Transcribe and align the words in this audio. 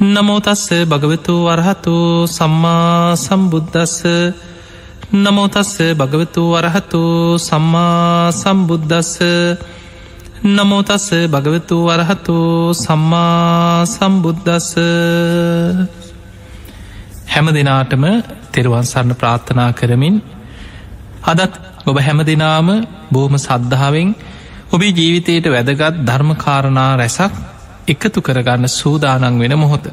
නමෝතස්ස 0.00 0.68
භගවතු 0.84 1.34
වරහතු 1.46 1.94
සම්මා 2.28 3.16
සම්බුද්ධස්ස 3.16 3.96
නමෝතස්ස 5.14 5.72
භගවතු 5.92 6.42
වරහතු 6.52 7.00
සම්මා 7.38 8.30
සම්බුද්ධස්ස 8.32 9.12
නමෝතස්ස 10.46 11.08
භගවතු 11.26 11.76
වරහතු 11.82 12.36
සම්මා 12.74 13.86
සම්බුද්ධස්ස 13.86 14.68
හැම 17.26 17.46
දෙනාටම 17.50 18.04
තෙරුවන්සරණ 18.52 19.12
ප්‍රාර්ථනා 19.14 19.70
කරමින් 19.72 20.16
අදත් 21.24 21.52
ඔබ 21.86 21.96
හැම 21.98 22.20
දෙනාම 22.22 22.68
බෝම 23.10 23.34
සද්ධාවෙන් 23.38 24.08
ඔබේ 24.70 24.92
ජීවිතයට 24.92 25.46
වැදගත් 25.48 25.94
ධර්මකාරණා 26.04 26.90
රැසක් 26.96 27.55
එකතු 27.88 28.20
කරගන්න 28.20 28.68
සූදානන් 28.70 29.38
වෙන 29.38 29.54
මොහොත. 29.56 29.86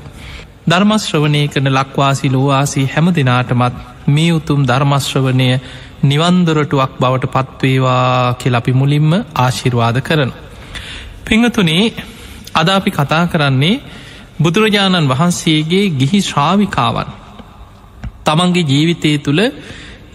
ධර්මශ්‍රවනය 0.66 1.42
කරන 1.48 1.70
ලක්වාසි 1.72 2.28
ලෝවාසී 2.30 2.86
හැම 2.88 3.08
දෙනාටමත් 3.12 3.76
මේ 4.08 4.32
උතුම් 4.32 4.60
ධර්මශ්‍රවනය 4.64 5.50
නිවන්දොරටුවක් 6.04 6.94
බවට 7.00 7.34
පත්වේවා 7.36 8.36
කෙ 8.36 8.50
අපි 8.52 8.74
මුලින්ම 8.74 9.12
ආශිර්වාද 9.38 9.98
කරන. 10.02 10.32
පිංහතුනේ 11.24 11.84
අද 12.54 12.68
අපි 12.70 12.92
කතා 12.92 13.24
කරන්නේ 13.28 13.82
බුදුරජාණන් 14.40 15.10
වහන්සේගේ 15.10 15.86
ගිහි 15.92 16.20
ශ්‍රාවිකාවන්. 16.22 17.10
තමන්ගේ 18.26 18.66
ජීවිතය 18.66 19.12
තුළ 19.20 19.42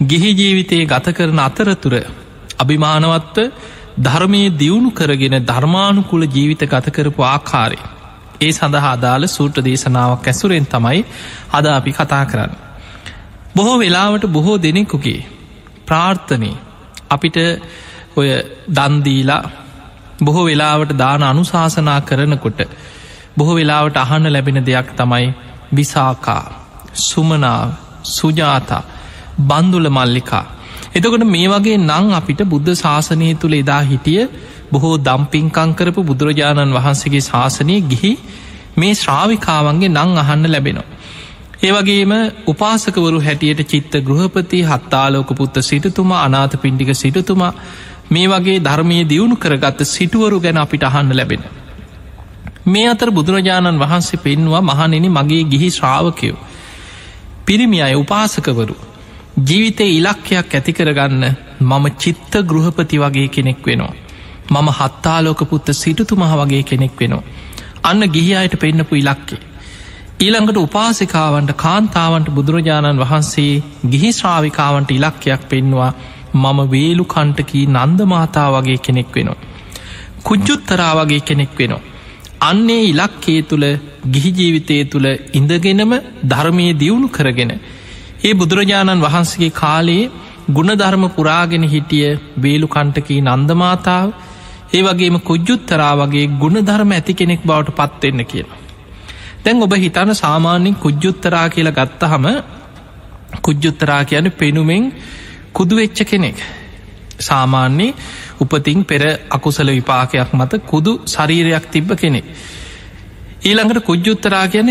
ගිහි 0.03 0.31
ජීවිතයේ 0.33 0.85
ගත 0.85 1.07
කරන 1.11 1.39
අතරතුර 1.39 1.93
අභිමානවත්ව 2.57 3.37
ධර්මය 3.99 4.41
දියුණු 4.53 4.91
කරගෙන 4.91 5.35
ධර්මානුකුල 5.43 6.23
ජීවිත 6.27 6.63
ගත 6.65 6.91
කරපු 6.91 7.21
ආකාරය. 7.25 7.79
ඒ 8.41 8.51
සඳහා 8.51 8.91
අදාළ 8.91 9.27
සූට්‍ර 9.27 9.63
දේශනාවක් 9.63 10.27
ඇසුරෙන් 10.27 10.67
තමයි 10.67 10.99
අද 11.51 11.65
අපි 11.69 11.91
කතා 11.93 12.23
කරන්න. 12.25 12.53
බොහෝ 13.55 13.77
වෙලාවට 13.77 14.25
බොහෝ 14.27 14.57
දෙනෙකුගේ 14.57 15.21
ප්‍රාර්ථනය 15.85 16.51
අපිට 17.09 17.37
ඔය 18.15 18.29
දන්දීලා 18.69 19.43
බොහෝ 20.21 20.45
වෙලාවට 20.45 20.93
දාන 20.97 21.23
අනුශාසනා 21.23 21.99
කරනකොට 22.01 22.59
බොහෝ 23.37 23.55
වෙලාවට 23.55 23.97
අහන්න 23.97 24.33
ලැබෙන 24.33 24.59
දෙයක් 24.61 24.89
තමයි 24.93 25.27
විසාකා 25.75 26.43
සුමනාව 27.01 27.69
සුජාතා 28.09 28.83
බන්දුල 29.41 29.87
මල්ලිකා 29.89 30.45
එතකොට 30.91 31.23
මේ 31.25 31.47
වගේ 31.47 31.77
නං 31.79 32.13
අපිට 32.13 32.41
බුද්ධ 32.45 32.71
ශාසනය 32.75 33.27
තුළ 33.35 33.55
එදා 33.55 33.81
හිටිය 33.83 34.21
බොහෝ 34.71 34.95
දම්පින්කංකරපු 34.99 36.01
බුදුරජාණන් 36.03 36.73
වහන්සේගේ 36.73 37.23
ශාසනය 37.23 37.75
ගිහි 37.83 38.11
මේ 38.77 38.93
ශ්‍රාවිකාවන්ගේ 38.95 39.91
නං 39.91 40.17
අහන්න 40.17 40.47
ලැබෙනවා. 40.47 40.87
ඒවගේම 41.61 42.13
උපාසකවරු 42.47 43.19
හැටියට 43.19 43.61
චිත්ත 43.67 43.93
ගෘහපති 44.01 44.63
හත්තාලෝක 44.63 45.31
පුත්ත 45.35 45.61
සිටතුමා 45.61 46.23
අනාත 46.23 46.53
පින්ඩික 46.57 46.91
සිටතුමා 46.95 47.53
මේ 48.09 48.27
වගේ 48.27 48.59
ධර්මය 48.61 48.99
දියුණු 49.05 49.35
කරගත්ත 49.37 49.87
සිටුවරු 49.87 50.37
ගැන 50.39 50.57
අපිට 50.57 50.83
අහන්න 50.83 51.11
ලැබෙන. 51.13 51.43
මේ 52.67 52.87
අතර 52.87 53.09
බුදුරජාණන් 53.11 53.79
වහන්සේ 53.79 54.19
පෙන්වා 54.19 54.61
මහනෙන 54.63 55.09
මගේ 55.11 55.43
ගිහි 55.45 55.69
ශ්‍රාවකයෝ. 55.71 56.37
පිරිමි 57.45 57.81
අය 57.81 57.95
උපාසකවරු 57.95 58.75
ජීවිතය 59.39 59.85
ඉලක්කයක් 59.89 60.53
ඇති 60.53 60.71
කරගන්න 60.73 61.25
මම 61.61 61.85
චිත්ත 61.97 62.33
ගෘහපති 62.43 62.97
වගේ 62.97 63.27
කෙනෙක් 63.27 63.59
වෙනවා. 63.65 63.93
මම 64.51 64.69
හත්තාලෝක 64.71 65.41
පුත්ත 65.49 65.67
සිටුතුමහ 65.73 66.33
වගේ 66.33 66.63
කෙනෙක් 66.63 66.95
වෙනවා. 66.99 67.27
අන්න 67.83 68.01
ගිහි 68.07 68.33
අයට 68.35 68.55
පෙන්න්නපු 68.57 68.95
ඉලක්කේ. 68.95 69.39
ඊළඟට 70.19 70.57
උපාසිකාවන්ට 70.57 71.51
කාන්තාවන්ට 71.55 72.29
බුදුරජාණන් 72.29 73.01
වහන්සේ 73.03 73.63
ගිහි 73.91 74.11
ශ්‍රාවිකාවන්ට 74.11 74.91
ඉලක්කයක් 74.91 75.43
පෙන්වා 75.49 75.91
මම 76.35 76.59
වේලු 76.71 77.05
කණ්ටකී 77.05 77.65
නන්දමාතා 77.67 78.49
වගේ 78.51 78.79
කෙනෙක් 78.79 79.15
වෙනවා. 79.15 79.39
කුජ්ජුත්තරා 80.23 80.93
වගේ 80.95 81.21
කෙනෙක් 81.21 81.53
වෙනවා. 81.59 81.87
අන්නේ 82.41 82.83
ඉලක්කේ 82.83 83.41
තුළ 83.43 83.65
ගිහි 84.13 84.31
ජීවිතය 84.31 84.85
තුළ 84.85 85.07
ඉඳගෙනම 85.33 85.93
ධර්මය 86.25 86.65
දියුණු 86.73 87.09
කරගෙන 87.09 87.53
ඒ 88.19 88.33
බුදුරජාණන් 88.33 89.01
වහන්සගේ 89.01 89.51
කාලයේ 89.53 90.11
ගුණධර්ම 90.49 91.03
පුරාගෙන 91.09 91.65
හිටිය 91.65 92.09
වේලු 92.41 92.67
කණ්ටකී 92.67 93.19
නන්දමාතාව 93.23 94.07
ඒ 94.73 94.81
වගේම 94.83 95.17
කුජ්ජුත්තරා 95.21 95.93
වගේ 95.97 96.25
ගුණධර්ම 96.41 96.91
ඇති 96.91 97.13
කෙනෙක් 97.13 97.41
බවට 97.41 97.77
පත්වෙන්න 97.77 98.25
කියලා. 98.25 98.59
තැන් 99.43 99.63
ඔබ 99.63 99.73
හිතන 99.75 100.11
සාමාන්‍යින් 100.15 100.75
කුජ්ජුත්තරා 100.77 101.47
කියලා 101.49 101.77
ගත්තහම 101.79 102.25
කුජ්ජුත්තරා 103.41 104.01
කියන 104.05 104.31
පෙනුමෙන් 104.33 104.83
කුදුවෙච්ච 105.53 105.99
කෙනෙක්. 106.05 106.37
සාමාන්‍යයේ 107.19 107.95
උපතින් 108.39 108.85
පෙර 108.85 109.03
අකුසල 109.29 109.69
විපාකයක් 109.69 110.29
මත 110.33 110.53
කුදු 110.65 110.91
ශරීරයක් 111.05 111.65
තිබ්බ 111.67 111.89
කෙනෙක්. 111.95 112.25
ඊළඟට 113.41 113.79
කුජ්ජුත්තරා 113.81 114.45
කියන 114.47 114.69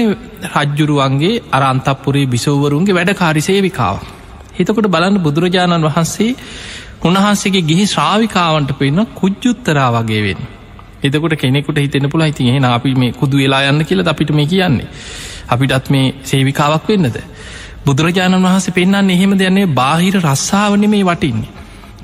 රජ්ජුරුවන්ගේ 0.55 1.41
අරන්තපපුරේ 1.53 2.27
බිසෝවරුන්ගේ 2.27 2.95
වැඩ 2.95 3.13
කාරි 3.15 3.43
සේවිකාව. 3.43 3.97
හිතකොට 4.55 4.89
බලන්න 4.89 5.17
බුදුරජාණන් 5.19 5.87
වහන්සේ 5.87 6.31
උන්වහන්සේගේ 7.03 7.63
ගිහි 7.63 7.87
ශ්‍රාවිකාවන්ට 7.87 8.73
පෙන්න්න 8.75 9.07
කුජ්ජුත්තරා 9.15 9.89
වගේ 9.97 10.21
වෙන්. 10.23 10.41
එතකොට 11.03 11.37
කෙනෙකුට 11.37 11.79
හිතෙන 11.79 12.11
පුළ 12.11 12.25
ඉතින් 12.25 12.49
එහෙන 12.49 12.67
අපි 12.67 12.95
මේ 12.95 13.13
කුදු 13.13 13.37
වෙලා 13.37 13.63
යන්න 13.65 13.85
කියල 13.85 14.05
අපිට 14.05 14.33
මේ 14.33 14.47
කියන්නේ. 14.47 14.89
අපිටත් 15.49 15.89
මේ 15.89 16.15
සේවිකාවක් 16.25 16.89
වෙන්නද. 16.89 17.17
බුදුරජාණන් 17.87 18.45
වහන්සේ 18.45 18.75
පෙන්න්න 18.75 19.11
එහෙම 19.11 19.33
දෙන්නේ 19.39 19.73
බාහිර 19.75 20.21
රස්සාාවන 20.23 20.85
මේ 20.89 21.05
වටින්නේ. 21.05 21.51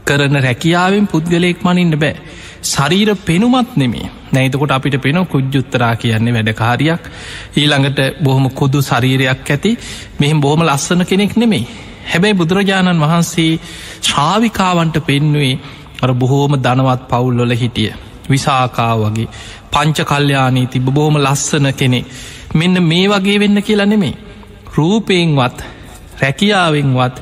කරන 0.05 0.37
රැකියාවෙන් 0.39 1.07
පුද්ගලයෙක් 1.07 1.65
මනින්න 1.65 1.97
බෑ. 1.97 2.15
ශරීර 2.65 3.11
පෙනුමත් 3.21 3.77
නෙමේ 3.77 4.11
නැයිතකොට 4.33 4.71
අපිට 4.71 4.97
පෙන 4.99 5.19
කුජ්ජුත්තරා 5.27 5.95
කියන්නේ 5.97 6.35
වැඩකාරයක් 6.35 7.03
ඊළඟට 7.55 8.01
බොහොම 8.23 8.47
කොදු 8.53 8.83
ශරීරයක් 8.83 9.51
ඇති 9.51 9.73
මෙහිම 10.21 10.41
බොහොම 10.41 10.63
ලස්සන 10.63 11.05
කෙනෙක් 11.05 11.37
නෙමෙයි. 11.37 11.69
හැබැයි 12.05 12.35
බුදුරජාණන් 12.35 13.03
වහන්සේ 13.03 13.53
ශ්‍රාවිකාවන්ට 14.03 14.97
පෙන්නුවේ 15.03 15.55
අර 16.03 16.11
බොහෝම 16.15 16.53
ධනවත් 16.59 17.03
පවුල්ලොල 17.11 17.55
හිටිය. 17.55 17.93
විසාකා 18.27 18.93
වගේ 18.99 19.29
පංච 19.71 19.99
කල්්‍යයානී 20.05 20.67
තිබ 20.69 20.87
බොහොම 20.91 21.17
ලස්සන 21.19 21.69
කෙනෙ 21.75 22.01
මෙන්න 22.55 22.83
මේ 22.83 23.07
වගේ 23.09 23.39
වෙන්න 23.41 23.63
කියලා 23.63 23.87
නෙමේ 23.87 24.15
රූපයෙන්වත් 24.75 25.59
රැකියාවෙන්වත් 26.23 27.17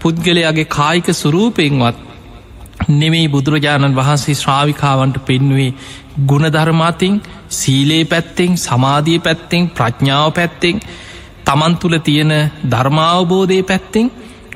පුද්ගලයාගේ 0.00 0.66
කායික 0.70 1.08
සුරූපයෙන්වත් 1.14 2.05
නෙමෙයි 2.90 3.28
බුදුරජාණන් 3.28 3.96
වහන්සේ 3.96 4.34
ශ්‍රාවිකාවන්ට 4.34 5.18
පෙන්වේ 5.20 5.70
ගුණධර්මාතින් 6.26 7.22
සීලේ 7.50 8.04
පැත්තෙන් 8.04 8.58
සමාධිය 8.58 9.18
පැත්තෙන් 9.20 9.70
ප්‍රඥාව 9.70 10.32
පැත්තෙන් 10.32 10.80
තමන් 11.44 11.76
තුළ 11.76 11.98
තියෙන 12.00 12.32
ධර්මාවබෝධය 12.70 13.62
පැත්තෙන් 13.62 14.10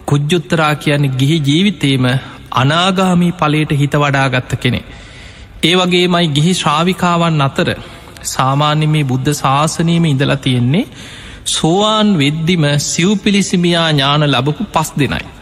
කුජ්ජුත්තරා 0.06 0.74
කියන්නේ 0.76 1.16
ගිහි 1.18 1.38
ජීවිතේම 1.40 2.06
අනාගාමී 2.52 3.32
පලට 3.34 3.72
හිත 3.74 3.94
වඩාගත්ත 3.94 4.52
කෙනෙ. 4.56 4.80
ඒ 5.62 5.74
වගේ 5.76 6.06
මයි 6.08 6.28
ගිහි 6.28 6.54
ශ්‍රාවිකාවන් 6.54 7.40
අතර 7.40 7.68
සාමාන්‍ය 8.26 8.86
මේ 8.86 9.04
බුද්ධ 9.04 9.34
ශාසනයම 9.34 10.04
ඉඳලා 10.04 10.36
තියෙන්නේ 10.38 10.86
සෝවාන් 11.46 12.08
වෙද්දිම 12.18 12.64
සිව්පිලිසිමියා 12.84 13.90
ඥාන 13.90 14.24
ලබපු 14.24 14.64
පස් 14.72 14.90
දෙනයි. 14.98 15.39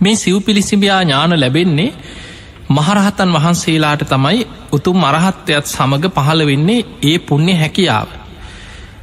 මේ 0.00 0.16
සිව්පිලිසිබියා 0.16 1.02
ඥාන 1.02 1.40
ලැබෙන්නේ 1.40 1.90
මහරහතන් 2.70 3.30
වහන්සේලාට 3.32 4.02
තමයි 4.06 4.40
උතුම් 4.72 5.04
අරහත්වයත් 5.04 5.66
සමඟ 5.66 6.08
පහළ 6.10 6.46
වෙන්නේ 6.46 6.80
ඒ 7.02 7.18
පුුණ්‍ය 7.20 7.54
හැකියාව. 7.54 8.08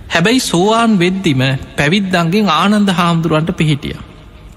හැබැයි 0.10 0.40
සෝවාන් 0.42 1.00
වෙද්දිම 1.00 1.42
පැවිද්දන්ගෙන් 1.78 2.52
ආනන්ද 2.52 2.90
හාමුදුරුවන්ට 2.92 3.52
පිහිටිය. 3.54 3.98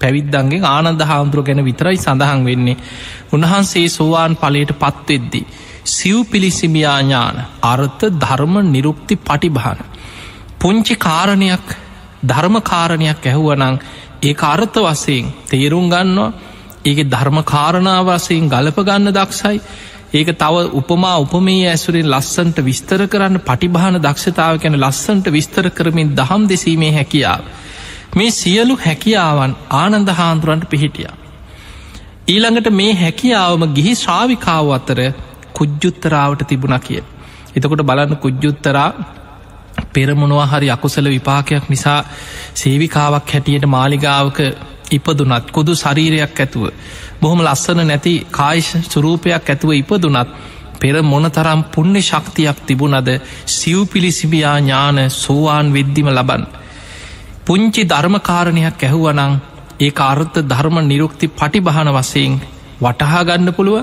පැවිද්දන්ගේ 0.01 0.61
ආනන්ද 0.67 1.01
හාමුදුරුව 1.03 1.45
ගැන 1.45 1.65
විතරයි 1.65 1.97
සඳහන් 1.97 2.45
වෙන්නේ. 2.45 2.77
උන්වහන්සේ 3.33 3.87
සෝවාන් 3.89 4.37
පලට 4.37 4.79
පත්වෙද්දි. 4.79 5.41
සිව් 5.87 6.17
පිලිසිමියාඥාන 6.25 7.37
අර්ථ 7.63 8.03
ධර්ම 8.15 8.55
නිරුක්ති 8.71 9.15
පටිභාන. 9.19 9.79
පුංචි 10.59 10.95
කාරණයක් 10.97 11.67
ධර්මකාරණයක් 12.23 13.25
ඇහුවනං 13.25 13.75
ඒ 14.21 14.33
අර්ථ 14.45 14.79
වසයෙන් 14.79 15.27
තේරුම් 15.47 15.85
ගන්නවා 15.87 16.33
ඒක 16.85 16.99
ධර්මකාරණාවසයෙන් 17.05 18.49
ගලපගන්න 18.49 19.11
දක්ෂයි 19.11 19.59
ඒක 20.11 20.29
තව 20.33 20.55
උපමා 20.73 21.17
උපමේ 21.17 21.67
ඇසුරෙන් 21.67 22.07
ලස්සන්ට 22.07 22.59
විස්තර 22.61 23.01
කරන්න 23.05 23.39
පටිභාන 23.41 23.97
දක්ෂතාව 23.97 24.55
ගැන 24.57 24.75
ලස්සන්ට 24.77 25.27
විස්තර 25.29 25.69
කරමින් 25.71 26.09
දහම් 26.13 26.47
දෙසීමේ 26.47 26.91
හැකියාව. 26.91 27.43
මේ 28.15 28.31
සියලු 28.31 28.75
හැකියාවන් 28.77 29.53
ආනන්ද 29.73 30.09
හාන්දුරන්ට 30.11 30.65
පිහිටිය. 30.65 31.07
ඊළඟට 32.27 32.69
මේ 32.71 32.93
හැකියාවම 32.95 33.63
ගිහි 33.73 33.93
ශ්‍රාවිකාව 33.95 34.73
අතර 34.73 34.99
කුජ්ජුත්තරාවට 35.53 36.43
තිබුණ 36.45 36.79
කිය. 36.81 37.03
එතකොට 37.55 37.83
බලන්න 37.83 38.17
කුජ්ජුත්තරා 38.17 38.89
පෙරමුණවා 39.89 40.47
හරි 40.47 40.69
අකුසල 40.69 41.07
විපාකයක් 41.07 41.69
නිසා 41.69 42.01
සේවිකාවක් 42.55 43.27
හැටියට 43.29 43.65
මාලිගාවක 43.67 44.39
ඉපදුනත් 44.91 45.51
කොදු 45.51 45.73
ශරීරයක් 45.75 46.39
ඇතුව 46.39 46.63
බොහොම 47.21 47.41
ලස්සන 47.41 47.81
නැති 47.83 48.13
කායිශ 48.31 48.71
සුරූපයක් 48.85 49.45
ඇතුව 49.45 49.71
ඉපදුනත් 49.73 50.29
පෙර 50.79 50.95
මොනතරම් 51.03 51.61
පුුණ්‍ය 51.65 52.01
ශක්තියක් 52.01 52.57
තිබුණද 52.65 53.09
සිව්පිලිසිබියා 53.47 54.57
ඥාන 54.59 54.97
සෝවාන් 55.13 55.73
වෙද්දිම 55.73 56.09
ලබන්. 56.09 56.43
පුංචි 57.45 57.81
ධර්මකාරණයක් 57.85 58.83
ඇහුවනං 58.83 59.33
ඒ 59.79 59.91
අර්ථ 60.03 60.37
ධර්ම 60.43 60.77
නිරුක්ති 60.83 61.27
පටිබහන 61.29 61.89
වසයෙන් 61.91 62.33
වටහාගන්න 62.81 63.49
පුළුව 63.53 63.77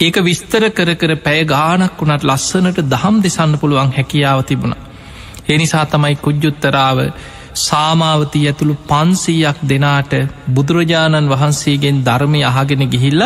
ඒක 0.00 0.16
විස්තර 0.20 0.64
කර 0.70 0.90
කර 0.94 1.12
පැය 1.18 1.40
ගානක් 1.46 1.98
වුණට 1.98 2.24
ලස්සනට 2.24 2.78
දහම් 2.86 3.16
දෙසන්න 3.20 3.54
පුළුවන් 3.58 3.92
හැකියාව 3.92 4.40
තිබුණ. 4.44 4.74
එනිසා 5.48 5.84
තමයි 5.86 6.16
කුජ්ජුත්තරාව 6.16 6.98
සාමාවතී 7.54 8.46
ඇතුළු 8.46 8.74
පන්සීයක් 8.86 9.58
දෙනාට 9.68 10.12
බුදුරජාණන් 10.48 11.28
වහන්සේගෙන් 11.28 12.04
ධර්මය 12.04 12.40
අහගෙන 12.44 12.84
ගිහිල්ල 12.88 13.22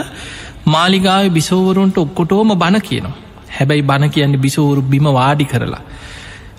මාලිගාව 0.66 1.30
බිසෝවරුන්ට 1.30 1.98
ඔක්කොටෝම 1.98 2.50
බණ 2.54 2.80
කියනවා. 2.80 3.16
හැබැයි 3.50 3.82
බණ 3.82 4.10
කියන්නේ 4.10 4.38
බිසෝවරු 4.38 4.82
බිම 4.84 5.06
වාඩි 5.12 5.44
කරලා. 5.44 5.82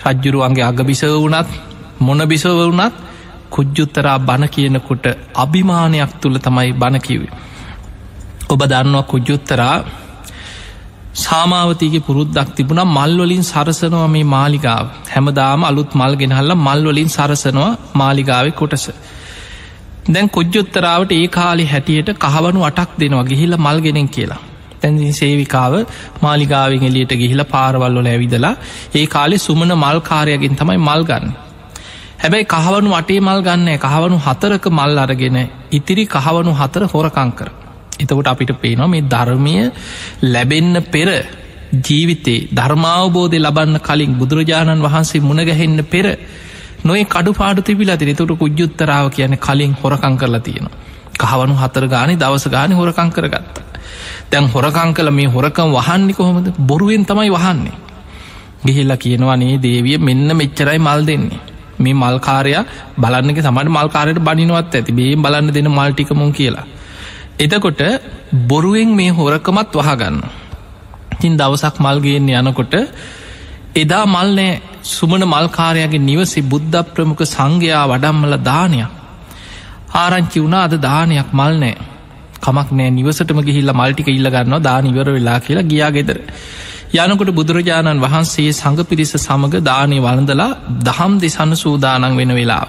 රජ්ජුරුවන්ගේ 0.05 0.63
අග 0.63 0.79
බිසව 0.83 1.13
වුනත් 1.15 1.49
මොන 1.99 2.21
බිසව 2.25 2.57
වුනත් 2.59 2.93
කුජ්ජුත්තරා 3.49 4.19
බණ 4.19 4.49
කියනකොට 4.49 5.05
අභිමානයක් 5.35 6.11
තුළ 6.21 6.37
තමයි 6.37 6.73
බණකිවේ. 6.73 7.31
ඔබ 8.49 8.61
දන්නවා 8.63 9.03
කුජ්ජුත්තරා 9.03 9.75
සාමාවතීගේ 11.17 12.01
පුරුද්දක් 12.01 12.49
තිබුණ 12.51 12.81
මල්වලින් 12.87 13.43
සරසනවා 13.43 14.07
මේ 14.07 14.25
මාලිගාව 14.27 14.85
හැමදාම 15.13 15.63
අලුත් 15.63 15.95
මල් 15.95 16.13
ගෙනහල්ල 16.15 16.51
මල්වලින් 16.57 17.09
සරසනවා 17.09 17.71
මාලිගාව 17.95 18.47
කොටස. 18.53 18.85
දැන් 20.07 20.29
කොජ්ජොත්තරාවට 20.29 21.11
ඒ 21.11 21.27
කාලි 21.29 21.65
හැටියට 21.65 22.11
කහවනු 22.17 22.59
අටක් 22.63 22.91
දෙනවා 22.99 23.25
ගිහිල්ල 23.25 23.55
මල්ගෙනෙන් 23.59 24.09
කියලා. 24.09 24.41
තැන්දින් 24.81 25.13
සේවිකාව 25.13 25.73
මාලිගාවෙන් 26.21 26.83
එලියට 26.83 27.13
ගිහිල 27.15 27.43
පාරවල්ලොල 27.45 28.07
ඇවිදලා 28.07 28.55
ඒ 28.95 29.05
කාලෙ 29.07 29.37
සුමන 29.39 29.71
මල්කාරයගෙන් 29.77 30.55
තමයි 30.55 30.79
මල් 30.79 31.03
ගන්න. 31.03 31.31
හැබැයි 32.17 32.47
කහවනු 32.47 32.89
අටේ 32.93 33.21
මල් 33.21 33.41
ගන්න 33.41 33.79
කහවනු 33.79 34.17
හතරක 34.25 34.65
මල් 34.71 34.99
අරගෙන 34.99 35.37
ඉතිරි 35.71 36.05
කහවනු 36.07 36.51
හතර 36.53 36.83
හොරකංකර. 36.87 37.49
එතකොට 37.99 38.27
අපිට 38.27 38.53
පේනවා 38.55 38.87
මේ 38.87 39.03
ධර්මය 39.05 39.55
ලැබෙන්න 40.23 40.75
පෙර 40.85 41.09
ජීවිතේ 41.79 42.39
ධර්මාවබෝධය 42.51 43.39
ලබන්න 43.39 43.79
කලින් 43.79 44.11
බුදුරජාණන් 44.15 44.83
වහන්සේ 44.83 45.21
මුණගැහෙන්න 45.21 45.79
පෙර 45.85 46.05
නොේ 46.83 47.05
කඩු 47.05 47.31
පාඩු 47.33 47.61
තිබිලා 47.61 47.97
තින 47.97 48.15
තුට 48.15 48.33
කුජ්ජුත්තරාව 48.35 49.07
කියන 49.09 49.37
කලින් 49.37 49.73
හොරකං 49.73 50.15
කරලා 50.17 50.39
තියෙනවා. 50.39 50.75
කහවනු 51.19 51.53
හතර 51.53 51.85
ගානි 51.87 52.13
දවස 52.15 52.45
ගානි 52.47 52.73
හොරකං 52.75 53.09
කරගත්ත. 53.09 53.55
දැන් 54.31 54.45
හොරකං 54.45 54.93
කල 54.93 55.09
මේ 55.09 55.27
හොරකම් 55.27 55.69
වහන්නේ 55.71 56.13
කොහොමද 56.13 56.47
බොරුවෙන් 56.61 57.03
තමයි 57.05 57.29
වහන්නේ. 57.31 57.75
ගිහිල්ල 58.65 58.93
කියනවා 58.95 59.37
නේ 59.37 59.57
දේවිය 59.57 59.97
මෙන්න 59.99 60.29
මෙච්චරයි 60.35 60.79
මල් 60.79 61.01
දෙන්නේ. 61.05 61.39
මේ 61.79 61.95
මල්කාරයා 61.95 62.63
බලන්නක 62.97 63.39
සමට 63.39 63.69
මල්කාරයට 63.69 64.19
බනිනවත් 64.19 64.75
ඇති 64.75 64.91
බේ 64.91 65.15
බලන්න 65.15 65.53
දෙන 65.53 65.69
මල්ටිකමුන් 65.69 66.31
කියලා. 66.33 66.65
එතකොට 67.39 67.81
බොරුවෙන් 68.47 68.89
මේ 68.91 69.11
හොරකමත් 69.11 69.73
වහගන්න. 69.73 70.17
තින් 71.19 71.33
දවසක් 71.35 71.75
මල්ගේන්නේ 71.79 72.39
යනකොට 72.41 72.73
එදා 73.75 74.05
මල්නෑ 74.07 74.61
සුමන 74.83 75.23
මල්කාරයාගේ 75.25 76.01
නිවසි 76.01 76.41
බුද්ධ 76.43 76.77
ප්‍රමුඛ 76.87 77.23
සංඝයා 77.25 77.85
වඩම්මල 77.85 78.33
දානයක්. 78.43 78.89
ආරංචි 79.95 80.37
වුණා 80.37 80.63
අද 80.63 80.75
දානයක් 80.81 81.29
මල් 81.33 81.53
නෑ 81.57 81.75
කමක් 82.41 82.69
නෑ 82.71 82.89
නිවසටම 82.91 83.39
ගිහිල්ල 83.41 83.71
මල්ටික 83.71 84.09
ඉල්ලගන්නවා 84.09 84.61
දානිවර 84.61 85.07
වෙලා 85.11 85.39
කියලා 85.39 85.69
ගියා 85.71 85.91
ගෙදර. 85.91 86.19
යනකොට 86.95 87.31
බුදුරජාණන් 87.31 88.01
වහන්සේ 88.01 88.51
සඟ 88.51 88.81
පිරිස 88.83 89.13
සමඟ 89.17 89.55
දානය 89.61 89.97
වළඳලා 89.99 90.51
දහම් 90.81 91.13
දෙසන්න 91.19 91.53
සූදානන් 91.55 92.13
වෙන 92.15 92.31
වෙලා. 92.33 92.65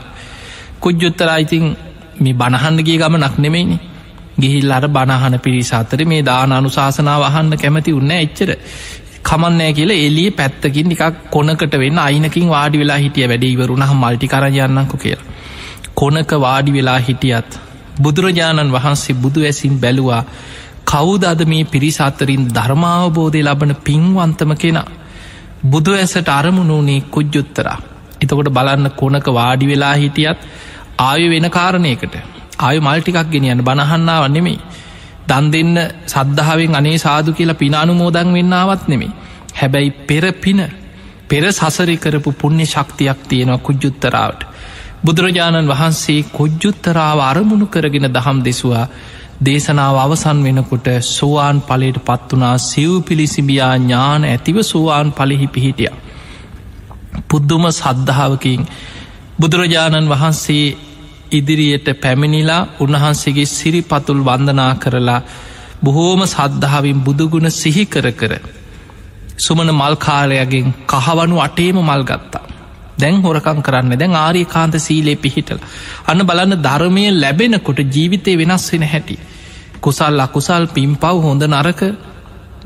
කුජ්ජුත්තර 0.79 1.29
අයිතින් 1.31 1.65
මේ 2.21 2.35
බණහන්ඩ 2.35 2.81
ගිය 2.83 2.99
ගම 2.99 3.17
නක් 3.19 3.37
නෙමෙයිනි 3.39 3.79
ගිහිල් 4.39 4.73
අර 4.73 4.85
බණහන 4.89 5.37
පිරිස 5.39 5.73
අතර 5.73 6.01
මේ 6.05 6.23
දාන 6.23 6.53
අනුශාසනාව 6.53 7.23
අහන්න 7.23 7.55
කැමති 7.57 7.93
උන්න 7.93 8.13
එච්චර. 8.17 8.51
කමන්නෑ 9.23 9.73
කියලා 9.73 10.03
එලිය 10.03 10.31
පැත්තකින් 10.33 10.89
නිකක් 10.89 11.03
කොනකට 11.31 11.75
වෙන්න 11.75 11.99
අයිනකින් 11.99 12.49
වාඩි 12.49 12.79
වෙලා 12.79 12.99
හිටිය 12.99 13.27
වැඩ 13.27 13.45
ඉවරුණහ 13.45 13.95
මල්ටි 13.95 14.29
කරයන්නකු 14.29 14.97
කියලා. 14.99 15.27
කොනක 15.95 16.31
වාඩි 16.39 16.73
වෙලා 16.73 17.01
හිටියත් 17.01 17.61
බුදුරජාණන් 18.03 18.73
වහන්සේ 18.73 19.17
බුදු 19.17 19.41
ඇසින් 19.43 19.75
බැලුවා 19.77 20.23
කවුද 20.85 21.23
අද 21.25 21.43
මේ 21.45 21.65
පිරිසාත්තරින් 21.67 22.49
ධර්මාවබෝධය 22.51 23.43
ලබන 23.43 23.75
පින්වන්තම 23.85 24.53
කෙනා? 24.57 24.89
බුදු 25.65 25.93
ඇසට 25.95 26.29
අරමුණුනේ 26.31 27.01
කුජ්ජුත්තරා. 27.09 27.79
එතකොට 28.21 28.51
බලන්න 28.51 28.91
කොනක 28.93 29.27
වාඩි 29.33 29.67
වෙලා 29.67 29.95
හිටියත් 29.95 30.39
ආය 31.01 31.31
වෙන 31.31 31.51
කාරණයකට. 31.51 32.15
ආය 32.59 32.79
මල්ටිකක් 32.81 33.31
ගෙනියන්න. 33.31 33.61
බණහන්නාව 33.61 34.25
නෙමෙයි. 34.29 34.59
දන් 35.29 35.47
දෙන්න 35.51 35.75
සද්ධාවෙන් 36.07 36.75
අනේ 36.75 36.99
සාදු 36.99 37.31
කියලා 37.33 37.55
පිනානු 37.55 37.95
මෝදන් 37.95 38.29
වෙන්නාවත් 38.33 38.85
නෙමේ 38.89 39.13
හැබැයි 39.55 39.91
පෙර 40.03 40.25
පින 40.35 40.61
පෙර 41.29 41.45
සසරි 41.51 41.97
කරපු 41.97 42.31
පුුණ්‍ය 42.35 42.67
ශක්තියක් 42.67 43.21
තියෙනවා 43.29 43.61
කුජ්ජුත්තරාවට 43.61 44.43
බුදුරජාණන් 45.01 45.69
වහන්සේ 45.69 46.21
කොජ්ජුත්තරාව 46.31 47.19
අරමුණු 47.23 47.67
කරගෙන 47.67 48.09
දහම් 48.09 48.39
දෙසවා. 48.41 48.87
දේශනාව 49.41 49.97
අවසන් 49.97 50.39
වෙනකොට 50.43 50.89
සෝවාන් 51.07 51.59
පලට 51.61 51.99
පත්වනා 52.05 52.57
සිව් 52.61 52.93
පිළිසිබියා 53.03 53.75
ඥාන 53.77 54.23
ඇතිව 54.25 54.57
සෝවාන් 54.65 55.09
පලිහි 55.13 55.47
පිහිටිය. 55.49 55.93
පුද්දුම 57.29 57.65
සද්ධාවකින් 57.73 58.63
බුදුරජාණන් 59.41 60.11
වහන්සේ 60.11 60.67
ඉදිරියට 61.31 61.89
පැමිණිලා 61.97 62.63
උන්වහන්සේගේ 62.81 63.49
සිරිපතුල් 63.49 64.21
වන්දනා 64.25 64.73
කරලා 64.75 65.21
බොහෝම 65.83 66.23
සද්ධාවින් 66.27 67.01
බුදුගුණ 67.01 67.51
සිහිකර 67.53 68.07
කර 68.13 68.33
සුමන 69.39 69.71
මල්කාරයගෙන් 69.73 70.75
කහවනු 70.87 71.37
අටේම 71.39 71.79
මල් 71.81 72.03
ගත්තා. 72.05 72.45
දැන් 72.99 73.23
හොරකං 73.23 73.61
කරන්න 73.63 73.95
දැන් 73.95 74.15
ආරී 74.17 74.47
කාන්ත 74.47 74.75
සීලේ 74.79 75.17
පිහිටල. 75.17 75.61
අන්න 76.07 76.21
බලන්න 76.23 76.55
ධර්මය 76.59 77.05
ලැබෙනකොට 77.15 77.81
ජීවිතය 77.89 78.33
වෙනස් 78.37 78.65
වෙන 78.73 78.85
හැටි. 78.85 79.17
කුසල් 79.81 80.21
අකුසල් 80.21 80.65
පිම්පව් 80.69 81.15
හොඳ 81.23 81.43
නරක 81.47 81.83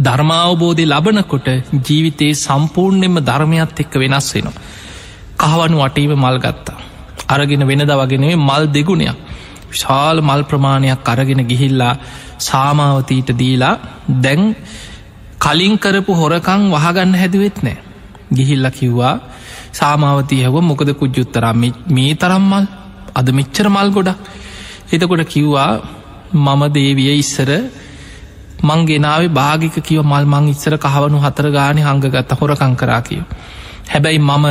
ධර්මාවබෝධය 0.01 0.85
ලබනකොට 0.87 1.49
ජීවිතයේ 1.81 2.35
සම්පූර්ණයෙන්ම 2.37 3.19
ධර්මයත් 3.23 3.81
එක්ක 3.81 3.95
වෙනස් 3.97 4.29
වෙනවා. 4.35 4.63
කහවනු 5.39 5.77
වටීම 5.79 6.13
මල් 6.17 6.39
ගත්තා. 6.39 6.81
අරගෙන 7.29 7.67
වෙනද 7.67 7.93
වගෙනේ 7.93 8.37
මල් 8.38 8.64
දෙගුණයක්. 8.69 9.17
ශාල 9.73 10.21
මල් 10.21 10.43
ප්‍රමාණයක් 10.45 11.09
අරගෙන 11.09 11.41
ගිහිල්ලා 11.45 11.95
සාමාවතීට 12.41 13.31
දීලා 13.33 13.75
දැන් 14.21 14.57
කලින් 15.38 15.79
කරපු 15.79 16.12
හොරකං 16.14 16.62
වහගන්න 16.71 17.14
හැදුවෙත් 17.14 17.62
නෑ. 17.62 17.79
ගිහිල්ල 18.31 18.71
කිව්වා 18.71 19.14
සාමාවතී 19.73 20.43
හැව 20.43 20.57
මොකද 20.62 20.91
කුජ්ජුත්තරම් 20.95 21.64
මේ 21.88 22.14
තරම්මල් 22.14 22.67
අද 23.14 23.29
මෙච්චර 23.31 23.67
මල් 23.69 23.91
ගොඩක් 23.91 24.19
එතකොට 24.93 25.25
කිව්වා 25.26 25.71
මම 26.35 26.62
දේවිය 26.71 27.12
ඉස්සර 27.14 27.50
මංගෙනාව 28.61 29.23
භාගික 29.31 29.76
කිව 29.79 30.00
මල් 30.02 30.25
මං 30.25 30.49
ඉස්සර 30.49 30.75
කහවනු 30.76 31.19
හතර 31.19 31.47
ගානය 31.50 31.81
හංගගත්ත 31.81 32.31
හොරකං 32.33 32.75
කරා 32.76 33.00
කියව. 33.00 33.25
හැබැයි 33.88 34.19
මම 34.21 34.47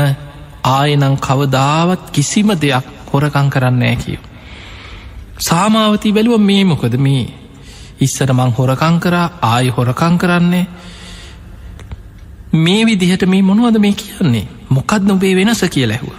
ආයනං 0.65 1.17
කවදාවත් 1.17 2.11
කිසිම 2.11 2.49
දෙයක් 2.55 2.85
හොරකං 3.07 3.49
කරන්නෑ 3.49 3.95
කියව. 3.95 4.21
සාමාවතී 5.39 6.13
බැලුව 6.13 6.41
මේ 6.41 6.63
මොකද 6.65 6.95
මේ 6.97 7.25
ඉස්සර 7.99 8.33
මං 8.33 8.51
හොරකං 8.51 8.97
කරා 8.99 9.27
ආය 9.43 9.69
හොරකං 9.69 10.17
කරන්නේ 10.17 10.65
මේ 12.55 12.85
විදිහට 12.85 13.25
මේ 13.25 13.41
මොනවද 13.43 13.77
මේ 13.79 13.93
කියන්නේ 13.93 14.47
මොකත් 14.69 15.01
නොබේ 15.03 15.35
වෙනස 15.35 15.63
කිය 15.67 15.85
ලැහුව. 15.85 16.13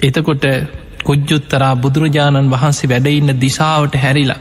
එතකොට 0.00 0.44
කොජ්ජුත්තරා 1.04 1.74
බුදුරජාණන් 1.76 2.50
වහන්සේ 2.50 2.88
වැඩඉන්න 2.88 3.40
දිසාවට 3.40 3.94
හැරිලා 3.96 4.40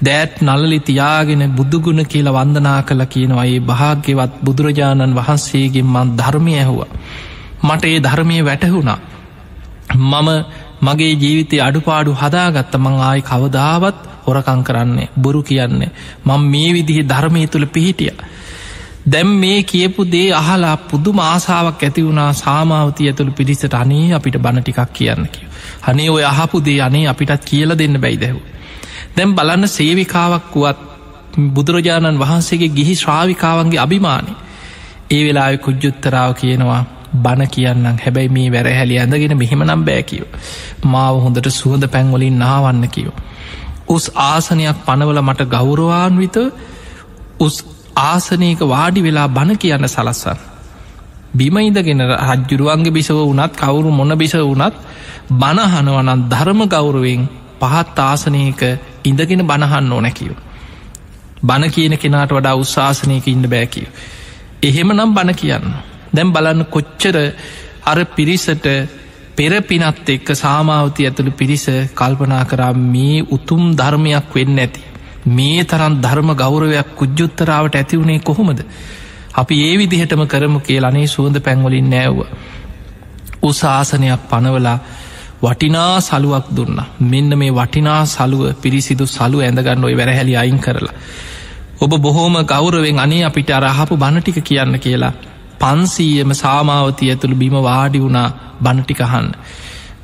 දෑත් 0.00 0.34
නලලි 0.40 0.80
තියාගෙන 0.80 1.42
බුදුගුණ 1.52 2.02
කියලා 2.04 2.34
වන්දනා 2.34 2.82
කළ 2.82 3.04
කියනවා 3.06 3.46
ඒ 3.46 3.60
භාග්‍යවත් 3.62 4.32
බුදුරජාණන් 4.44 5.16
වහන්සේගෙන් 5.16 5.86
මන් 5.86 6.12
ධර්මය 6.16 6.54
ඇහුව. 6.54 6.80
මට 7.62 7.84
ඒ 7.84 8.00
ධර්මය 8.00 8.44
වැටහුණා. 8.44 8.98
මම 9.96 10.28
මගේ 10.82 11.14
ජීවිතය 11.14 11.60
අඩුපාඩු 11.60 12.14
හදාගත්ත 12.14 12.74
මං 12.76 13.00
ආයි 13.00 13.22
කවදාවත් 13.22 13.96
හොරකං 14.26 14.64
කරන්නේ 14.64 15.08
බොරු 15.16 15.42
කියන්නේ 15.42 15.90
මං 16.24 16.40
මේ 16.44 16.72
විදිහි 16.72 17.02
ධර්මය 17.04 17.46
තුළ 17.46 17.66
පිහිටිය. 17.66 18.12
දැම් 19.06 19.28
මේ 19.36 19.62
කියපු 19.62 20.04
දේ 20.06 20.32
අහලා 20.32 20.76
පුදු 20.84 21.12
මාසාාවක් 21.12 21.82
ඇති 21.82 22.04
වුණා 22.04 22.32
සාමාවතය 22.34 23.06
ඇතුළු 23.06 23.32
පිරිසට 23.32 23.74
අනේ 23.74 24.14
අපිට 24.14 24.36
බණටිකක් 24.36 24.92
කියන්න 24.92 25.24
කිය. 25.28 25.46
හනේ 25.86 26.10
ඔය 26.10 26.24
අහපු 26.24 26.64
දේ 26.64 26.80
අනේ 26.80 27.06
අපිටත් 27.06 27.44
කියල 27.44 27.78
දෙන්න 27.78 28.00
බැයිදැව. 28.00 28.36
දැම් 29.16 29.34
බලන්න 29.34 29.68
සේවිකාවක් 29.68 30.54
වුවත් 30.54 30.78
බුදුරජාණන් 31.48 32.20
වහන්සේගේ 32.20 32.68
ගිහි 32.68 32.94
ශ්‍රාවිකාවන්ගේ 32.94 33.80
අභිමානය. 33.80 34.30
ඒ 35.10 35.22
වෙලා 35.26 35.50
කුජ්ජුත්තරාව 35.58 36.34
කියනවා 36.34 36.82
බණ 37.14 37.48
කියන්නම් 37.48 37.98
හැබැයි 37.98 38.28
මේ 38.28 38.48
වැරහැලි 38.48 38.98
ඇඳගෙන 38.98 39.36
මෙහෙම 39.36 39.62
නම් 39.64 39.84
බෑකිව. 39.84 40.24
මාව 40.84 41.20
හොඳට 41.20 41.48
සුවඳ 41.50 41.84
පැන්වලින් 41.88 42.38
නාවන්න 42.38 42.88
කියෝ. 42.88 43.16
උස් 43.88 44.10
ආසනයක් 44.24 44.84
පනවල 44.86 45.20
මට 45.22 45.48
ගෞරවාන්විත 45.48 46.36
උස් 47.40 47.56
ආසනයක 48.02 48.60
වාඩි 48.66 49.02
වෙලා 49.02 49.28
බණ 49.28 49.58
කියන්න 49.58 49.88
සලස්සන්න. 49.88 50.38
බිමයිදගෙන 51.32 52.02
රජ්ජුරුවන්ගේ 52.28 52.92
බිසව 52.92 53.18
වනත් 53.22 53.52
කවුරු 53.54 53.90
මොන 53.92 54.12
බිස 54.16 54.34
වනත් 54.34 54.74
බණහනවනන් 55.32 56.28
ධර්ම 56.28 56.60
ගෞරුවෙන් 56.66 57.28
පහත් 57.60 57.98
ආසනයක 58.00 58.62
ඉඳගෙන 59.04 59.42
බණහන්න 59.44 59.92
ඕනැකිව. 59.92 60.32
බණ 61.40 61.70
කියන 61.70 61.98
කෙනාට 61.98 62.32
වඩා 62.32 62.56
උත්සාසනයක 62.56 63.26
ඉන්න 63.26 63.44
බෑකිව. 63.46 63.86
එහෙම 64.62 64.88
නම් 64.88 65.14
බණ 65.14 65.34
කියන්න. 65.34 65.66
දැම් 66.12 66.32
බලන්න 66.32 66.64
කොච්චර 66.66 67.16
අර 67.84 67.98
පිරිසට 68.06 68.66
පෙර 69.36 69.52
පිනත් 69.62 70.08
එක්ක 70.08 70.28
සාමාවති 70.34 71.06
ඇතුළු 71.06 71.32
පිරිස 71.32 71.66
කල්පනා 71.94 72.44
කරා 72.44 72.72
මේ 72.86 73.24
උතුම් 73.28 73.64
ධර්මයක් 73.72 74.34
වෙන්න 74.34 74.58
ඇති. 74.58 74.80
මේ 75.28 75.64
තරන් 75.64 75.94
ධර්ම 75.96 76.30
ගෞරවයක් 76.34 76.88
කුජ්ජුත්තරාවට 76.96 77.74
ඇතිවුණේ 77.74 78.20
කොහොමද. 78.20 78.60
අපි 79.34 79.54
ඒ 79.62 79.74
විදිහටම 79.76 80.22
කරමු 80.26 80.60
කිය 80.60 80.80
අනේ 80.82 81.06
සුවඳ 81.06 81.36
පැංවලින් 81.40 81.90
නෑව්ව. 81.90 82.18
උසාසනයක් 83.42 84.22
පනවලා 84.30 84.78
වටිනා 85.42 86.00
සලුවක් 86.00 86.46
දුන්න 86.50 86.78
මෙන්න 87.02 87.30
මේ 87.36 87.52
වටිනා 87.52 88.02
සලුව 88.06 88.42
පිරිසිදු 88.56 89.06
සලු 89.08 89.38
ඇඳගන්න 89.40 89.84
ඔයි 89.84 89.96
වැරහැලි 89.96 90.36
අයින් 90.36 90.58
කරලා. 90.58 90.94
ඔබ 91.80 91.92
බොහෝම 91.98 92.34
ගෞරවෙන් 92.44 92.98
අනේ 92.98 93.24
අපිට 93.24 93.50
අරහපු 93.52 93.94
බණටික 93.96 94.38
කියන්න 94.42 94.78
කියලා 94.78 95.12
පන්සීයම 95.58 96.30
සාමාවති 96.34 97.10
ඇතුළු 97.10 97.36
බිම 97.36 97.56
වාඩි 97.62 98.00
වුණා 98.00 98.28
බණටිකහන්න. 98.62 99.28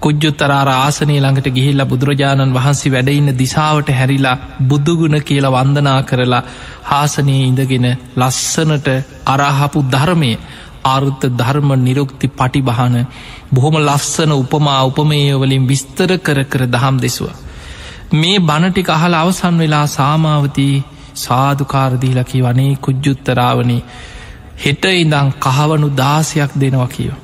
කුජ්ජුත්තරාර 0.00 0.68
ආසනය 0.70 1.14
ළඟට 1.16 1.48
ගිහිල්ලා 1.50 1.86
බුදුරජාණන් 1.86 2.54
වහන්සේ 2.54 2.92
වැඩඉන්න 2.92 3.30
දිසාවට 3.34 3.88
හැරිලා 3.90 4.36
බුදුගුණ 4.64 5.18
කියලා 5.22 5.54
වන්දනා 5.54 6.00
කරලා 6.02 6.42
හාසනයේ 6.84 7.40
ඉඳගෙන 7.44 7.86
ලස්සනට 8.16 8.88
අරහපු 9.26 9.84
ධර්මය 9.88 10.32
ආරුත්ත 10.84 11.24
ධර්ම 11.32 11.70
නිරුක්ති 11.78 12.32
පටිබහන 12.32 12.96
බොහොම 13.52 13.76
ලස්සන 13.80 14.32
උපමා 14.34 14.80
උපමේයවලින් 14.84 15.64
විස්තර 15.64 16.10
කර 16.18 16.40
කර 16.44 16.62
දහම් 16.68 16.96
දෙසුව. 16.98 17.28
මේ 18.12 18.38
බණටික 18.40 18.90
අහල 18.90 19.14
අවසන් 19.14 19.56
වෙලා 19.58 19.86
සාමාවතී 19.90 20.74
සාධකාරදීලකි 21.16 22.42
වනේ 22.42 22.72
කුජ්ජුත්තරාවනේ 22.78 23.82
හෙට 24.56 24.84
ඉඳං 24.94 25.32
කහවනු 25.40 25.88
දාසයක් 25.92 26.52
දෙනවා 26.56 26.88
කියෝ. 26.88 27.18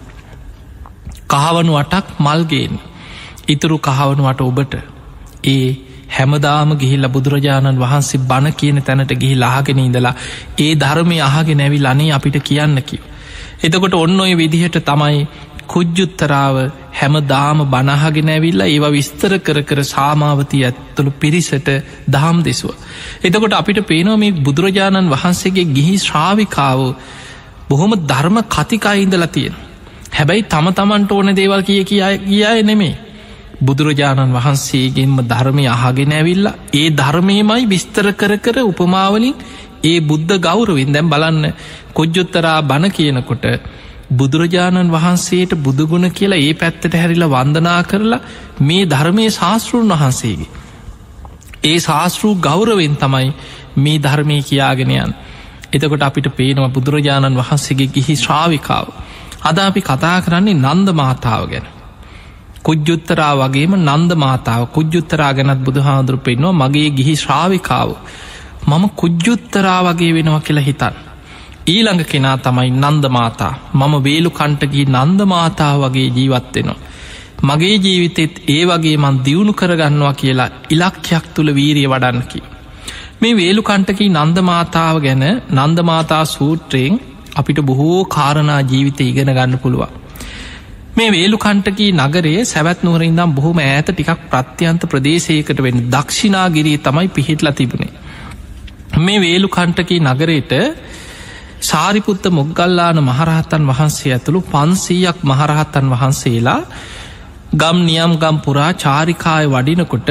කහවනු 1.28 1.72
අටක් 1.76 2.06
මල්ගේෙන් 2.18 2.74
ඉතුරු 3.48 3.76
කහවනුවට 3.80 4.40
ඔබට 4.42 4.74
ඒ 5.46 5.68
හැමදාම 6.10 6.70
ගිහිල්ල 6.76 7.06
බුදුරජාණන් 7.08 7.78
වහන්සේ 7.78 8.22
බණ 8.22 8.54
කියන 8.54 8.82
තැනට 8.82 9.12
ගිහි 9.14 9.36
ලාගෙන 9.36 9.78
ඉඳලා 9.78 10.14
ඒ 10.58 10.72
ධර්මය 10.76 11.16
අහගෙන 11.20 11.58
නැවි 11.58 11.78
ලනේ 11.78 12.12
අපිට 12.12 12.36
කියන්න 12.40 12.82
කිව. 12.82 13.02
එතකොට 13.62 13.94
ඔන්න 13.94 14.20
ඔය 14.20 14.32
විදිහට 14.34 14.78
තමයි 14.82 15.26
කුජ්ජුත්තරාව 15.70 16.56
හැම 16.92 17.14
දාම 17.24 17.58
බනහගෙන 17.66 18.30
ඇවිල්ලා 18.30 18.68
ඒවා 18.68 18.92
විස්තර 18.92 19.32
කර 19.40 19.58
කර 19.62 19.80
සාමාවතය 19.86 20.62
ඇත්තුළු 20.62 21.12
පිරිසට 21.14 21.68
දහම් 22.08 22.38
දෙසුව. 22.42 22.72
එතකොට 23.22 23.54
අපිට 23.54 23.80
පේනවා 23.84 24.16
මේ 24.16 24.38
බුදුරජාණන් 24.40 25.10
වහන්සේගේ 25.10 25.66
ගිහි 25.70 25.96
ශ්‍රාවිකාව 25.98 26.80
බොහොම 27.68 27.92
ධර්ම 28.04 28.36
කතිකායිඉඳලා 28.46 29.28
තියෙන. 29.28 29.54
හැබැයි 30.10 30.42
තම 30.44 30.66
තමන්ට 30.72 31.12
ඕන 31.12 31.30
දේවල් 31.34 31.62
කිය 31.62 31.84
කිය 31.84 32.02
කියය 32.20 32.62
නෙමේ. 32.64 32.94
බුදුරජාණන් 33.60 34.32
වහන්සේගෙන්ම 34.32 35.16
ධර්මය 35.24 35.64
අහගෙන 35.68 36.12
ඇවිල්ලා 36.12 36.58
ඒ 36.74 36.88
ධර්මයමයි 36.92 37.64
විස්තර 37.66 38.06
කර 38.14 38.34
කර 38.38 38.56
උපමාවලින් 38.62 39.36
ඒ 39.82 39.98
බුද්ධ 40.02 40.34
ගෞරවින් 40.38 40.92
දැම් 40.92 41.10
බලන්න 41.10 41.44
කොජ්ජොත්තරා 41.92 42.58
බණ 42.62 42.92
කියනකොට 42.92 43.44
බුදුරජාණන් 44.10 44.90
වහන්සේට 44.90 45.52
බුදුගුණ 45.58 46.10
කියලා 46.10 46.38
ඒ 46.38 46.54
පැත්තට 46.54 46.94
හැරිලා 46.94 47.30
වන්දනා 47.30 47.82
කරලා 47.84 48.20
මේ 48.60 48.84
ධර්මය 48.86 49.26
ශාස්තෘන් 49.30 49.92
වහන්සේගේ. 49.92 50.50
ඒ 51.64 51.78
ශාස්තෘ 51.78 52.24
ගෞරවෙන් 52.40 52.96
තමයි 52.96 53.28
මේ 53.76 53.98
ධර්මය 53.98 54.38
කියාගෙනයන්. 54.42 55.12
එතකොට 55.72 56.02
අපිට 56.02 56.28
පේනවා 56.32 56.70
බුදුරජාණන් 56.70 57.36
වහන්සේගේ 57.36 57.88
ගිහි 57.88 58.16
ශ්‍රාවිකාව. 58.16 58.86
අද 59.42 59.58
අපි 59.60 59.80
කතා 59.82 60.16
කරන්නේ 60.20 60.54
නන්ද 60.56 60.88
මාතාව 60.92 61.44
ගැන. 61.46 61.66
කුජ්ජුත්තරා 62.62 63.34
වගේම 63.38 63.76
නන්ද 63.78 64.10
මාතාව 64.16 64.66
කුජ්ජුත්තරා 64.68 65.32
ගැනත් 65.34 65.62
බුදුහාදුරු 65.64 66.18
පෙන්වා 66.20 66.58
මගේ 66.60 66.90
ගිහි 66.90 67.14
ශ්‍රාවිකාව. 67.16 67.90
මම 68.66 68.84
කුජ්ජුත්තරා 68.96 69.80
වගේ 69.84 70.12
වෙනවා 70.14 70.40
කියලා 70.40 70.62
හිතන්. 70.62 71.09
ඊළඟ 71.70 72.04
කෙනා 72.04 72.36
තමයි 72.38 72.70
නන්ද 72.74 73.04
මාතා 73.08 73.54
මම 73.72 73.94
වේලු 74.06 74.30
කණ්ටගී 74.30 74.86
නන්ද 74.88 75.20
මාතා 75.26 75.72
වගේ 75.78 76.08
ජීවත්වෙනවා. 76.10 76.78
මගේ 77.42 77.76
ජීවිතෙත් 77.76 78.34
ඒ 78.48 78.62
වගේ 78.64 78.96
මන් 78.96 79.20
දියුණු 79.24 79.52
කරගන්නවා 79.52 80.14
කියලා 80.14 80.48
ඉලක්කයක් 80.70 81.26
තුළ 81.34 81.50
වීරිය 81.54 81.88
වඩන්නකි. 81.88 82.40
මේ 83.20 83.36
වේලු 83.36 83.62
කණ්ටකී 83.62 84.10
නන්ද 84.10 84.38
මාතාව 84.42 84.96
ගැන 84.98 85.24
නන්ද 85.58 85.78
මාතා 85.82 86.24
සූත්‍රයෙන් 86.26 87.00
අපිට 87.34 87.60
බොහෝ 87.62 87.98
කාරණා 88.06 88.60
ජීවිත 88.64 89.00
ඉගෙන 89.02 89.30
ගන්න 89.30 89.58
පුළුවන්. 89.58 89.96
මේ 90.96 91.10
වේලු 91.10 91.36
කණ්ටකී 91.38 91.90
නගරයේ 91.94 92.44
සැවැත් 92.44 92.80
නුවරින්දම් 92.82 93.34
බොහොම 93.34 93.58
ඇත 93.62 93.88
ටිකක් 93.90 94.22
ප්‍රත්‍යන්ත 94.30 94.82
ප්‍රදේශයකට 94.86 95.60
වෙන 95.62 95.78
දක්ෂිනාගිරී 95.90 96.78
තමයි 96.80 97.08
පිහිටලා 97.10 97.52
තිබුණේ. 97.52 97.92
මේ 98.98 99.20
වේලු 99.20 99.48
කණ්ටකී 99.48 100.00
නගරයට 100.02 100.52
සාරිපුත්ත 101.60 102.24
මොග්ගල්ලාන 102.30 102.98
මහරහත්තන් 103.00 103.64
වහන්සේ 103.66 104.12
ඇතුළු 104.12 104.40
පන්සීයක් 104.44 105.18
මහරහත්තන් 105.22 105.86
වහන්සේලා 105.90 106.60
ගම් 107.54 107.78
නියම් 107.82 108.12
ගම් 108.16 108.36
පුරා 108.38 108.72
චාරිකාය 108.74 109.44
වඩිනකොට 109.46 110.10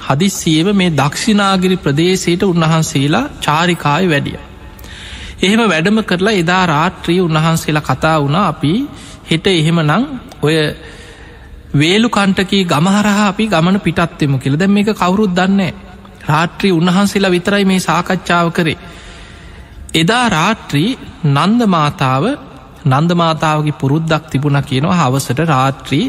හදිස්සියව 0.00 0.66
මේ 0.72 0.90
දක්ෂිනාගිරි 0.92 1.76
ප්‍රදේශයට 1.78 2.42
උන්වහන්සේලා 2.44 3.30
චාරිකාය 3.40 4.04
වැඩිය. 4.06 4.38
එහෙම 5.40 5.62
වැඩම 5.64 5.98
කරලා 6.02 6.34
එදා 6.34 6.64
රාත්‍රී 6.66 7.20
උන්වහන්සේලා 7.20 7.84
කතා 7.84 8.16
වුණා 8.18 8.44
අපි 8.46 8.72
හෙට 9.30 9.46
එහෙම 9.48 9.78
නං 9.82 10.04
ඔය 10.42 10.56
වේලු 11.74 12.08
කණ්ටකී 12.08 12.64
ගමහරහා 12.66 13.26
අපි 13.26 13.44
ගමන 13.46 13.80
පිටත්වෙමු 13.80 14.38
කියල. 14.38 14.54
දැම් 14.54 14.72
මේක 14.72 14.92
කවුරුත් 14.94 15.32
දන්නේ 15.32 15.72
රාත්‍රී 16.24 16.72
උන්වහන්සේලා 16.72 17.30
විතරයි 17.30 17.64
මේ 17.64 17.80
සාකච්ඡාව 17.80 18.48
කරේ. 18.52 18.78
එදා 19.96 20.24
රාත්‍රී 20.30 20.90
නන්ද 21.26 21.60
මාතාව 21.68 22.24
නන්ද 22.86 23.12
මාතාවගේ 23.14 23.78
පුරුද්දක් 23.80 24.24
තිබුණ 24.30 24.58
කියනවා 24.62 24.96
හවසට 25.00 25.46
රාත්‍රී 25.46 26.06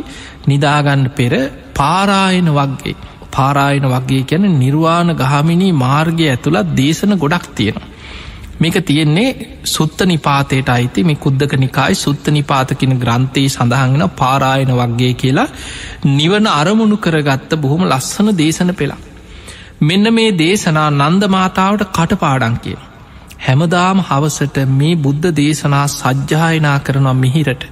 නිදාගන්න 0.47 1.05
පෙර 1.11 1.33
පාරායන 1.73 2.49
වක්ගේ 2.51 2.95
පාරායන 3.31 3.85
වගේ 3.87 4.23
ගැන 4.23 4.47
නිර්වාණ 4.55 5.13
ගහමිනී 5.15 5.73
මාර්ගය 5.75 6.25
ඇතුළත් 6.25 6.73
දේශන 6.73 7.13
ගොඩක් 7.15 7.47
තියෙනවා. 7.51 7.87
මේක 8.59 8.77
තියෙන්නේ 8.81 9.29
සුත්ත 9.65 9.99
නිපාතයට 10.03 10.69
අයිති 10.69 11.03
මේ 11.03 11.17
කුද්දක 11.17 11.53
නිකායි 11.55 11.95
සුත්ත 11.95 12.27
නිපාතකින 12.29 12.93
ග්‍රන්ථයේ 12.97 13.49
සඳහන්ගෙන 13.49 14.15
පාරායන 14.15 14.73
වක්ගේ 14.73 15.13
කියලා 15.15 15.47
නිවන 16.11 16.47
අරමුණු 16.51 16.97
කරගත්ත 16.99 17.51
බොහොම 17.57 17.83
ලස්සන 17.85 18.33
දේශන 18.35 18.73
පෙලා. 18.73 19.01
මෙන්න 19.81 20.13
මේ 20.13 20.29
දේශනා 20.35 20.89
නන්ද 20.91 21.23
මාතාවට 21.29 21.89
කටපාඩන් 21.91 22.57
කියලා. 22.59 22.86
හැමදාම 23.39 23.99
හවසට 24.01 24.57
මේ 24.71 24.93
බුද්ධ 24.97 25.27
දේශනා 25.31 25.85
සජ්්‍යායනා 25.89 26.77
කරනවා 26.79 27.15
මිහිරට. 27.15 27.63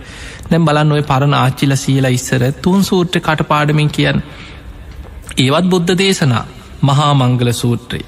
දැම් 0.49 0.65
බලන්න 0.65 0.91
ඔය 0.91 1.03
පරණ 1.03 1.35
ආච්චිල 1.35 1.75
සියලා 1.75 2.13
ඉස්සර 2.13 2.43
තුන් 2.61 2.83
සූට්‍ර 2.83 3.19
කටපාඩමින් 3.19 3.89
කියන්න. 3.89 4.21
ඒවත් 5.37 5.65
බුද්ධ 5.65 5.95
දේශනා 5.95 6.45
මහා 6.83 7.11
මංගල 7.13 7.51
සූත්‍රය 7.53 8.01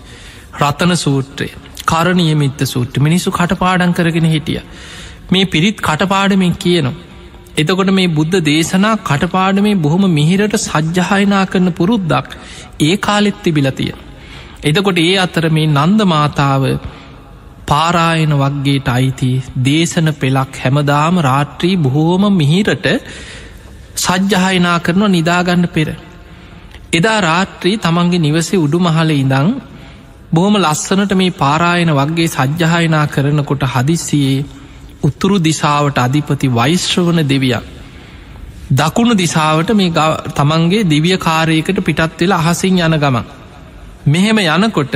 රතන 0.60 0.96
සූත්‍රය 0.98 1.50
කරණයමිත්ත 1.86 2.62
සූට්‍ර 2.66 3.00
මිනිස්සු 3.00 3.32
කටපාඩන් 3.32 3.94
කරගෙන 3.94 4.28
හිටිය. 4.28 4.62
මේ 5.32 5.46
පිරිත් 5.48 5.78
කටපාඩමින් 5.82 6.56
කියනවා. 6.56 6.98
එතකොට 7.58 7.92
මේ 7.92 8.10
බුද්ධ 8.10 8.38
දේශනා 8.44 8.96
කටපාඩමේ 9.04 9.78
බොහොම 9.78 10.04
මිහිරට 10.10 10.56
සජ්්‍යහයනා 10.60 11.46
කරන 11.46 11.70
පුරුද්දක් 11.72 12.36
ඒ 12.82 12.96
කාලෙත් 12.98 13.40
තිබිලතිය 13.44 13.94
එතකොට 14.64 15.00
ඒ 15.00 15.16
අතර 15.18 15.46
මේ 15.50 15.68
නන්ද 15.70 16.08
මාතාව 16.08 16.64
පාරායන 17.68 18.34
වක්ගේට 18.36 18.90
අයිති 18.90 19.32
දේශන 19.62 20.10
පෙලක් 20.16 20.58
හැමදාම 20.58 21.16
රාත්‍රී 21.22 21.76
බොහෝම 21.78 22.24
මිහිරට 22.34 22.88
සජ්්‍යහයනා 23.98 24.78
කරනවා 24.80 25.10
නිදාගන්න 25.10 25.66
පෙර. 25.70 25.90
එදා 26.94 27.20
රාත්‍රී 27.22 27.76
තමන්ගේ 27.78 28.20
නිවසේ 28.20 28.60
උඩු 28.60 28.80
මහල 28.80 29.12
ඉඳං 29.16 29.50
බොහොම 30.32 30.56
ලස්සනට 30.58 31.14
මේ 31.14 31.36
පාරායන 31.36 31.92
වගේ 31.94 32.30
සජ්්‍යහයනා 32.30 33.06
කරනකොට 33.08 33.64
හදිස්සියේ 33.68 34.46
උතුරු 35.04 35.38
දිසාවට 35.42 35.98
අධිපති 35.98 36.48
වෛශ්‍රවන 36.52 37.22
දෙවියක්. 37.26 37.64
දකුණු 38.72 39.14
දිසාවට 39.16 39.70
මේ 39.74 39.92
තමන්ගේ 40.34 40.84
දිවිය 40.86 41.18
කාරයකට 41.20 41.80
පිටත් 41.82 42.20
වෙලා 42.20 42.42
අහසින් 42.44 42.80
යන 42.80 42.98
ගමන්. 42.98 43.26
මෙහෙම 44.08 44.38
යනකොට 44.40 44.96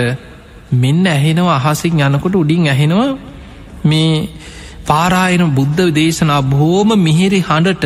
මෙන්න 0.74 1.06
ඇහෙනවා 1.08 1.60
අහසින් 1.62 2.00
යනකොට 2.00 2.36
උඩින් 2.36 2.68
ඇහෙනවා 2.68 3.18
මේ 3.84 4.30
පාරායන 4.86 5.44
බුද්ධ 5.52 5.82
දේශනා 5.92 6.42
බොහෝම 6.44 6.90
මිහිරි 6.98 7.40
හඬට 7.42 7.86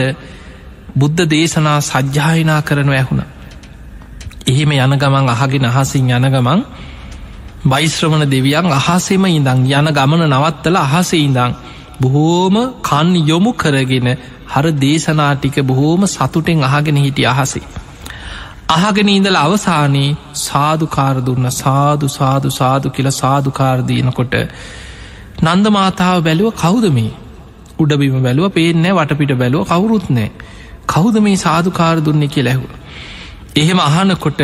බුද්ධ 0.96 1.22
දේශනා 1.28 1.80
සජ්්‍යායනා 1.82 2.62
කරනව 2.62 2.94
ඇහුණ. 2.94 3.22
එහෙම 4.46 4.72
යන 4.74 4.94
ගමන් 4.96 5.30
අහගෙන 5.30 5.66
අහසින් 5.68 6.10
යන 6.10 6.28
ගමන් 6.28 6.62
බයිශ්‍රමණ 7.66 8.30
දෙවියන් 8.30 8.68
අහසෙම 8.72 9.26
ඉඳං 9.28 9.66
යන 9.72 9.88
ගමන 9.90 10.24
නවත්තල 10.28 10.78
අහසේ 10.78 11.20
ඉඳං 11.20 11.56
බොහෝම 12.00 12.56
කන් 12.82 13.10
යොමු 13.24 13.52
කරගෙන 13.56 14.08
හර 14.48 14.66
දේශනාටික 14.78 15.56
බොහෝම 15.64 16.06
සතුටෙන් 16.08 16.64
අහගෙන 16.64 16.98
හිටිය 16.98 17.28
අහසේ. 17.28 17.66
අහගෙන 18.68 19.10
ඉඳල 19.10 19.36
අවසානයේ 19.38 20.16
සාධකාර 20.36 21.16
දුන්න 21.22 21.50
සාදු 21.52 22.08
සාදු 22.10 22.50
සාදු 22.52 22.90
කියල 22.90 23.10
සාධකාරදීනකොට 23.12 24.34
නන්ද 25.44 25.68
මාතාව 25.70 26.24
බැලුව 26.24 26.50
කවුද 26.56 26.88
මේ? 26.92 27.12
උඩබිම 27.80 28.18
බැලුව 28.24 28.48
පේනෑ 28.52 28.96
වටපිට 28.96 29.36
බැලුව 29.36 29.68
කවුරුත් 29.68 30.08
නෑ 30.10 30.32
කවුද 30.88 31.22
මේ 31.22 31.36
සාධකාර 31.38 31.96
දුන්නේ 32.02 32.28
කිය 32.28 32.44
ලැහුව. 32.44 32.72
එහෙම 33.56 33.80
අහනකොට 33.82 34.42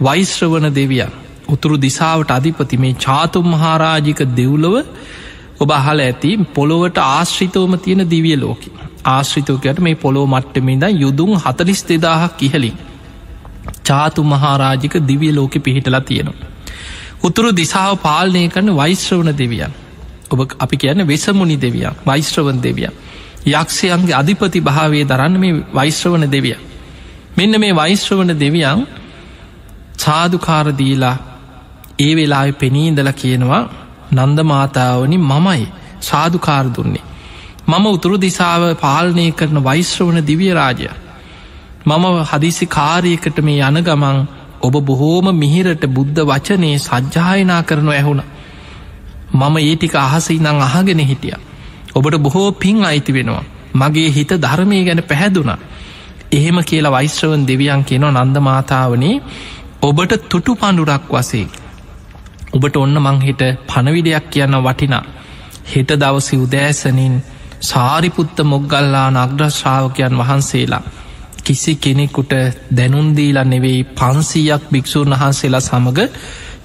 වෛශ්‍රවන 0.00 0.68
දෙවියන් 0.72 1.16
උතුරු 1.48 1.76
දිසාවට 1.78 2.30
අධිපති 2.30 2.76
මේ 2.76 2.94
චාතුම් 3.00 3.50
මහාරාජික 3.54 4.22
දෙව්ලව 4.36 4.76
ඔබ 5.58 5.70
අහල 5.72 5.98
ඇති 6.00 6.36
පොළොවට 6.54 7.04
ආශ්‍රිතවම 7.08 7.74
තියෙන 7.80 8.04
දිවිය 8.06 8.36
ලෝක. 8.36 8.62
ආශ්‍රිතෝකයට 9.08 9.78
මේ 9.80 9.96
පොළොව 9.96 10.24
මට්ටමින්ද 10.28 10.90
යුදුන් 10.98 11.36
හතලිස් 11.40 11.82
දෙදාහක් 11.84 12.42
ඉහලින් 12.42 12.80
චාතු 13.84 14.24
මහාරාජික 14.24 14.94
දිවිය 15.02 15.32
ලෝකෙ 15.32 15.58
පිහිටලා 15.58 16.02
තියෙනවා. 16.02 16.50
උතුරු 17.22 17.50
දිසාාව 17.52 17.96
පාලනය 17.98 18.48
කරන 18.48 18.68
වෛශ්‍රවන 18.76 19.30
දෙවියන්. 19.34 19.72
ඔබ 20.30 20.40
අපි 20.58 20.76
කියන්න 20.76 21.06
වෙසමුණි 21.06 21.56
දෙවියන් 21.58 21.98
වෛශ්‍රවන් 22.06 22.58
දෙවිය 22.60 22.88
යක්ෂයන්ගේ 23.52 24.14
අධිපති 24.14 24.60
භාවය 24.60 25.04
දරන්න 25.04 25.36
මේ 25.36 25.52
වෛශ්‍රවන 25.74 26.24
දෙවිය 26.28 26.56
මෙන්න 27.36 27.60
මේ 27.60 27.74
වෛශ්‍රවන 27.74 28.32
දෙවියන් 28.36 28.86
සාධකාරදීලා 29.98 31.16
ඒ 31.98 32.12
වෙලා 32.16 32.46
පෙනීදල 32.54 33.10
කියනවා 33.12 33.62
නන්ද 34.12 34.38
මාතාවනි 34.44 35.18
මමයි 35.20 35.64
සාධකාර 36.02 36.66
දුන්නේ. 36.68 37.04
මම 37.68 37.86
උතුරු 37.86 38.16
දිසාව 38.18 38.62
පාලනය 38.76 39.26
කරන 39.32 39.58
වෛශ්‍රවන 39.60 40.18
දිවිය 40.26 40.52
රාජය. 40.52 40.88
මම 41.84 42.04
හදිසි 42.24 42.66
කාරයකට 42.68 43.38
මේ 43.40 43.60
යන 43.60 43.78
ගමන් 43.80 44.18
ඔබ 44.60 44.74
බොහෝම 44.82 45.26
මිහිරට 45.34 45.84
බුද්ධ 45.88 46.20
වචනයේ 46.22 46.78
සජ්්‍යායනා 46.80 47.62
කරනු 47.62 47.90
ඇහුණ. 47.90 48.22
මම 49.32 49.56
ඒටික 49.58 49.94
අහසයි 49.96 50.38
නං 50.38 50.62
අහගෙන 50.62 51.02
හිටිය. 51.02 51.34
ඔබට 51.94 52.16
බොහෝ 52.18 52.52
පින් 52.54 52.84
අයිති 52.84 53.12
වෙනවා. 53.12 53.44
මගේ 53.74 54.10
හිත 54.10 54.30
ධර්මය 54.38 54.84
ගැන 54.84 55.02
පැහැදුනා. 55.02 55.58
එහෙම 56.32 56.58
කියලා 56.62 56.92
වෛශ්‍රවන් 56.92 57.42
දෙවියන් 57.46 57.84
කියනවා 57.84 58.12
නන්ද 58.16 58.36
මාතාවනේ 58.40 59.16
ඔබට 59.82 60.12
තුටු 60.28 60.52
පණ්ඩුරක් 60.54 61.10
වසේ 61.10 61.46
ඔබට 62.52 62.76
ඔන්න 62.76 62.96
මංහිට 63.00 63.42
පණවිඩයක් 63.66 64.24
කියන්න 64.30 64.56
වටිනා. 64.60 65.04
හෙට 65.66 65.90
දවසි 65.96 66.36
උදෑසනින් 66.36 67.14
සාරිපුත්ත 67.62 68.36
මොග්ගල්ලා 68.44 69.08
නග්‍රශ්‍රාවකයන් 69.12 70.18
වහන්සේලා 70.18 70.84
කිසි 71.44 71.74
කෙනෙකුට 71.76 72.32
දැනුන්දීලා 72.76 73.44
නෙවෙයි 73.46 73.84
පන්සීයක් 73.92 74.64
භික්‍ෂූන් 74.72 75.12
වහන්සේලා 75.12 75.62
සමඟ 75.62 76.00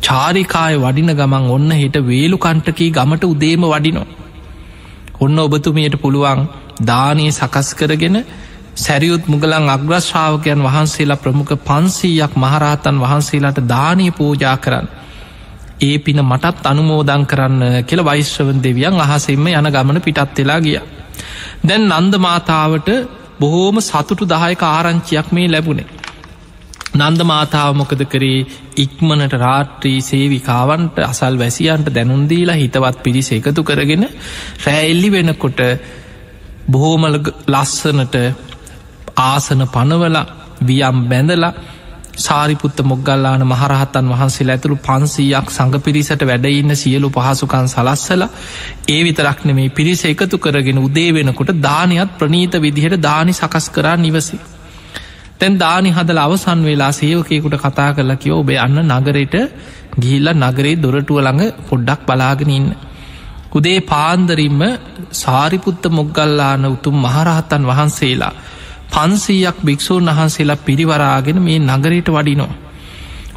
චාරිකාය 0.01 0.75
වඩින 0.77 1.11
ගමන් 1.11 1.45
ඔන්න 1.49 1.71
හිට 1.73 1.97
වේලු 2.03 2.37
කණ්ටකී 2.37 2.91
ගමට 2.91 3.23
උදේම 3.25 3.63
වඩිනෝ. 3.65 4.07
ඔන්න 5.19 5.39
ඔබතුමියට 5.39 5.95
පුළුවන් 5.97 6.41
දානී 6.83 7.31
සකස් 7.31 7.69
කරගෙන 7.73 8.17
සැරියුත් 8.75 9.25
මුගලන් 9.27 9.69
අග්‍රශ්‍රාවකයන් 9.69 10.61
වහන්සේලා 10.61 11.17
ප්‍රමුඛ 11.17 11.53
පන්සීයක් 11.61 12.33
මහරහතන් 12.35 12.97
වහන්සේලාට 12.99 13.59
දානී 13.65 14.11
පූජා 14.11 14.57
කරන්න. 14.57 14.87
ඒ 15.79 15.97
පින 15.99 16.19
මටත් 16.21 16.65
අනුමෝදං 16.65 17.23
කරන්න 17.25 17.63
කියල 17.83 18.01
වෛශ්‍රවන් 18.03 18.59
දෙවියන් 18.59 18.99
අහසෙම 18.99 19.47
යන 19.49 19.69
ගමන 19.69 20.01
පිටත් 20.01 20.37
වෙලා 20.37 20.59
ගිය. 20.59 20.79
දැන් 21.63 21.83
නන්ද 21.91 22.13
මාතාවට 22.19 22.89
බොහෝම 23.39 23.77
සතුටු 23.81 24.25
දහයක 24.25 24.61
ආරංචියක් 24.65 25.27
මේ 25.31 25.47
ලැබුණේ. 25.47 25.87
නන්ද 26.95 27.21
මාතාව 27.23 27.71
මොකද 27.75 28.01
කරේ 28.05 28.39
ඉක්මනට 28.75 29.33
රාත්‍රී 29.37 29.99
සේවිකාවන්ට 30.01 30.97
අසල් 31.01 31.35
වැසියන්ට 31.35 31.87
දැනුන්දීලා 31.91 32.55
හිතවත් 32.55 32.97
පිරිස 33.03 33.29
එකතු 33.31 33.61
කරගෙන 33.63 34.05
රෑල්ලි 34.65 35.09
වෙනකොට 35.11 35.59
බොහෝමල 36.67 37.17
ලස්සනට 37.47 38.15
ආසන 39.23 39.61
පනවල 39.67 40.17
වියම් 40.61 40.97
බැඳලා 41.05 41.53
සාරිපුත්ත 42.17 42.79
මොගල්ලාන 42.83 43.43
මහරහතන් 43.43 44.07
වහන්සේ 44.11 44.47
ඇතුළු 44.47 44.77
පන්සීයක් 44.79 45.49
සඟ 45.49 45.77
පිරිසට 45.79 46.23
වැඩඉන්න 46.23 46.75
සියලු 46.75 47.09
පහසුකන් 47.11 47.67
සලස්සල 47.67 48.23
ඒ 48.87 48.99
විතරක්න 49.03 49.53
මේ 49.53 49.69
පිරිස 49.71 50.01
එකතු 50.05 50.37
කරගෙන 50.39 50.79
උදේ 50.79 51.09
වෙනකොට 51.11 51.51
දානයත් 51.61 52.11
ප්‍රනීත 52.17 52.53
විදිහට 52.57 52.97
දානි 52.99 53.33
සකස් 53.33 53.67
කරා 53.69 53.95
නිවසේ. 53.97 54.39
තැන් 55.37 55.55
දානි 55.57 55.89
හදල 55.91 56.19
අවසන් 56.19 56.61
වෙලා 56.63 56.91
සේවකයකුට 56.93 57.57
කතා 57.57 57.89
කරලා 57.93 58.17
කිව 58.17 58.33
ඔබේ 58.35 58.59
අන්න 58.59 58.79
නගරයට 58.91 59.35
ගිහිල්ල 59.95 60.29
නගරේ 60.35 60.75
දොරටුව 60.77 61.19
ළඟ 61.19 61.55
පොඩ්ඩක් 61.67 62.01
බලාගෙන 62.07 62.51
ඉන්න. 62.51 62.67
උදේ 63.51 63.79
පාන්දරින්ම 63.83 64.61
සාරිපුත්ත 65.13 65.83
මොග්ගල්ලාන 65.91 66.65
උතුම් 66.67 66.95
මහරහතන් 66.99 67.63
වහන්සේලා 67.65 68.33
පන්සීයක් 68.89 69.57
භික්‍ෂූන් 69.61 70.09
වහන්සේලා 70.09 70.57
පිරිවරාගෙන 70.59 71.41
මේ 71.41 71.59
නගරයට 71.61 72.09
වඩිනෝ. 72.09 72.51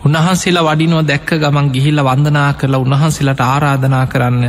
උන්වහන්සේලා 0.00 0.64
වඩිනෝ 0.64 1.02
දැක්ක 1.04 1.30
ගමන් 1.36 1.66
ගිහිල්ල 1.70 2.00
වන්දනා 2.02 2.52
කරලා 2.54 2.80
උන්වහන්සේලට 2.80 3.42
ආරාධනා 3.42 4.06
කරන්න 4.06 4.44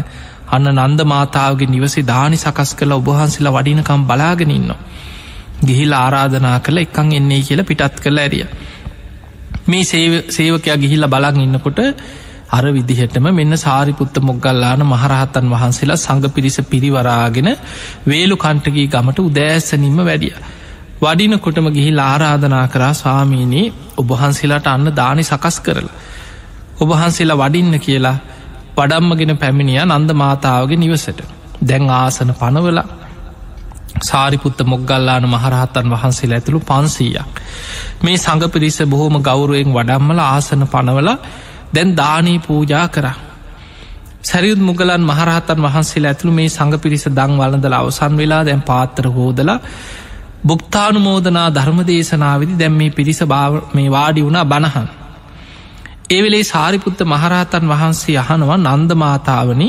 අන්න 0.50 0.68
නන්ද 0.74 1.02
මාතාවගේ 1.06 1.68
නිවසේ 1.68 2.06
දානි 2.06 2.38
සකස් 2.38 2.72
කළ 2.76 2.94
ඔබහන්සේලා 2.94 3.54
වඩිනකම් 3.54 4.04
බලාගෙනන්න. 4.06 4.72
ගිහිල් 5.64 5.94
ආරාධනා 5.96 6.58
කළ 6.60 6.78
එකං 6.80 7.12
එන්නේ 7.14 7.42
කියලා 7.42 7.66
පිටත් 7.66 8.00
කළ 8.00 8.18
ඇරිය. 8.18 8.46
මේ 9.68 9.84
සේවකයා 10.30 10.78
ගිහිල්ල 10.78 11.08
බලන් 11.08 11.42
ඉන්නකොට 11.42 11.80
අර 12.50 12.66
විදිහටම 12.70 13.28
මෙන්න 13.32 13.58
සාරිපුත්ත 13.58 14.16
මොග්ගල්ලාන 14.22 14.82
මහරහතන් 14.86 15.46
වහන්සේලා 15.50 15.98
සඟ 15.98 16.32
පිරිස 16.32 16.58
පිරිවරාගෙන 16.66 17.50
වේලු 18.06 18.36
කණ්ටකී 18.38 18.88
ගමට 18.88 19.20
උදෑසනින්ම 19.22 20.02
වැඩිය. 20.02 20.34
වඩිනකොටම 21.02 21.68
ගිහි 21.70 21.92
ආරාධනා 22.02 22.66
කරා 22.68 22.94
ස්වාමීනී 22.94 23.66
ඔබහන්සේලාට 23.98 24.68
අන්න 24.68 24.88
දානි 24.96 25.24
සකස් 25.24 25.58
කරලා. 25.60 25.96
ඔබහන්සේලා 26.82 27.38
වඩින්න 27.38 27.80
කියලා 27.80 28.18
වඩම්මගෙන 28.78 29.38
පැමිණිය 29.38 29.80
නන්ද 29.84 30.12
මාතාවගේ 30.14 30.78
නිවසට 30.78 31.22
දැන් 31.62 31.90
ආසන 31.92 32.34
පනවලා 32.34 32.88
සාරිපුත්ත 34.02 34.60
මොග්ගල්ලාන 34.64 35.26
මහරහත්තන් 35.26 35.90
වහන්සේ 35.90 36.30
ඇතුළු 36.32 36.60
පන්සීයක්. 36.62 37.42
මේ 38.02 38.18
සඟ 38.18 38.46
පිරිස 38.50 38.78
බොහොම 38.86 39.18
ගෞරුවෙන් 39.22 39.74
වඩම්මල 39.74 40.20
ආසන 40.26 40.64
පනවල 40.68 41.10
දැන් 41.74 41.90
දානී 41.96 42.40
පූජා 42.40 42.88
කරා. 42.88 43.18
සැරියුත් 44.24 44.60
මුගලන් 44.60 45.04
මහරහතන් 45.04 45.60
වහන්සේ 45.60 46.06
ඇතුළු 46.06 46.34
මේ 46.34 46.50
සඟ 46.50 46.78
පිරිස 46.78 47.06
දං 47.10 47.34
වලඳල 47.38 47.74
අවසන් 47.74 48.14
වෙලා 48.18 48.44
දැන් 48.44 48.62
පාත්තර 48.62 49.08
හෝදලා 49.10 49.60
බුක්තානුමෝදනා 50.48 51.50
ධර්මදේශනාවදි 51.50 52.58
දැම් 52.58 52.74
මේ 52.74 52.90
පිරිස 52.90 53.22
භාව 53.24 53.54
මේ 53.74 53.90
වාඩි 53.90 54.22
වුණා 54.22 54.46
බණහන්. 54.46 54.88
ඒවෙලේ 56.10 56.44
සාරිපුත්ත 56.44 57.02
මහරහතන් 57.06 57.66
වහන්සේ 57.68 58.18
අහනවා 58.18 58.60
නන්දමාතාවනි 58.60 59.68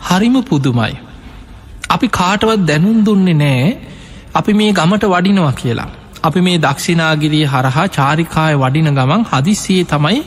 හරිම 0.00 0.36
පුදුමයි. 0.42 0.94
අපි 1.90 2.08
කාටවත් 2.10 2.62
දැනුම් 2.66 2.98
දුන්නේ 3.04 3.34
නෑ 3.34 3.72
අපි 4.34 4.52
මේ 4.54 4.70
ගමට 4.72 5.04
වඩිනවා 5.06 5.52
කියලා. 5.52 5.88
අපි 6.22 6.40
මේ 6.40 6.58
දක්ෂිනාගිරිය 6.58 7.44
හරහා 7.46 7.88
චාරිකාය 7.88 8.54
වඩින 8.56 8.88
ගමන් 8.92 9.26
හදිස්සියේ 9.32 9.84
තමයි 9.84 10.22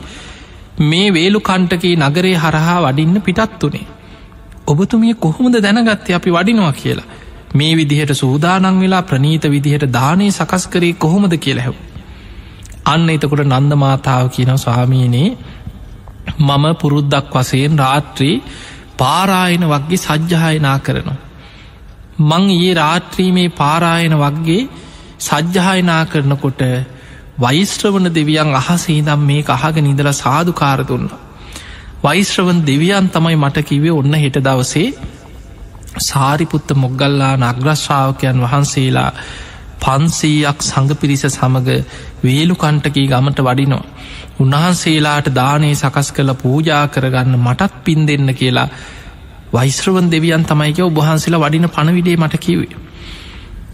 මේ 0.82 1.08
වේලු 1.10 1.40
කණ්ටකේ 1.40 1.96
නගරේ 2.02 2.36
හරහා 2.36 2.78
වඩින්න 2.82 3.16
පිටත් 3.22 3.62
වනේ. 3.62 3.86
ඔබතුමිය 4.66 5.14
කොහොමද 5.16 5.56
දැනගත්තේ 5.58 6.14
අපි 6.14 6.30
වඩිනවා 6.30 6.72
කියලා 6.74 7.10
මේ 7.52 7.72
විදිහට 7.74 8.12
සූදානං 8.14 8.80
වෙලා 8.80 9.02
ප්‍රනීත 9.04 9.44
විදිහට 9.46 9.88
දානය 9.90 10.26
සකස් 10.30 10.64
කරේ 10.68 10.92
කොහොමද 10.96 11.34
කියලහැව 11.38 11.74
අන්න 12.86 13.10
එතකොට 13.10 13.42
නන්ද 13.46 13.72
මාතාව 13.76 14.26
කියනව 14.28 14.58
ස්වාමීනයේ 14.58 15.36
මම 16.40 16.64
පුරුද්දක් 16.76 17.34
වසයෙන් 17.34 17.74
රාත්‍රී 17.78 18.36
පාරායන 18.98 19.64
වගේ 19.64 19.98
සජ්්‍යහයනා 19.98 20.78
කරනවා. 20.78 21.20
මං 22.20 22.44
ඒ 22.52 22.72
රාත්‍රීමේ 22.74 23.48
පාරායන 23.52 24.14
වගේ 24.16 24.68
සජ්්‍යහයනා 25.20 26.02
කරනකොට 26.06 26.62
වෛශ්‍රවන 27.38 28.06
දෙවියන් 28.10 28.54
අහසේදම් 28.54 29.20
මේ 29.22 29.44
අහග 29.48 29.76
නිදල 29.80 30.08
සාධකාර 30.14 30.80
දුන්න. 30.82 31.08
වෛශ්‍රවන් 32.02 32.60
දෙවියන් 32.62 33.06
තමයි 33.08 33.36
මට 33.36 33.58
කිවේ 33.62 33.92
ඔන්න 33.92 34.14
හෙට 34.16 34.38
දවසේ 34.40 34.88
සාරිපුත්ත 35.98 36.74
මොග්ගල්ලා 36.74 37.36
නග්‍රශ්‍රාවකයන් 37.38 38.40
වහන්සේලා 38.40 39.12
පන්සීයක් 39.80 40.62
සඟ 40.62 40.94
පිරිස 40.94 41.24
සමඟ 41.28 41.70
වේලු 42.22 42.54
කණ්ටකී 42.54 43.08
ගමට 43.08 43.40
වඩිනවා. 43.40 43.84
උන්වහන්සේලාට 44.40 45.28
දානේ 45.32 45.74
සකස් 45.74 46.12
කළ 46.12 46.34
පූජා 46.34 46.88
කරගන්න 46.88 47.36
මටත් 47.38 47.84
පින් 47.84 48.06
දෙන්න 48.06 48.34
කියලා 48.34 48.68
වෛශ්‍රවන් 49.52 50.10
දෙවියන් 50.10 50.44
තමයික 50.44 50.78
ඔබහන්සේලා 50.80 51.40
වඩින 51.40 51.68
පණවිඩේ 51.68 52.16
මට 52.16 52.38
කිවේ. 52.38 52.76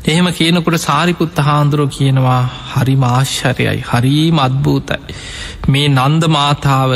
එහෙම 0.05 0.29
කියනකොට 0.33 0.81
සාරිපුත්ත 0.81 1.39
හාන්දුරෝ 1.41 1.89
කියනවා 1.89 2.43
හරි 2.73 2.97
මාශ්චරයයි 2.97 3.81
හරීම 3.83 4.39
අත්භූතයි. 4.39 5.17
මේ 5.69 5.89
නන්ද 5.89 6.23
මාතාව 6.29 6.93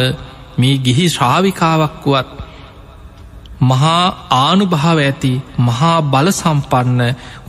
මේ 0.58 0.76
ගිහි 0.78 1.08
ශ්‍රාවිකාවක් 1.08 2.06
වුවත් 2.06 2.41
මහා 3.62 4.04
ආනුභාව 4.36 4.98
ඇති 5.00 5.32
මහා 5.60 5.96
බල 6.06 6.28
සම්පන්න 6.32 7.00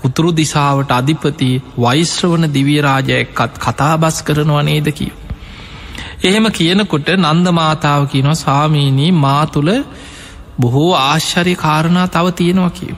උතුරු 0.04 0.32
දිසාවට 0.34 0.91
අධිපති 0.91 1.52
වෛශ්‍රවන 1.78 2.45
දිවියරාජයක්කත් 2.54 3.54
කතාබස් 3.58 4.17
කරනවා 4.21 4.63
නේද 4.63 4.89
කිය. 4.91 5.13
එහෙම 6.23 6.45
කියනකොට 6.52 7.08
නන්ද 7.17 7.47
මාතාව 7.54 8.02
කියනවා 8.08 8.36
සාමීනී 8.38 9.12
මා 9.19 9.43
තුළ 9.47 9.71
බොහෝ 10.60 10.91
ආශ්චරය 10.97 11.56
කාරණා 11.56 12.08
තව 12.08 12.26
තියෙනවා 12.34 12.69
කියව. 12.71 12.95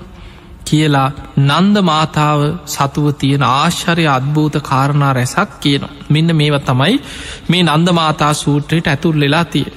කියලා 0.66 1.10
නන්ද 1.40 1.78
මාතාව 1.84 2.40
සතුව 2.68 3.08
තියෙන 3.14 3.44
ආශ්චරය 3.46 4.06
අත්භූත 4.08 4.56
කාරණා 4.64 5.14
රැසක් 5.14 5.50
කියන 5.60 5.84
මෙන්න 6.10 6.36
මේව 6.36 6.56
තමයි 6.62 6.96
මේ 7.50 7.64
නන්ද 7.66 7.90
මාතා 7.94 8.34
සූත්‍රයට 8.36 8.88
ඇතුල් 8.88 9.20
වෙලා 9.20 9.46
තිය. 9.48 9.68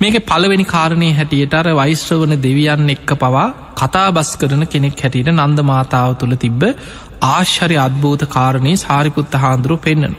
මේක 0.00 0.14
පළවෙනි 0.22 0.64
කාරණය 0.66 1.08
හැටියට 1.12 1.54
අර 1.54 1.66
වෛශ්‍රවන 1.74 2.34
දෙවියන් 2.38 2.92
එක්ක 2.92 3.10
පවා 3.14 3.48
කතා 3.76 4.04
බස් 4.10 4.30
කරන 4.36 4.64
කෙනෙක් 4.66 4.96
හැටියට 4.98 5.28
නන්ද 5.32 5.60
මාතාව 5.64 6.12
තුළ 6.16 6.34
තිබ්බ 6.36 6.62
ආශ්චරය 7.28 7.76
අත්භූත 7.78 8.22
කාරණය 8.28 8.72
සාරිපුත්ත 8.78 9.34
හාන්දුරුව 9.34 9.80
පෙන්න්නන. 9.80 10.14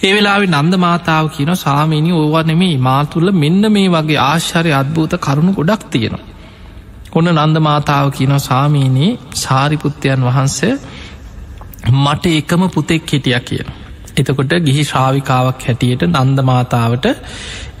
ඒ 0.00 0.10
වෙලාවෙ 0.12 0.46
නන්ද 0.48 0.74
මාතාව 0.78 1.30
කියන 1.30 1.52
සාමීනි 1.56 2.10
ඕවා 2.14 2.44
නෙමේ 2.44 2.74
මාතුල්ල 2.80 3.30
මෙන්න 3.34 3.62
මේ 3.72 3.88
වගේ 3.88 4.20
ආශ්චරය 4.22 4.72
අත්භූත 4.72 5.14
කරුණු 5.20 5.52
ගොඩක් 5.52 5.84
තියෙනවා. 5.88 6.26
ඔන්න 7.12 7.30
නන්ද 7.36 7.62
මාතාව 7.62 8.10
කියන 8.12 8.34
සාමීනී 8.40 9.12
සාරිපුත්තයන් 9.36 10.26
වහන්සේ 10.26 10.74
මට 11.96 12.34
එකම 12.34 12.62
පුතෙක් 12.70 13.06
හිටිය 13.08 13.40
කියන. 13.42 13.68
එතකොට 14.16 14.52
ගිහි 14.60 14.82
ශ්‍රාවිකාවක් 14.84 15.66
හැටියට 15.66 16.08
නන්ද 16.08 16.38
මාතාවට 16.44 17.06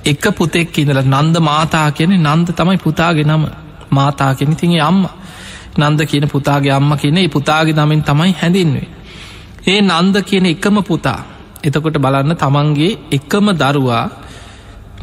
එක 0.02 0.24
පුතෙක් 0.32 0.78
ඉඳල 0.78 1.02
නන්ද 1.04 1.36
මාතා 1.40 1.90
කියන 1.90 2.12
නන්ද 2.16 2.48
තමයි 2.52 2.78
පුතාගේ 2.78 3.24
නම 3.24 3.44
මාතා 3.90 4.34
කෙන 4.34 4.56
තිගේ 4.56 4.80
අම්ම 4.80 5.04
නන්ද 5.78 6.00
කියන 6.04 6.26
පුතාගේ 6.26 6.72
අම්ම 6.72 6.96
කියන 6.96 7.18
පුතාගේ 7.28 7.74
නමින් 7.74 8.02
තමයි 8.02 8.32
හැඳින්වේ. 8.34 8.88
ඒ 9.66 9.80
නන්ද 9.82 10.16
කියන 10.22 10.46
එකම 10.46 10.82
පුතා 10.82 11.20
එතකොට 11.62 11.96
බලන්න 11.96 12.36
තමන්ගේ 12.36 12.98
එකම 13.10 13.46
දරුවා 13.54 14.04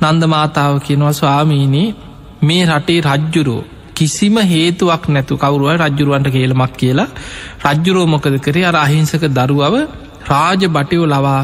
නන්ද 0.02 0.24
මාතාව 0.26 0.82
කියනවා 0.82 1.14
ස්වාමීනී 1.14 1.96
මේ 2.42 2.66
රටේ 2.68 3.02
රජ්ජුරෝ 3.04 3.64
කිසිම 3.94 4.38
හේතුවක් 4.46 5.04
නැතු 5.10 5.38
කවරුව 5.38 5.70
රජ්ජුරුවන්ට 5.76 6.30
කියලමක් 6.30 6.74
කියලා 6.74 7.10
රජ්ජුරෝ 7.66 8.08
මොකද 8.08 8.36
කරේ 8.40 8.66
අර 8.66 8.78
අහිංසක 8.78 9.24
දරුවව 9.30 9.76
රාජ 10.28 10.62
බටයෝ 10.68 11.06
ලවා 11.06 11.42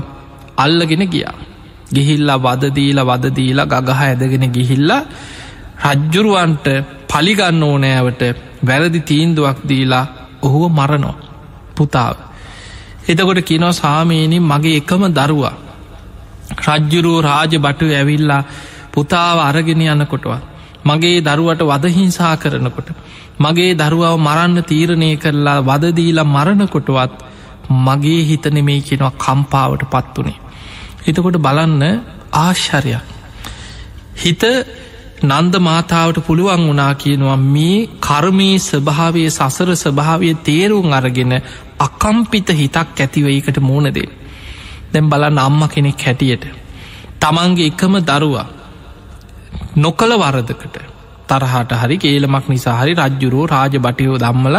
අල්ලගෙන 0.58 1.04
ගියා. 1.08 1.53
ගිහිල්ලා 1.94 2.40
වදදීල 2.40 3.00
වදදීලා 3.02 3.66
ගගහ 3.68 4.02
ඇදගෙන 4.02 4.46
ගිහිල්ලා 4.52 5.02
රජ්ජුරුවන්ට 5.86 6.68
පලිගන්න 7.10 7.64
ඕනෑවට 7.64 8.22
වැරදි 8.68 9.00
තීන්දුවක් 9.02 9.58
දීලා 9.64 10.06
ඔහුව 10.42 10.64
මරණෝ 10.70 11.16
පුතාව. 11.76 12.16
එතකොට 13.06 13.42
කිනෝ 13.42 13.74
සාමීනි 13.74 14.38
මගේ 14.42 14.78
එකම 14.78 15.04
දරුවා. 15.12 15.56
රජ්ජුරුව 16.60 17.18
රාජ 17.22 17.54
බටු 17.58 17.86
ඇවිල්ලා 17.92 18.44
පුතාව 18.94 19.38
අරගෙන 19.40 19.82
යනකොටවා. 19.84 20.42
මගේ 20.86 21.18
දරුවට 21.22 21.62
වදහිංසා 21.64 22.36
කරනකොට. 22.38 22.90
මගේ 23.40 23.72
දරුවාව 23.76 24.18
මරන්න 24.20 24.64
තීරණය 24.64 25.10
කරලා 25.18 25.60
වදදීලා 25.62 26.28
මරණකොටවත් 26.28 27.14
මගේ 27.82 28.22
හිතනෙමේ 28.24 28.82
කෙනවා 28.82 29.18
කම්පාවට 29.18 29.84
පත්වනේ. 29.92 30.43
එතකොට 31.04 31.38
බලන්න 31.40 31.84
ආශ්චරයක්. 32.36 33.04
හිත 34.16 34.44
නන්ද 35.24 35.56
මාතාවට 35.60 36.18
පුළුවන් 36.22 36.64
වනා 36.66 36.94
කියනවා 36.96 37.38
මේ 37.46 37.78
කර්මී 38.00 38.56
ස්වභාවය 38.62 39.24
සසර 39.30 39.70
ස්වභාවය 39.76 40.30
තේරුම් 40.42 40.94
අරගෙන 40.94 41.34
අකම්පිත 41.80 42.50
හිතක් 42.52 42.98
ඇතිවයිකට 42.98 43.58
මූුණදේ. 43.60 44.10
දැම් 44.92 45.10
බලන්න 45.10 45.40
අම්ම 45.40 45.62
කෙනෙක් 45.68 46.02
හැටියට. 46.02 46.44
තමන්ගේ 47.22 47.68
එකම 47.68 47.96
දරුවා 48.02 48.48
නොකළ 49.78 50.14
වරදකට 50.16 50.78
තරහට 51.30 51.72
හරි 51.82 51.98
කේලමක් 51.98 52.48
නිසා 52.48 52.76
හරි 52.76 52.94
රජ්ජුරෝ 52.96 53.46
රාජ 53.48 53.76
බටයෝ 53.80 54.18
දම්මල 54.18 54.58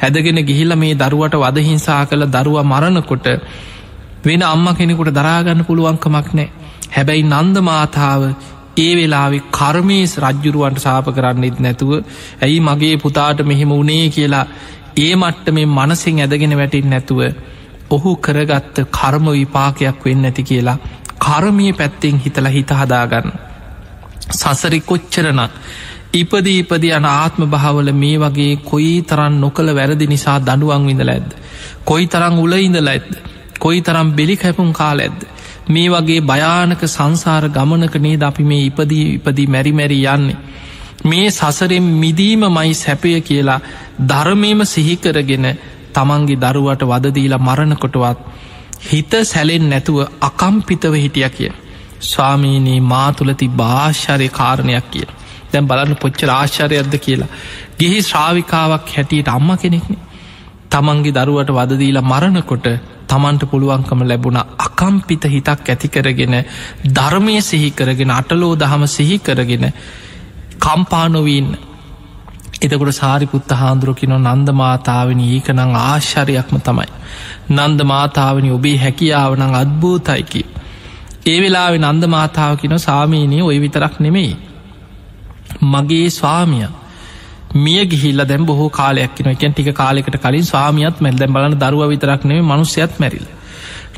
ඇදගෙන 0.00 0.40
ගිහිල්ල 0.44 0.74
මේ 0.76 0.94
දරුවට 0.96 1.36
වදහිංසා 1.36 2.00
කළ 2.06 2.24
දරුව 2.28 2.58
මරණකොට 2.64 3.28
වෙන 4.24 4.42
අම්ම 4.44 4.66
කෙනෙකුට 4.74 5.12
දරාගන්න 5.12 5.62
පුළුවන්කමක් 5.64 6.30
නෑ 6.32 6.48
හැබැයි 6.90 7.24
නන්ද 7.24 7.62
මාතාව 7.62 8.22
ඒ 8.78 8.92
වෙලාවෙ 8.94 9.38
කර්මේස් 9.50 10.12
රජ්ජුරුවන්ට 10.20 10.80
සාප 10.80 11.06
කරන්නෙත් 11.10 11.58
නැතුව 11.58 11.92
ඇයි 12.40 12.60
මගේ 12.62 12.94
පුතාට 12.98 13.40
මෙහෙම 13.44 13.72
උනේ 13.72 14.06
කියලා 14.10 14.46
ඒ 14.98 15.12
මට්ට 15.16 15.52
මේ 15.52 15.66
මනසිෙන් 15.68 16.20
ඇදගෙන 16.20 16.56
වැටින් 16.56 16.90
නැතුව 16.90 17.20
ඔහු 17.90 18.16
කරගත්ත 18.18 18.76
කර්ම 18.92 19.26
විපාකයක් 19.32 20.04
වෙන්න 20.04 20.26
ඇති 20.26 20.42
කියලා 20.44 20.78
කර්මය 21.20 21.68
පැත්තෙන් 21.74 22.18
හිතල 22.18 22.48
හිත 22.48 22.70
හදාගන්න 22.74 23.38
සසරි 24.32 24.80
කොච්චරනක් 24.82 25.52
ඉපදී 26.12 26.58
ඉපද 26.58 26.84
යන 26.90 27.04
ආත්ම 27.06 27.42
භාවල 27.46 27.90
මේ 27.94 28.16
වගේ 28.18 28.54
කොයි 28.64 28.94
තරන් 29.04 29.34
නොකළ 29.40 29.70
වැරදි 29.72 30.06
නිසා 30.06 30.38
දඩුවන් 30.40 30.86
විඳල 30.86 31.10
ඇද. 31.10 31.28
කොයි 31.84 32.06
තරං 32.08 32.38
උල 32.38 32.52
ඉඳල 32.58 32.88
ඇද. 32.88 33.10
කොයි 33.60 33.80
තරම් 33.82 34.08
බෙලි 34.12 34.36
කැපුම් 34.36 34.72
කාල 34.72 35.00
ඇද. 35.00 35.20
මේ 35.68 35.88
වගේ 35.88 36.20
භයානක 36.22 36.82
සංසාර 36.88 37.44
ගමනක 37.50 37.94
නේද 37.98 38.22
අපි 38.22 38.44
මේ 38.44 38.62
ඉපදී 38.64 39.06
ඉපදී 39.14 39.48
මැරිමැරි 39.48 39.98
යන්නේ. 40.06 40.38
මේ 41.04 41.30
සසරෙන් 41.30 41.86
මිදීම 41.96 42.42
මයි 42.50 42.74
සැපය 42.74 43.14
කියලා 43.22 43.60
ධර්මයම 44.06 44.60
සිහිකරගෙන 44.66 45.46
තමන්ගේ 45.94 46.38
දරුවට 46.38 46.82
වදදීලා 46.84 47.40
මරණකොටවත් 47.40 48.18
හිත 48.82 49.12
සැලෙන් 49.24 49.64
නැතුව 49.68 49.98
අකම්පිතව 50.20 50.94
හිටිය 50.96 51.30
කිය. 51.30 51.52
ස්වාමීනී 52.02 52.80
මා 52.82 53.08
තුළති 53.12 53.48
භාෂාරය 53.54 54.28
කාරණයක් 54.30 54.86
කිය. 54.90 55.08
දැම් 55.52 55.66
බලන්න 55.66 55.96
පොච්ච 55.96 56.22
ආශ්චරයක්ද 56.28 56.94
කියලා. 56.98 57.34
ගිහි 57.78 57.98
ශ්‍රාවිකාවක් 58.02 58.94
හැටියට 58.94 59.28
අම්ම 59.28 59.50
කෙනෙක්න. 59.56 59.96
තමන්ගේ 60.70 61.16
දරුවට 61.16 61.50
වදදීලා 61.50 62.04
මරණකොට 62.04 62.66
තමන්ට 63.10 63.42
පුළුවන්කම 63.46 64.02
ලැබුණ 64.04 64.38
අකම්පිත 64.58 65.24
හිතක් 65.26 65.66
ඇතිකරගෙන 65.66 66.36
ධර්මය 66.90 67.34
සිහිකරගෙන 67.42 68.10
අටලෝ 68.10 68.52
දහම 68.56 68.84
සිහිකරගෙන 68.88 69.66
කම්පානොවීන්න 70.58 71.50
එතකොට 72.60 72.92
සාරිපුත්ත 72.92 73.50
හාන්දුරකින 73.52 74.14
නන්ද 74.16 74.48
මාතාවනි 74.54 75.26
ඒකනං 75.30 75.76
ආශ්චරයක්ම 75.78 76.56
තමයි. 76.60 76.88
නන්ද 77.50 77.80
මාතාවනි 77.84 78.50
ඔබේ 78.50 78.76
හැකියාවනං 78.78 79.54
අත්භූතයිකි. 79.54 80.42
ඒ 81.26 81.38
වෙලාවෙ 81.40 81.78
නන්ද 81.80 82.04
මාතාවකින 82.08 82.78
සාමීනය 82.78 83.42
ඔය 83.42 83.60
විතරක් 83.60 84.00
නෙමෙයි. 84.00 84.36
මගේ 85.62 86.10
ස්වාමිය 86.10 86.68
මිය 87.54 87.86
ගිහිල්ල 87.86 88.24
දැම් 88.24 88.46
බොහෝ 88.46 88.70
කාලයක්න 88.70 89.28
එකැන් 89.28 89.52
ටික 89.52 89.74
කාලෙකට 89.74 90.16
කලින් 90.18 90.44
ස්වාමියත් 90.44 91.00
මැල් 91.00 91.16
දැම් 91.16 91.32
බලන 91.32 91.58
දරුව 91.58 91.88
විතරක් 91.88 92.24
නෙේ 92.24 92.42
මනුස්්‍යයත් 92.42 92.98
මැරිල. 92.98 93.26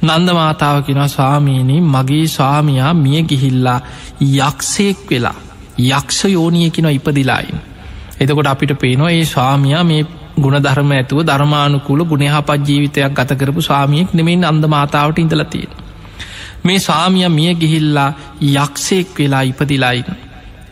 නන්ද 0.03 0.33
මාතාවකිෙන 0.33 1.09
ස්වාමීනී 1.09 1.81
මගේ 1.83 2.27
ස්වාමයා 2.29 2.95
මිය 2.95 3.23
ගිහිල්ලා 3.23 3.81
යක්ෂයෙක් 4.21 5.11
වෙලා 5.11 5.35
යක්ෂ 5.79 6.25
යෝනියකින 6.27 6.88
ඉපදිලායින්. 6.88 7.61
එතකොට 8.21 8.47
අපිට 8.47 8.73
පේනවා 8.81 9.11
ඒ 9.11 9.25
ස්වාමයා 9.25 9.85
මේ 9.85 10.07
ගුණධර්ම 10.37 10.91
ඇතුව 10.93 11.23
ධර්මානුකූල 11.23 12.05
ගුණහපත් 12.05 12.67
ජීවිතයක් 12.67 13.12
ගත 13.12 13.38
කරපු 13.38 13.61
ස්වාමියෙක් 13.61 14.15
නෙමෙන් 14.15 14.45
අන්ද 14.45 14.65
මාතාවට 14.67 15.19
ඉඳලතියෙන. 15.19 15.73
මේ 16.65 16.79
ස්වාමිය 16.79 17.29
මිය 17.29 17.55
ගිහිල්ලා 17.55 18.11
යක්ෂයෙක් 18.57 19.19
වෙලා 19.19 19.43
ඉපදිලායින. 19.43 20.11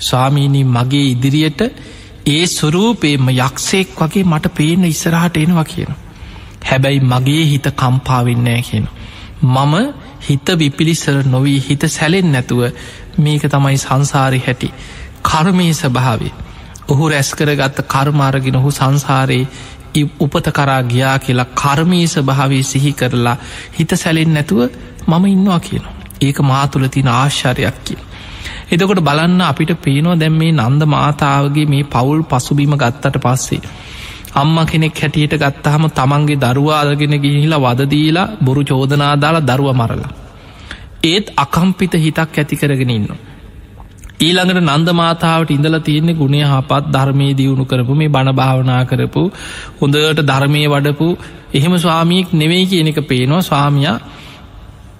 ස්වාමීණී 0.00 0.64
මගේ 0.66 1.06
ඉදිරියට 1.06 1.60
ඒ 2.30 2.46
සුරූපේම 2.48 3.28
යක්ෂයෙක් 3.30 3.96
වගේ 3.96 4.24
මට 4.24 4.54
පේන 4.54 4.84
ඉස්සරහට 4.86 5.36
එනවා 5.38 5.64
කියන. 5.66 5.92
හැබැයි 6.64 7.00
මගේ 7.02 7.44
හිත 7.46 7.66
කම්පාවෙන්නෑ 7.74 8.62
කියන. 8.62 8.86
මම 9.44 9.74
හිත 10.20 10.46
විපිලිසර 10.54 11.16
නොවී 11.26 11.60
හිත 11.60 11.82
සැලෙන් 11.88 12.28
නැතුව 12.28 12.62
මේක 13.18 13.42
තමයි 13.44 13.78
සංසාරි 13.78 14.40
හැටි 14.40 14.72
කර්මය 15.22 15.68
ස්භාවේ. 15.74 16.32
ඔහු 16.88 17.08
රැස්කර 17.08 17.50
ගත්ත 17.54 17.86
කර්මාරගෙන 17.86 18.56
ඔහු 18.56 18.70
සංසාරයේ 18.72 20.04
උපත 20.18 20.46
කරා 20.50 20.82
ගියා 20.84 21.18
කියලා 21.18 21.48
කර්මී 21.54 22.06
ස්භාවේ 22.08 22.62
සිහි 22.64 22.92
කරලා 22.94 23.36
හිත 23.72 23.96
සැලෙන් 23.96 24.34
නැතුව 24.34 24.60
මම 25.08 25.24
ඉන්නවා 25.26 25.60
කියනවා. 25.60 25.94
ඒක 26.20 26.38
මාතුල 26.42 26.86
තින 26.88 27.08
ආශ්චරයක් 27.10 27.76
කිය. 27.84 28.00
එතකොට 28.70 29.00
බලන්න 29.00 29.40
අපිට 29.42 29.72
පේනවා 29.78 30.16
දැම් 30.16 30.34
මේ 30.34 30.52
නන්ද 30.54 30.82
මාතාවගේ 30.86 31.66
මේ 31.66 31.84
පවුල් 31.86 32.20
පසුබීම 32.24 32.74
ගත්තට 32.76 33.16
පස්සේ. 33.18 33.62
අම්ම 34.34 34.58
කෙනෙක් 34.64 34.94
හැටියට 34.96 35.34
ගත්තහම 35.36 35.84
තමන්ගේ 35.90 36.38
දරුවාදගෙන 36.38 37.16
ගිහිලා 37.18 37.60
වදදීලා 37.60 38.28
බොරු 38.40 38.62
චෝදනාදාලා 38.64 39.46
දරුව 39.48 39.70
මරලා. 39.74 40.12
ඒත් 41.04 41.26
අකම්පිත 41.36 41.94
හිතක් 41.96 42.38
ඇති 42.38 42.56
කරගෙන 42.56 42.90
ඉන්නවා. 42.90 43.20
ඊළඟට 44.20 44.62
නන්ද 44.62 44.88
මාතාවට 44.92 45.50
ඉඳල 45.50 45.76
තියෙන්නේ 45.80 46.14
ගුණේ 46.14 46.44
හපත් 46.44 46.92
ධර්මය 46.92 47.28
දියුණු 47.34 47.64
කරපු 47.64 47.94
මේ 47.94 48.08
බණ 48.08 48.34
භාවනා 48.34 48.82
කරපු 48.84 49.22
හොඳට 49.78 50.20
ධර්මය 50.22 50.62
වඩපු 50.68 51.06
එහෙම 51.52 51.74
ස්වාමියෙක් 51.78 52.34
නෙවෙයි 52.34 52.66
කියන 52.66 52.88
එක 52.88 53.00
පේනවා 53.04 53.42
ස්වාමියයා 53.42 53.96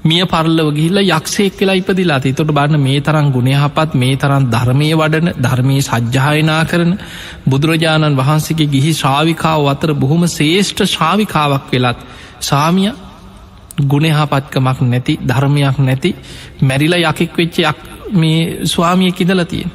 මිය 0.03 0.25
පරල්ලව 0.25 0.69
ගිහිල්ල 0.73 0.99
යක්ෂයෙක් 0.99 1.55
කියලා 1.55 1.77
ඉපදිලා 1.77 2.21
තොට 2.21 2.51
බන්න 2.51 2.81
මේ 2.81 3.01
තරම් 3.01 3.27
ගුණයහපත් 3.31 3.95
මේ 3.95 4.17
තරම් 4.17 4.45
ධර්මය 4.47 4.89
වඩන 4.95 5.29
ධර්මය 5.39 5.77
සජ්්‍යායනා 5.83 6.63
කරන 6.65 6.93
බුදුරජාණන් 7.47 8.17
වහන්සේගේ 8.17 8.69
ගිහි 8.69 8.93
ශ්‍රාවිකාව 8.95 9.69
අතර 9.69 9.93
බොහොම 9.97 10.25
ශේෂ්ඨ 10.29 10.83
ශ්‍රාවිකාවක් 10.87 11.67
වෙලත් 11.73 12.01
සාමිය 12.43 12.93
ගුණහපත්කමක් 13.85 14.81
නැති 14.85 15.19
ධර්මයක් 15.23 15.79
නැති 15.81 16.15
මැරිලා 16.63 17.03
යකෙක් 17.07 17.37
වෙච්චයක් 17.37 17.77
මේ 18.13 18.67
ස්වාමිය 18.67 19.13
කිදල 19.13 19.45
තියෙන්. 19.45 19.71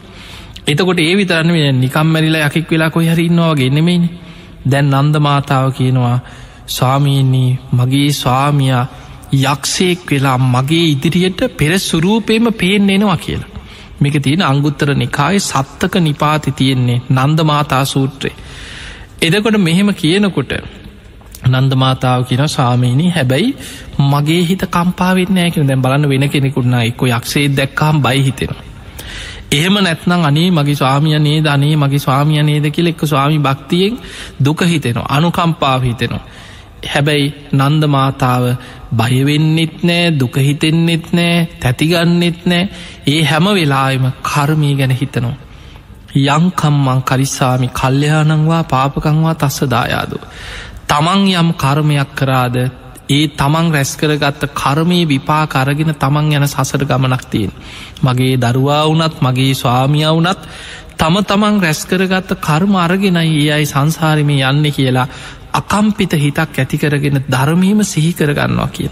එතකොට 0.68 1.00
ඒ 1.00 1.14
විතරන්න 1.16 1.80
නිකම් 1.80 2.08
මැරිලා 2.08 2.48
යකෙක් 2.48 2.72
වෙලා 2.72 2.90
කොයි 2.90 3.10
හරින්නවාගේ 3.10 3.70
නෙමෙයිනි. 3.70 4.10
දැන් 4.66 4.90
නන්ද 4.92 5.16
මාතාව 5.20 5.72
කියනවා 5.72 6.20
ස්වාමීන්නේ 6.68 7.58
මගේ 7.74 8.12
ස්වාමියයා 8.14 8.86
යක්ෂයෙක් 9.34 10.12
වෙලා 10.12 10.38
මගේ 10.38 10.86
ඉදිරියට 10.90 11.42
පෙර 11.58 11.80
සුරූපයම 11.80 12.54
පේෙන් 12.54 12.90
එනවා 12.90 13.18
කියලා. 13.18 13.52
මේක 14.00 14.16
තියෙන 14.22 14.42
අංගුත්තර 14.42 14.96
නිකාය 14.96 15.40
සත්තක 15.40 15.96
නිපාති 16.00 16.52
තියෙන්නේ 16.52 17.02
නන්ද 17.10 17.40
මාතා 17.44 17.86
සූත්‍රය. 17.86 18.32
එදකොට 19.22 19.58
මෙහෙම 19.58 19.94
කියනකොට 19.94 20.52
නන්දමාතාව 21.48 22.24
කියන 22.24 22.48
සාමීනී 22.48 23.10
හැබැයි 23.10 23.56
මගේ 24.12 24.42
හිත 24.46 24.64
කම්පාවෙන්න 24.68 25.38
ෑකෙන 25.38 25.68
දැන් 25.68 25.82
බලන්න 25.82 26.10
වෙන 26.10 26.30
කෙනෙකුන්නා 26.30 26.84
එක්ක 26.84 27.02
යක්ෂේ 27.04 27.48
දැක්කාම් 27.50 28.02
බයි 28.02 28.24
හිතෙනවා. 28.24 28.64
එහෙම 29.52 29.74
නැත්නම් 29.74 30.26
අනේ 30.26 30.52
මගේ 30.52 30.76
ස්වාමිය 30.76 31.20
නේ 31.20 31.44
ධනේ 31.44 31.76
මගේ 31.76 32.00
ස්වාමිය 32.00 32.44
නේද 32.44 32.66
කියල 32.72 32.88
එක්ක 32.88 33.06
ස්වාමි 33.06 33.40
භක්තියෙන් 33.40 34.00
දුක 34.46 34.62
හිතෙනවා 34.64 35.08
අනුකම්පාව 35.10 35.84
හිතෙනවා. 35.84 36.24
හැබැයි 36.86 37.34
නන්ද 37.54 37.84
මාතාව 37.88 38.44
බයවෙන්නෙත් 38.94 39.84
නෑ 39.84 40.14
දුකහිතෙන්නෙත් 40.14 41.08
නෑ 41.12 41.48
තැතිගන්නෙත් 41.60 42.46
නෑ 42.46 42.70
ඒ 43.08 43.22
හැම 43.24 43.46
වෙලාම 43.52 44.06
කර්මී 44.24 44.76
ගැන 44.76 44.94
හිතනවා. 44.94 45.36
යංකම්මං 46.16 47.02
කරිස්සාමි 47.04 47.68
කල්්‍යයානංවා 47.72 48.64
පාපකංවා 48.66 49.36
තස්ස 49.36 49.70
දායාදු. 49.70 50.18
තමන් 50.88 51.22
යම් 51.34 51.50
කර්මයක් 51.56 52.16
කරාද 52.16 52.56
ඒ 53.10 53.28
තමන් 53.30 53.68
රැස්කරගත්ත 53.72 54.42
කර්මය 54.54 55.00
විපා 55.06 55.44
කරගෙන 55.48 55.94
තමන් 55.96 56.32
යන 56.34 56.48
සසර 56.48 56.86
ගමනක් 56.86 57.24
තියෙන්. 57.26 57.52
මගේ 58.02 58.38
දරුවා 58.38 58.84
වනත් 58.86 59.16
මගේ 59.22 59.54
ස්වාමිය 59.54 60.08
වනත් 60.10 60.42
තම 60.98 61.16
තමන් 61.24 61.62
රැස්කරගත්ත 61.62 62.32
කර්ම 62.40 62.76
අරගෙනයි 62.78 63.32
ඒ 63.38 63.52
අයි 63.52 63.66
සංසාරමය 63.66 64.38
යන්න 64.42 64.72
කියලා 64.72 65.08
අකම්පිත 65.56 66.14
හිතක් 66.18 66.58
ඇතිකරගෙන 66.58 67.24
ධර්මීම 67.28 67.84
සිහිකරගන්නවා 67.86 68.70
කිය. 68.70 68.90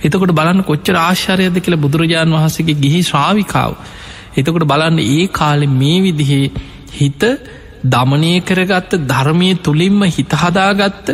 එතකොට 0.00 0.32
බලන්න 0.32 0.62
කොච්චර 0.62 0.96
ආශ්චරයද 0.98 1.56
කියල 1.58 1.76
බුදුරජාණන් 1.78 2.36
වහසගේ 2.36 2.76
ගිහි 2.76 3.00
ශ්‍රාවිකාව. 3.02 3.72
එතකොට 4.34 4.64
බලන්න 4.64 4.98
ඒ 5.00 5.26
කාලෙ 5.30 5.66
මේ 5.72 6.00
විදිහේ 6.02 6.50
හිත 6.92 7.22
දමනය 7.86 8.32
කරගත්ත 8.42 8.98
ධර්මය 9.04 9.50
තුළින්ම 9.58 10.02
හිතහදාගත්ත 10.08 11.06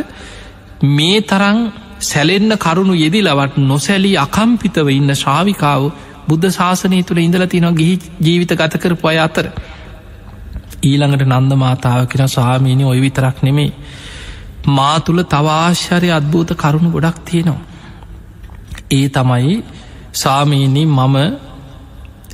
මේ 0.89 1.21
තරං 1.23 1.59
සැලෙන්න්න 2.01 2.57
කරුණු 2.57 2.95
යෙදිලවට 2.95 3.61
නොසැලී 3.65 4.17
අකම්පිතව 4.19 4.87
ඉන්න 4.91 5.15
ශ්‍රාවිකාව 5.15 5.83
බුද්ධ 6.27 6.49
ශාසනය 6.51 6.99
තුළ 7.03 7.19
ඉඳල 7.19 7.45
තිනවා 7.47 7.73
ගිහි 7.73 7.95
ජීවිත 8.19 8.53
ගත 8.53 8.73
කරපු 8.77 9.07
අය 9.07 9.19
අතර. 9.19 9.45
ඊළඟට 10.83 11.27
නන්ද 11.29 11.51
මාතාව 11.57 12.07
කියෙන 12.07 12.29
ස්වාමීනි 12.29 12.83
ඔය 12.85 12.99
විතරක් 12.99 13.37
නෙමේ 13.41 13.71
මා 14.67 14.99
තුළ 14.99 15.21
තවාශ්චරය 15.23 16.09
අත්භූත 16.11 16.49
කරුණු 16.53 16.89
ගොඩක් 16.91 17.17
තියෙනවා. 17.25 17.65
ඒ 18.91 19.07
තමයි 19.09 19.63
සාමීනී 20.13 20.85
මම 20.87 21.17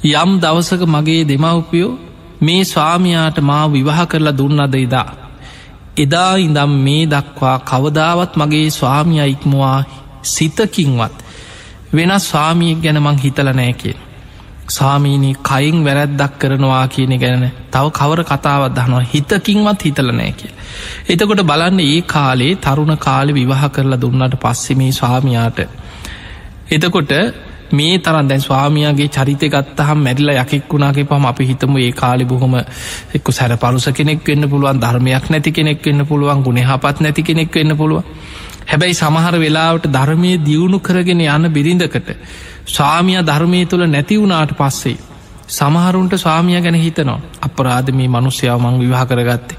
යම් 0.03 0.31
දවසක 0.39 0.81
මගේ 0.85 1.27
දෙමව්පියෝ 1.27 1.97
මේ 2.41 2.63
ස්වාමයාට 2.63 3.37
මා 3.41 3.65
විවාහ 3.67 4.07
කරලා 4.07 4.37
දුන්නද 4.37 4.75
එදා. 4.75 5.09
එදා 5.97 6.35
ඉඳම් 6.37 6.71
මේ 6.77 7.03
දක්වා 7.05 7.57
කවදාවත් 7.61 8.33
මගේ 8.35 8.69
ස්වාමිය 8.69 9.25
ඉක්මවා 9.27 9.83
සිතකින්වත් 10.23 11.15
වෙනස් 11.93 12.29
ස්වාමියෙක් 12.29 12.79
ගැන 12.81 13.01
මං 13.01 13.17
හිතල 13.17 13.49
නෑකෙන්. 13.51 14.08
සාමීනී 14.69 15.35
කයින් 15.43 15.83
වැරැද්දක් 15.83 16.39
කරනවා 16.39 16.85
කියන 16.87 17.13
ගැන 17.17 17.43
තව 17.69 17.85
කවර 17.91 18.21
කතාවත් 18.25 18.75
දනවා 18.75 19.03
හිතකින්වත් 19.07 19.85
හිතල 19.85 20.11
නෑ 20.11 20.31
කිය. 20.33 20.51
එතකොට 21.07 21.43
බලන්න 21.43 21.79
ඒ 21.81 22.01
කාලේ 22.07 22.53
තරුණ 22.57 22.97
කාලෙ 22.99 23.31
විවාහ 23.33 23.69
කරලා 23.69 24.01
දුන්නට 24.01 24.35
පස්සෙමේ 24.37 24.91
ස්වාමයාට. 24.93 25.59
එතකොට 26.69 27.13
මේ 27.71 27.97
තරන් 27.99 28.27
දැන් 28.27 28.41
ස්වාමියගේ 28.41 29.09
චරිත 29.09 29.43
ගත්තහම් 29.47 29.99
මැරිලා 29.99 30.37
යකෙක් 30.37 30.69
වුණාගේ 30.69 31.05
පම 31.05 31.25
අපි 31.25 31.45
හිතම 31.45 31.77
ඒ 31.77 31.91
කාලි 31.93 32.25
බොහොම 32.25 32.55
එක්ක 33.13 33.27
සැර 33.31 33.57
පරුස 33.57 33.87
කෙනෙක් 33.91 34.21
වෙන්න 34.25 34.49
පුළුවන් 34.49 34.79
ධර්මයක් 34.79 35.29
නැති 35.29 35.51
කෙනෙක් 35.51 35.81
වෙන්න 35.83 36.05
පුළුවන් 36.05 36.43
ගුණහපත් 36.43 37.01
නැති 37.01 37.23
කෙනෙක් 37.23 37.55
වෙන්න 37.55 37.77
පුළුව 37.77 38.03
හැබැයි 38.65 38.95
සමහර 38.95 39.35
වෙලාවට 39.37 39.85
ධර්මය 39.89 40.31
දියුණු 40.41 40.79
කරගෙන 40.81 41.21
යන 41.27 41.45
බිරිඳකට 41.51 42.09
ස්වාමිය 42.69 43.19
ධර්මය 43.23 43.65
තුළ 43.65 43.85
නැතිවුණාට 43.87 44.51
පස්සේ 44.53 44.97
සමහරුන්ට 45.49 46.13
ස්වාමිය 46.15 46.61
ගැන 46.61 46.77
හිතනවා 46.77 47.19
අපරාධ 47.41 47.91
මේ 47.91 48.09
මනුස්්‍යාව 48.09 48.59
මං 48.61 48.79
විවාහ 48.79 49.05
කරගත්තේ. 49.05 49.57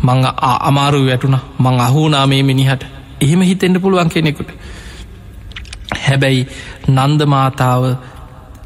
මං 0.00 0.18
අමාරු 0.60 1.06
වැටුණ. 1.06 1.38
මං 1.58 1.80
අහුනා 1.80 2.26
මේ 2.26 2.42
මිනිහට. 2.42 2.82
එහෙම 3.20 3.42
හිතෙන්ට 3.42 3.82
පුළුවන් 3.82 4.10
කෙනෙකුට. 4.10 4.50
හැබැයි 6.00 6.46
නන්දමාතාව 6.88 7.84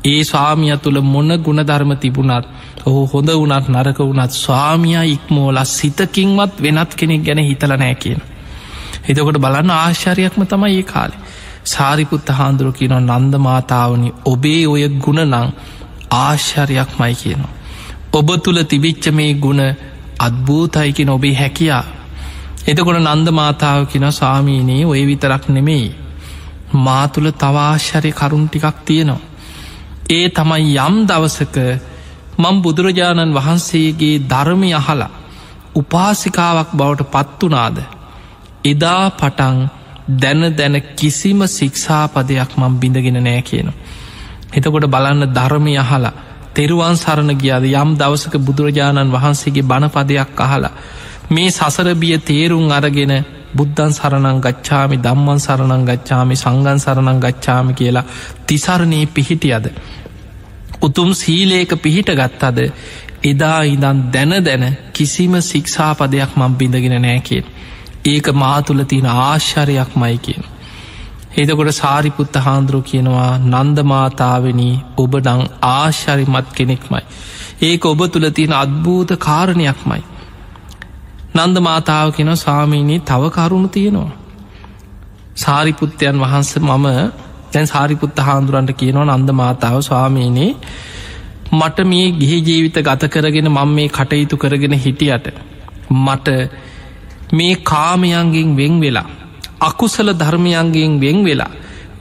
ඒ 0.05 0.23
ස්වාමිය 0.25 0.77
තුළ 0.77 1.01
මොන 1.05 1.31
ගුණධර්ම 1.39 1.93
තිබුණත් 1.97 2.47
ඔහු 2.85 3.01
හොඳ 3.07 3.29
වනත් 3.33 3.67
නරක 3.71 3.99
වුණත් 4.01 4.33
ස්වාමිය 4.37 4.99
ඉක්මෝල 5.07 5.59
සිතකින්වත් 5.69 6.63
වෙනත් 6.63 6.95
කෙනෙක් 6.95 7.23
ගැන 7.23 7.41
හිතල 7.41 7.73
නෑ 7.75 7.95
කියන. 7.97 8.21
එතකොට 9.09 9.39
බලන්න 9.39 9.71
ආශ්චරයක්ම 9.73 10.43
තමයි 10.45 10.77
ඒ 10.77 10.83
කාලේ. 10.85 11.24
සාරිපුත්ත 11.65 12.29
හාන්දුරු 12.31 12.73
කියනො 12.73 12.97
නන්දමාතාවනි 13.01 14.15
ඔබේ 14.25 14.63
ඔය 14.67 14.85
ගුණ 14.99 15.21
නං 15.25 15.53
ආශ්චරයක් 16.13 16.91
මයි 16.99 17.15
කියනවා. 17.15 17.53
ඔබ 18.13 18.29
තුළ 18.39 18.61
තිබිච්ච 18.65 19.05
මේ 19.11 19.35
ගුණ 19.37 19.63
අත්භූතයිකෙන 20.19 21.11
ඔබේ 21.11 21.35
හැකියා. 21.35 21.85
එතකොට 22.65 22.99
නන්ද 23.01 23.29
මාතාව 23.33 23.87
කියෙන 23.87 24.13
සාමීනයේ 24.13 24.85
ඔය 24.85 25.03
විතරක් 25.05 25.45
නෙමෙයි. 25.49 25.89
මා 26.77 27.05
තුළ 27.09 27.29
තවාශ්චරය 27.33 28.11
කරුන් 28.13 28.47
ටිකක් 28.49 28.77
තියෙනවා. 28.85 29.27
ඒ 30.11 30.27
තමයි 30.31 30.77
යම් 30.79 30.97
දවසක 31.07 31.57
මං 32.39 32.57
බුදුරජාණන් 32.63 33.35
වහන්සේගේ 33.35 34.23
ධර්මය 34.23 34.71
අහලා 34.75 35.13
උපාසිකාවක් 35.75 36.71
බවට 36.73 37.11
පත්වනාද. 37.13 37.77
එදා 38.65 39.05
පටන් 39.11 39.59
දැන 40.07 40.43
දැන 40.53 40.83
කිසිම 40.95 41.47
සික්ෂාපදයක් 41.49 42.51
මං 42.57 42.79
බිඳගෙන 42.79 43.19
නෑ 43.21 43.43
කියන. 43.43 43.69
එතකොට 44.53 44.87
බලන්න 44.87 45.33
ධර්මය 45.33 45.77
අහලා 45.79 46.13
තෙරුවන් 46.55 46.97
සරණ 46.97 47.31
ගියාද 47.37 47.65
යම් 47.67 47.97
දවසක 47.97 48.35
බුදුරජාණන් 48.39 49.11
වහන්සේගේ 49.11 49.65
බණපදයක් 49.65 50.41
අහලා 50.41 50.75
මේ 51.31 51.51
සසරබිය 51.51 52.19
තේරුම් 52.21 52.71
අරගෙන 52.71 53.15
බුද්ධන් 53.53 53.93
සරණං 53.93 54.39
ගච්ඡාමි 54.41 54.97
දම්මන් 54.99 55.41
සරණං 55.41 55.85
ගච්ඡාමි 55.85 56.37
සංගන් 56.37 56.79
සරණං 56.79 57.21
ගච්ඡාමි 57.21 57.73
කියලා 57.73 58.05
තිසරණයේ 58.45 59.07
පිහිටියද. 59.09 59.67
උතුම් 60.81 61.11
සීලේක 61.15 61.71
පිහිට 61.79 62.11
ගත්තද 62.13 62.59
එදා 63.25 63.61
ඉදන් 63.65 63.99
දැන 64.11 64.33
දැන 64.41 64.65
කිසිම 64.93 65.35
සික්ෂාපදයක් 65.43 66.31
මං 66.37 66.55
බිඳගෙන 66.55 66.97
නෑකෙන්. 67.01 67.45
ඒක 68.05 68.27
මාතුල 68.35 68.85
තියෙන 68.85 69.07
ආශ්චරයක් 69.09 69.97
මයි 69.97 70.19
කියෙන්. 70.19 70.45
එතකොට 71.35 71.71
සාරිපුත්ත 71.75 72.37
හාන්දුරු 72.39 72.81
කියනවා 72.83 73.31
නන්දමාතාවනී 73.45 74.75
ඔබ 74.97 75.15
නං 75.21 75.43
ආශ්චරිමත් 75.69 76.49
කෙනෙක්මයි. 76.55 77.03
ඒක 77.63 77.85
ඔබ 77.85 78.01
තුළ 78.09 78.29
තියෙන 78.31 78.55
අත්භූත 78.55 79.11
කාරණයක්මයි. 79.19 80.03
නන්ද 81.37 81.57
මාතාව 81.61 82.13
කෙන 82.13 82.31
ස්වාමීනී 82.37 83.01
තව 83.03 83.23
කරුණු 83.31 83.69
තියෙනවා. 83.69 84.13
සාරිපුත්තයන් 85.37 86.21
වහන්ස 86.21 86.51
මම 86.59 86.87
දැන් 87.53 87.67
සාරිපුත්ත 87.67 88.19
හාන්දුරන්ට 88.21 88.73
කියනවා 88.75 89.07
නන්ද 89.13 89.31
මාතාව 89.35 89.81
ස්වාමීනී 89.83 90.53
මට 91.53 91.79
මේ 91.87 92.07
ගිහි 92.13 92.39
ජීවිත 92.43 92.79
ගත 92.83 93.03
කරගෙන 93.09 93.49
මං 93.49 93.71
මේ 93.71 93.89
කටයුතු 93.91 94.37
කරගෙන 94.37 94.77
හිටියට 94.79 95.27
මට 95.91 96.29
මේ 97.35 97.55
කාමයන්ගෙන් 97.65 98.51
වෙන් 98.57 98.75
වෙලා 98.81 99.09
අකුසල 99.61 100.09
ධර්මයන්ගෙන් 100.15 100.93
වෙන් 101.01 101.19
වෙලා 101.25 101.53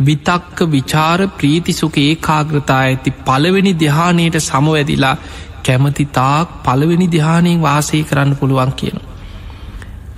විතක්ක 0.02 0.60
විචාර 0.68 1.20
ප්‍රීතිසුක 1.36 1.96
ඒකාග්‍රතා 2.00 2.82
ඇති 2.82 3.12
පළවෙනි 3.22 3.74
දිහානයට 3.76 4.38
සමවැදිලා 4.42 5.16
කැමති 5.64 6.06
තාක් 6.12 6.48
පළවෙනි 6.64 7.08
දිහානයෙන් 7.08 7.62
වාසය 7.62 8.04
කරන්න 8.04 8.36
පුළුවන් 8.36 8.74
කියනවා. 8.74 9.10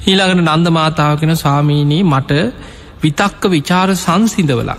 ඊළඟට 0.03 0.43
නන්ද 0.47 0.67
මාතාවකෙන 0.71 1.33
ස්වාමීනී 1.35 2.03
මට 2.05 2.31
විතක්ක 3.03 3.43
විචාර 3.49 3.89
සංසිඳවලා 3.95 4.77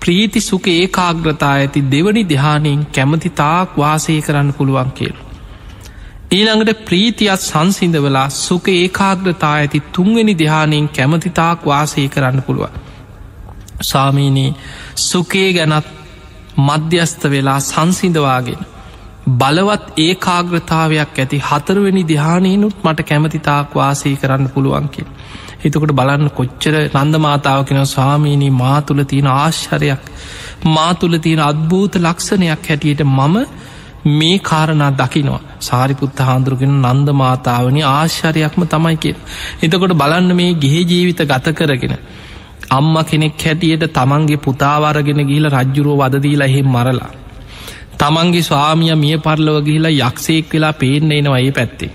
ප්‍රීති 0.00 0.40
සුක 0.40 0.66
ඒකාග්‍රතා 0.70 1.52
ඇති 1.52 1.80
දෙවනි 1.90 2.22
දෙහානයෙන් 2.24 2.80
කැමති 2.88 3.30
තාක් 3.32 3.78
වාසය 3.78 4.16
කරන්න 4.22 4.50
පුළුවන් 4.52 4.90
කියලු. 4.90 5.25
ඊළඟට 6.30 6.84
ප්‍රීතියත් 6.84 7.40
සංසිඳවලා 7.40 8.28
සුක 8.30 8.68
ඒකාග්‍රතා 8.70 9.52
ඇති 9.52 9.82
තුන්වෙනි 9.92 10.34
දෙහානයෙන් 10.34 10.88
කැමතිතාක් 10.90 11.66
වාසය 11.66 12.08
කරන්න 12.08 12.42
පුළුවන්. 12.42 12.72
සාමීනී 13.82 14.56
සුකේ 14.96 15.52
ගැනත් 15.52 15.86
මධ්‍යස්ත 16.58 17.22
වෙලා 17.24 17.60
සංසිඳවාගෙන 17.60 18.66
බලවත් 19.36 19.86
ඒකාග්‍රතාවයක් 19.98 21.18
ඇති 21.18 21.38
හතරවෙනි 21.40 22.02
දිහානයනුත් 22.04 22.76
මට 22.84 23.00
කැමතිතාක් 23.02 23.74
වාසය 23.74 24.16
කරන්න 24.16 24.48
පුළුවන්කින්. 24.48 25.06
එතකොට 25.64 25.92
බලන්න 25.92 26.30
කොච්චර 26.30 26.74
නන්ද 26.94 27.18
මාතාව 27.18 27.64
කෙන 27.64 27.86
ස්වාමීණී 27.86 28.50
මා 28.52 28.80
තුළ 28.82 29.02
තියෙන 29.04 29.30
ආශ්චරයක් 29.32 30.10
මා 30.66 30.90
තුළ 30.94 31.18
තියෙන 31.18 31.42
අත්භූත 31.42 31.94
ලක්ෂණයක් 31.98 32.68
හැටියට 32.68 33.02
මම 33.08 33.36
මේ 34.06 34.38
කාරණා 34.40 34.90
දකිනවා 34.92 35.40
සාරිපුත්ත 35.60 36.20
හාන්දුරගෙන 36.20 36.74
නන්ද 36.82 37.08
මාතාවනි 37.12 37.82
ආශ්චරයක්ම 37.84 38.62
තමයි 38.64 38.96
කිය. 38.96 39.16
එතකොට 39.62 39.94
බලන්න 39.94 40.30
මේ 40.34 40.54
ගිහි 40.54 40.82
ජීවිත 40.84 41.20
ගත 41.24 41.54
කරගෙන. 41.54 41.94
අම්ම 42.70 42.96
කෙනෙක් 43.04 43.38
හැටියට 43.40 43.86
තමන්ගේ 43.92 44.36
පුතාවරගෙන 44.38 45.22
ගිහිල 45.22 45.46
රජ්ජුරුව 45.50 45.98
වදදීලා 46.00 46.46
එහෙම 46.46 46.68
මරලා. 46.68 47.10
තමන්ගේ 47.98 48.42
ස්වාමිය 48.42 48.94
මිය 48.96 49.16
පරලව 49.18 49.58
ගිහිලා 49.64 49.96
යක්ෂයෙක් 50.00 50.52
වෙලා 50.52 50.72
පේන්න 50.74 51.12
එනවා 51.12 51.40
ඒ 51.40 51.52
පැත්තේ. 51.52 51.90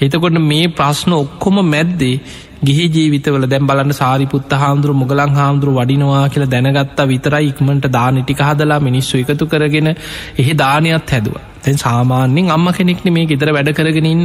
එතකොට 0.00 0.38
මේ 0.42 0.68
ප්‍රශ්න 0.70 1.12
ඔක්කොම 1.14 1.56
මැද්දේ 1.64 2.16
ගිහි 2.62 2.84
ජීවිතවල 2.88 3.44
දැම් 3.46 3.66
බලන්න 3.66 3.92
සාරිපුත්ත 3.92 4.52
හාමුදුරු 4.54 4.94
මුගලන් 4.94 5.34
හාමුදුරු 5.34 5.72
වඩිනවා 5.74 6.24
කියලා 6.28 6.50
දැනගත්තා 6.50 7.06
විතරයි 7.06 7.48
ඉක්මට 7.48 7.86
දානටික 7.92 8.40
හදලා 8.40 8.80
මිනිස්සු 8.80 9.18
එකතු 9.18 9.46
කරගෙන 9.46 9.90
එහි 9.90 10.54
දානයත් 10.54 11.10
හැදුව 11.10 11.36
තැන් 11.62 11.78
සාමාන්‍යෙන් 11.78 12.50
අම්ම 12.50 12.66
කෙනෙක්න 12.72 13.12
මේ 13.12 13.26
ගෙදර 13.26 13.50
වැඩ 13.50 13.70
කරගෙනන්න 13.72 14.24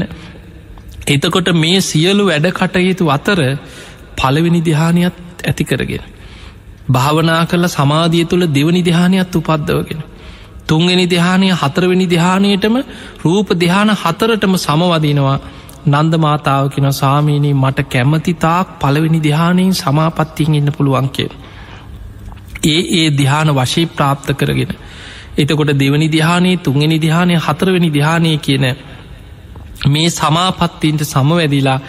එතකොට 1.07 1.51
මේ 1.55 1.81
සියලු 1.81 2.25
වැඩ 2.25 2.47
කටයුතු 2.51 3.09
අතර 3.09 3.39
පළවෙනි 4.15 4.61
දිහානයත් 4.61 5.15
ඇති 5.43 5.63
කරගෙන. 5.63 6.03
භාවනා 6.89 7.41
කරල 7.45 7.67
සමාධිය 7.69 8.25
තුළ 8.25 8.45
දෙවනි 8.49 8.81
දිහානයත් 8.81 9.35
උපද්දවගෙන. 9.35 10.01
තුන්වෙනි 10.65 11.05
දිහානය 11.07 11.49
හතරවෙනි 11.53 12.07
දිහානයටම 12.07 12.75
රූප 13.21 13.49
දිහාන 13.55 13.89
හතරටම 13.93 14.55
සමවදිනවා 14.57 15.37
නන්ද 15.85 16.17
මාතාව 16.17 16.69
කෙන 16.69 16.87
සාමීනී 16.93 17.53
මට 17.55 17.87
කැමති 17.87 18.33
තාක් 18.35 18.67
පළවෙනි 18.79 19.19
දිහානයෙන් 19.19 19.73
සමාපත්තියෙන් 19.75 20.55
ඉන්න 20.55 20.71
පුළුවන් 20.71 21.09
කිය. 21.09 21.29
ඒ 22.65 22.81
ඒ 22.93 23.07
දිහාන 23.11 23.49
වශී 23.51 23.85
ප්‍රාප්ත 23.87 24.27
කරගෙන. 24.33 24.71
එතකොට 25.35 25.73
දෙවනි 25.75 26.07
දිහානයේ 26.09 26.57
තුන්ගනි 26.59 26.97
දිහානය 26.99 27.35
හතරවෙනි 27.37 27.89
දිහානය 27.89 28.37
කියන 28.39 28.65
මේ 29.87 30.09
සමාපත්තින්ට 30.11 31.03
සමවැදිලා 31.03 31.79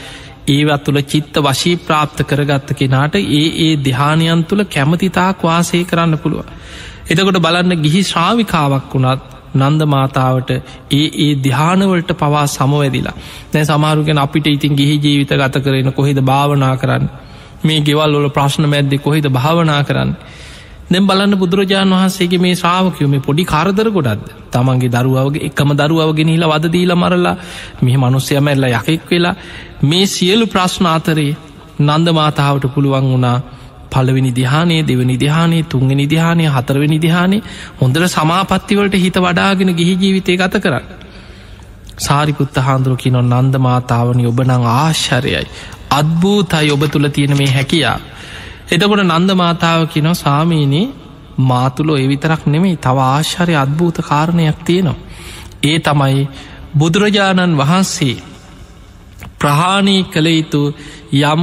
ඒවත් 0.49 0.85
තුළ 0.85 1.01
චිත්ත 1.05 1.37
වශී 1.41 1.77
ප්‍රාප්ත 1.79 2.19
කරගත්ත 2.25 2.75
කෙනාට 2.75 3.15
ඒ 3.17 3.45
ඒ 3.61 3.77
දිහානයන් 3.81 4.45
තුළ 4.45 4.65
කැමතිතාක් 4.67 5.43
වාසය 5.43 5.85
කරන්න 5.85 6.19
පුළුව. 6.19 6.45
එතකොට 7.07 7.39
බලන්න 7.39 7.83
ගිහි 7.83 8.03
ශ්‍රාවිකාවක් 8.05 8.95
වුණත් 8.95 9.34
නන්ද 9.55 9.83
මාතාවට 9.87 10.51
ඒ 10.51 11.07
ඒ 11.19 11.33
දිහානවලට 11.39 12.11
පවා 12.15 12.47
සමවැදිලා. 12.49 13.17
දැ 13.53 13.65
සමාරුගෙන 13.65 14.19
අපිට 14.19 14.47
ඉතින් 14.49 14.77
ගිහි 14.77 14.97
ජීවිත 14.99 15.35
ගත 15.35 15.65
කරන 15.65 15.93
කොහෙද 15.93 16.21
භාවනා 16.23 16.75
කරන්න? 16.77 17.05
මේ 17.65 17.81
ගෙවල් 17.81 18.17
ොල 18.17 18.29
ප්‍රශ්න 18.31 18.67
මැද්දෙ 18.67 18.99
කොහෙද 18.99 19.27
භාවනා 19.31 19.83
කරන්න? 19.83 20.13
දැම් 20.87 21.07
බලන්න 21.07 21.37
බුදුරජාණන් 21.37 21.95
වහන්සේගේ 21.95 22.41
මේ 22.41 22.55
ශ්‍රාවකයම 22.55 23.15
පොඩි 23.23 23.45
කාරදර 23.47 23.89
ගොඩක්ද? 23.91 24.29
තමන්ගේ 24.53 24.91
දරුවගේ 24.91 25.47
එකම 25.47 25.71
දරුවගෙන 25.75 26.29
හිලා 26.29 26.53
වදදීල 26.55 26.95
මරලා 26.95 27.37
මෙහ 27.83 27.97
මනුස්්‍යය 27.97 28.41
මැල්ල 28.41 28.71
යකෙක් 28.71 29.11
වෙලා 29.11 29.35
මේ 29.85 30.07
සියලු 30.09 30.47
ප්‍රශ්න 30.49 30.87
අතරේ 30.89 31.33
නන්ද 31.81 32.09
මාතාවට 32.13 32.67
පුළුවන් 32.69 33.07
වුණා 33.07 33.39
පලවෙනි 33.91 34.33
දිහානේ 34.33 34.83
දෙවනි 34.83 35.17
දිහානේ 35.17 35.63
තුන්ගෙන 35.65 36.03
දිහානය 36.07 36.45
හතරවෙනි 36.49 36.99
දිහානේ 36.99 37.43
හොඳර 37.81 38.03
සමාපත්තිවලට 38.09 38.97
හිත 38.97 39.17
වඩාගෙන 39.19 39.71
ගිහි 39.73 39.95
ජීවිතය 39.97 40.37
ගත 40.37 40.55
කරන්න. 40.59 40.85
සාරිපුත්ත 41.99 42.57
හාන්දුරු 42.59 42.97
කිනො 42.97 43.21
නන්ද 43.23 43.55
මාතාවනි 43.59 44.27
ඔබ 44.27 44.41
නං 44.43 44.67
ආශ්චරයයි. 44.73 45.47
අත්භූතයි 45.91 46.71
ඔබ 46.71 46.83
තුළ 46.89 47.09
තියෙන 47.11 47.37
මේ 47.37 47.51
හැකියා. 47.51 47.99
එතකොට 48.69 49.05
නන්ද 49.05 49.31
මාතාව 49.35 49.89
කිනො 49.89 50.15
සාමීනී 50.17 50.87
මාතුලෝ 51.39 51.97
එවිතරක් 51.97 52.47
නෙමෙයි 52.47 52.77
තව 52.79 52.99
ආශ්චරය 53.07 53.55
අත්භූත 53.57 53.97
කාරණයක් 54.01 54.59
තියෙනවා. 54.65 55.03
ඒ 55.63 55.79
තමයි 55.81 56.29
බුදුරජාණන් 56.79 57.59
වහන්සේ 57.59 58.17
ප්‍රහාණී 59.39 60.03
කළ 60.05 60.29
යුතු 60.29 60.63
යම් 61.25 61.41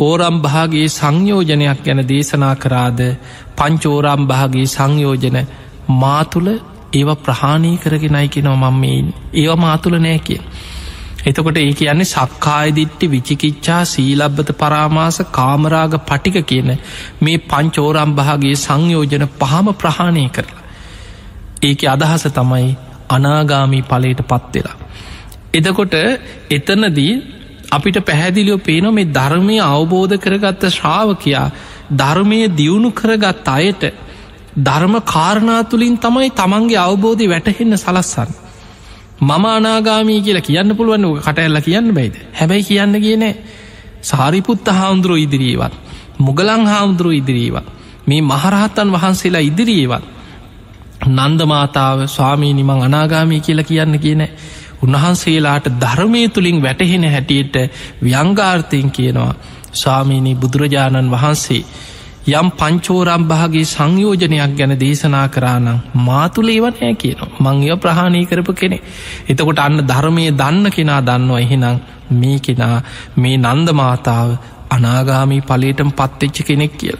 ඕරම් 0.00 0.36
භාගේ 0.40 0.88
සංයෝජනයක් 0.90 1.80
ගැන 1.84 2.00
දේශනා 2.04 2.54
කරාද 2.56 3.00
පංචෝරම් 3.56 4.22
භාගේ 4.26 4.66
සංයෝජන 4.66 5.38
මාතුල 5.96 6.48
ඒව 6.92 7.10
ප්‍රහාණී 7.18 7.76
කරගෙනයි 7.76 8.28
කෙනව 8.28 8.54
මම්මයින් 8.56 9.08
ඒව 9.34 9.52
මාතුල 9.58 9.96
නෑ 9.98 10.18
කිය. 10.20 10.40
එතකොට 11.22 11.56
ඒ 11.56 11.72
කියන්නේ 11.72 12.04
සක්කායදිට්ටි 12.06 13.06
විචිකිච්චා 13.08 13.82
සීලබ්බත 13.86 14.50
පරාමාස 14.54 15.18
කාමරාග 15.30 15.94
පටික 16.02 16.38
කියන 16.44 16.70
මේ 17.20 17.42
පංචෝරම් 17.44 18.12
භාගේ 18.14 18.54
සංයෝජන 18.56 19.26
පහම 19.38 19.66
ප්‍රහාණය 19.74 20.24
කරලා. 20.28 20.62
ඒක 21.62 21.80
අදහස 21.86 22.24
තමයි 22.30 22.70
අනාගාමී 23.08 23.82
පලට 23.84 24.22
පත්වෙලා. 24.24 24.76
එදකොට 25.54 25.94
එතනදී 26.50 27.12
අපිට 27.70 27.98
පැහැදිලියෝ 28.02 28.58
පේන 28.60 28.86
මේ 28.90 29.08
ධර්මය 29.08 29.56
අවබෝධ 29.62 30.16
කරගත්ත 30.18 30.62
ශ්‍රාවකයා 30.68 31.46
ධර්මය 31.92 32.38
දියුණු 32.50 32.90
කරගත් 32.92 33.48
අයට 33.48 33.82
ධර්ම 34.58 34.94
කාරණා 35.04 35.62
තුළින් 35.64 35.98
තමයි 35.98 36.30
තමන්ගේ 36.32 36.78
අවබෝධය 36.78 37.28
වැටහෙන්න 37.28 37.76
සලස්සන්න. 37.76 38.30
මම 39.20 39.44
අනාගාමී 39.46 40.20
කියලා 40.20 40.42
කියන්න 40.42 40.76
පුළුවන් 40.76 41.06
කටඇල්ල 41.18 41.60
කියන්න 41.60 41.88
බයිද? 41.90 42.14
හැබැයි 42.32 42.64
කියන්න 42.64 42.94
කියනෑ 42.98 43.34
සාරිපුත්ත 44.02 44.66
හාමුදුරුව 44.70 45.18
ඉදිරියේවත් 45.18 45.74
මුගලං 46.18 46.64
හාමුදුරුව 46.66 47.12
ඉදිරියේවත් 47.14 47.66
මේ 48.06 48.22
මහරහත්තන් 48.22 48.92
වහන්සේලා 48.92 49.40
ඉදිරියේවත් 49.42 50.04
නන්දමාතාව 51.08 52.06
ස්වාමීනිමං 52.06 52.82
අනාගාමී 52.82 53.40
කියලා 53.40 53.64
කියන්න 53.64 53.98
කියනෑ 53.98 54.30
උන්වහන්සේලාට 54.82 55.66
ධර්මය 55.76 56.22
තුළින් 56.28 56.62
වැටහෙන 56.62 57.06
හැටියට 57.06 57.56
ව්‍යංගාර්ථයෙන් 58.02 58.90
කියනවා 58.90 59.32
ස්වාමීණී 59.74 60.36
බුදුරජාණන් 60.36 61.10
වහන්සේ 61.10 61.64
යම් 62.30 62.48
පංචෝරම් 62.52 63.22
භාගේ 63.24 63.64
සංයෝජනයක් 63.66 64.52
ගැන 64.54 64.72
දේශනා 64.76 65.28
කරානම් 65.28 65.80
මාතුලේවනෑ 66.00 66.94
කියනවා. 66.94 67.30
මංය 67.40 67.76
ප්‍රහාණය 67.76 68.26
කරපු 68.26 68.52
කෙනෙ 68.54 68.78
එතකොට 69.26 69.58
අන්න 69.58 69.78
ධර්මය 69.82 70.24
දන්න 70.32 70.70
කෙනා 70.70 71.00
දන්නවා. 71.02 71.40
එහෙනම් 71.40 71.80
මේ 72.12 72.38
කෙනා 72.38 72.82
මේ 73.16 73.36
නන්ද 73.38 73.68
මාතාව 73.74 74.30
අනාගාමී 74.70 75.40
පලේටම 75.42 75.90
පත්වෙච්ච 75.92 76.42
කෙනෙක් 76.42 76.72
කියල. 76.74 76.98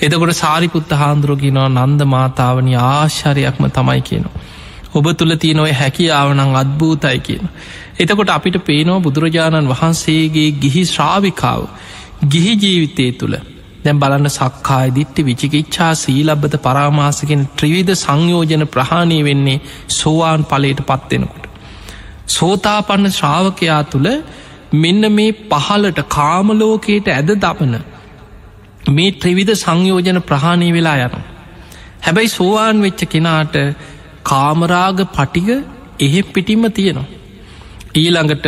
එතකොට 0.00 0.34
සාරිපුත්ත 0.34 0.90
හාන්දුරගෙනවා 0.94 1.68
නන්ද 1.70 2.00
මාතාවනි 2.06 2.74
ආශ්චරයක්ම 2.78 3.64
තමයි 3.70 4.00
කියනවා. 4.02 4.34
ඔබ 4.94 5.06
තුළ 5.14 5.34
තියනොය 5.36 5.72
හැකියාවනං 5.72 6.54
අත්භූතයි 6.56 7.18
කියන. 7.20 7.48
එතකොට 7.96 8.30
අපිට 8.30 8.58
පේනෝ 8.64 8.98
බුදුරජාණන් 9.00 9.70
වහන්සේගේ 9.70 10.50
ගිහි 10.58 10.84
ශ්‍රාවිකාව 10.86 11.62
ගිහි 12.26 12.52
ජීවිතය 12.56 13.06
තුළ 13.14 13.36
දැම් 13.84 13.98
බලන්න 13.98 14.30
සක්කාය 14.30 14.88
දිට්ටි 14.90 15.22
විචිකිච්ඡා 15.22 15.92
සීලබ්බත 15.94 16.54
පරාමාසකෙන් 16.58 17.42
ත්‍රිවිධ 17.56 17.94
සංයෝජන 17.96 18.64
ප්‍රහාණය 18.66 19.18
වෙන්නේ 19.24 19.62
සෝවාන් 19.90 20.44
පලයට 20.44 20.80
පත්වෙනකොට. 20.82 21.44
සෝතාපන්න 22.28 23.10
ශ්‍රාවකයා 23.10 23.82
තුළ 23.86 24.08
මෙන්න 24.74 25.12
මේ 25.12 25.32
පහලට 25.50 26.00
කාමලෝකයට 26.08 27.08
ඇද 27.10 27.30
දපන 27.36 27.74
මේ 28.90 29.10
ත්‍රිවිධ 29.14 29.54
සංයෝජන 29.56 30.20
ප්‍රහාණය 30.22 30.68
වෙලා 30.72 30.98
යනු. 30.98 31.20
හැබැයි 32.02 32.28
සෝවාන් 32.30 32.82
වෙච්ච 32.82 33.00
කෙනාට 33.06 33.54
කාමරාග 34.24 34.98
පටික 35.08 35.48
එහෙ 36.00 36.20
පිටිම්ම 36.28 36.64
තියෙනවා. 36.70 37.10
ඊළඟට 37.94 38.46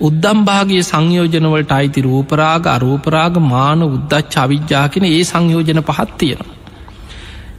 උද්දම්භාගේ 0.00 0.82
සංයෝජනවලට 0.82 1.72
අයිති 1.72 2.00
රූපරාග 2.00 2.66
අරූපරාග 2.66 3.34
මාන 3.44 3.82
උද්දච් 3.84 4.36
අවිද්‍යා 4.36 4.86
කෙන 4.88 5.06
ඒ 5.06 5.22
සංයෝජන 5.24 5.82
පහත් 5.82 6.10
තියෙනවා. 6.18 6.54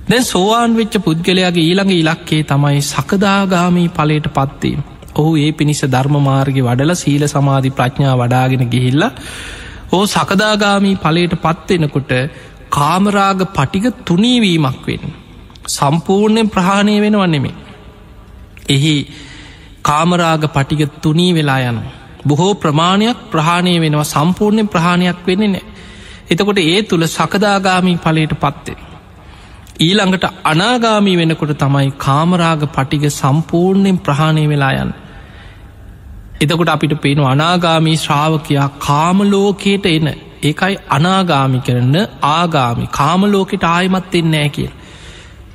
දැන් 0.09 0.23
සෝවාන් 0.23 0.77
වෙච්ච 0.77 0.95
පුද්ගලයාගේ 0.99 1.65
ඊළඟ 1.65 1.93
ඉලක්කේ 1.93 2.43
තමයි 2.43 2.81
සකදාගාමී 2.83 3.89
පලට 3.89 4.33
පත්වීම. 4.33 4.81
ඔහු 5.15 5.31
ඒ 5.37 5.51
පිණිස 5.51 5.81
ධර්ම 5.85 6.17
මාර්ග 6.21 6.57
වඩල 6.61 6.93
සීල 6.95 7.23
සමාධි 7.27 7.71
ප්‍රඥා 7.71 8.15
වඩාගෙන 8.15 8.65
ගිහිල්ල 8.69 9.03
ඕ 9.91 10.03
සකදාගාමී 10.07 10.97
පලට 10.97 11.41
පත්වෙනකොට 11.43 12.11
කාමරාග 12.69 13.41
පටික 13.55 13.85
තුනීවීමක් 14.05 14.85
වෙන්න. 14.87 15.26
සම්පූර්ණයෙන් 15.67 16.49
ප්‍රහාණය 16.49 16.97
වෙනවන්නෙමේ. 17.01 17.55
එහි 18.69 18.95
කාමරාග 19.81 20.43
පටික 20.53 20.81
තුනී 21.01 21.31
වෙලා 21.33 21.61
යන. 21.61 21.79
බොහෝ 22.27 22.53
ප්‍රමාණයක් 22.55 23.17
ප්‍රහාණය 23.31 23.73
වෙනවා 23.79 24.03
සම්පූර්ණයෙන් 24.05 24.67
ප්‍රහාණයක් 24.67 25.19
වෙන්නේ 25.27 25.47
නෑ. 25.47 25.65
එතකොට 26.29 26.59
ඒ 26.59 26.79
තුළ 26.83 27.05
සකදාගාමී 27.07 27.97
පලට 27.97 28.35
පත්වෙන. 28.35 28.79
ඊළඟට 29.79 30.25
අනාගාමී 30.43 31.17
වෙනකොට 31.17 31.53
තමයි 31.55 31.91
කාමරාග 31.97 32.63
පටික 32.69 33.03
සම්පූර්ණයෙන් 33.11 33.99
ප්‍රහාණය 33.99 34.45
වෙලා 34.49 34.73
යන්න. 34.75 34.93
එතකොට 36.41 36.69
අපිට 36.69 36.95
පේන 37.01 37.19
අනාගාමී 37.25 37.97
ශ්‍රාවකයා 37.97 38.69
කාමලෝකයට 38.79 39.85
එන 39.87 40.07
ඒකයි 40.43 40.75
අනාගාමි 40.89 41.59
කරන්න 41.59 41.95
ආගාමි 42.29 42.87
කාමලෝකෙට 42.91 43.63
ආයමත් 43.65 44.15
එන්නෑ 44.15 44.49
කිය. 44.49 44.69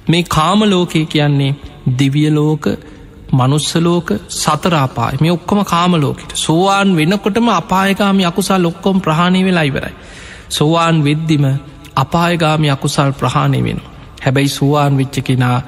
මේ 0.08 0.22
කාමලෝකය 0.28 1.06
කියන්නේ 1.06 1.54
දිවියලෝක 1.98 2.64
මනුස්සලෝක 3.32 4.08
සතරාපාය 4.30 5.14
මේ 5.20 5.32
ඔක්කොම 5.32 5.64
කාමලෝකට 5.64 6.30
සෝවාන් 6.36 6.96
වෙනකොටම 6.96 7.48
අපායගාමි 7.50 8.24
අකුසල් 8.24 8.64
ඔක්කොම් 8.64 9.00
ප්‍රහණය 9.00 9.44
වෙලා 9.44 9.62
ඉවරයි. 9.62 9.94
සෝවාන් 10.48 11.04
වෙද්දිම 11.04 11.44
අපායගාමි 11.96 12.70
අකුසල් 12.70 13.12
ප්‍රහණය 13.12 13.64
වෙන. 13.64 13.80
හැබැයි 14.24 14.48
සෝවාන් 14.50 14.98
වෙච්ච 14.98 15.16
කෙනා 15.20 15.58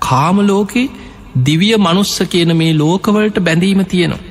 කාමලෝකෙ 0.00 0.82
දිවිය 1.44 1.76
මනුස්ස 1.78 2.16
කියන 2.24 2.56
මේ 2.56 2.72
ලෝකවලට 2.74 3.38
බැඳීම 3.40 3.84
තියෙනවා. 3.84 4.22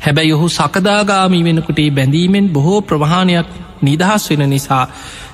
හැබැයි 0.00 0.32
ඔහු 0.32 0.48
සකදාගාමී 0.50 1.44
වෙනකොටේ 1.44 1.90
බැඳීමෙන් 1.90 2.46
බොහෝ 2.48 2.80
ප්‍රවාහණයක් 2.82 3.48
නිදහස් 3.82 4.30
වෙන 4.30 4.44
නිසා 4.50 4.84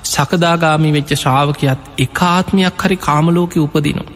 සකදාගාමි 0.05 0.91
වෙච්ච 0.91 1.11
ශ්‍රාවකයත් 1.13 1.81
එකාත්මයක් 1.97 2.83
හරි 2.83 2.97
කාමලෝක 2.97 3.55
උපදිනවා. 3.57 4.13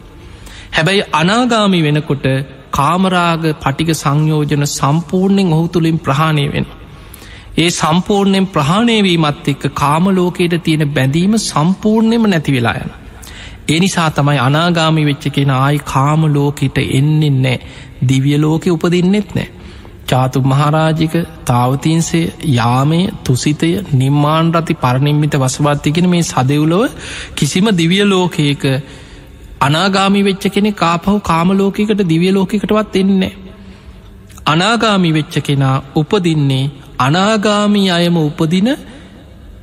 හැබැයි 0.72 1.08
අනාගාමි 1.12 1.80
වෙනකොට 1.82 2.26
කාමරාග 2.70 3.44
පටික 3.60 3.90
සංයෝජන 3.94 4.64
සම්පූර්ණයෙන් 4.68 5.52
ඔහු 5.52 5.68
තුළින් 5.68 5.98
ප්‍රහාණය 5.98 6.46
වෙන. 6.52 6.66
ඒ 7.58 7.70
සම්පූර්ණයෙන් 7.72 8.46
ප්‍රහාණයවීමත් 8.46 9.48
එක්ක 9.48 9.64
කාමලෝකයට 9.74 10.54
තියෙන 10.62 10.84
බැඳීම 10.88 11.34
සම්පූර්ණයම 11.40 12.24
නැති 12.26 12.52
වෙලා 12.52 12.74
යන. 12.74 12.92
ඒ 13.68 13.78
නිසා 13.80 14.10
තමයි 14.10 14.38
අනාගාමි 14.38 15.02
වෙච්ච 15.06 15.24
කෙන 15.30 15.50
ආයි 15.52 15.78
කාමලෝකට 15.86 16.78
එන්නෙන්නේ 16.90 17.58
දිවියලෝකෙ 18.08 18.70
උපදින්නෙත් 18.70 19.34
නෑ. 19.34 19.48
චාතු 20.12 20.40
මහරාජික 20.44 21.14
තාවතින්සේ 21.44 22.24
යාමය 22.52 23.00
තුසිතය 23.24 23.70
නිර්මාණ 23.94 24.52
රති 24.54 24.74
පරණින්මිත 24.76 25.36
වසවත්තිගෙන 25.36 26.08
මේ 26.08 26.24
සදවුලොව 26.24 26.98
කිසිම 27.34 27.66
දිවිය 27.74 28.04
ලෝකයක 28.06 28.64
අනාගාමි 29.60 30.20
වෙච්ච 30.22 30.44
කෙනෙ 30.50 30.70
කාපහු 30.74 31.16
කාමලෝකකට 31.22 32.02
දිවිය 32.04 32.32
ලෝකකටවත් 32.32 32.96
එන්නේ. 32.96 33.32
අනාගාමි 34.46 35.10
වෙච්ච 35.12 35.34
කෙනා 35.40 35.76
උපදින්නේ 35.96 36.64
අනාගාමී 36.98 37.90
අයම 37.90 38.16
උපදින 38.18 38.70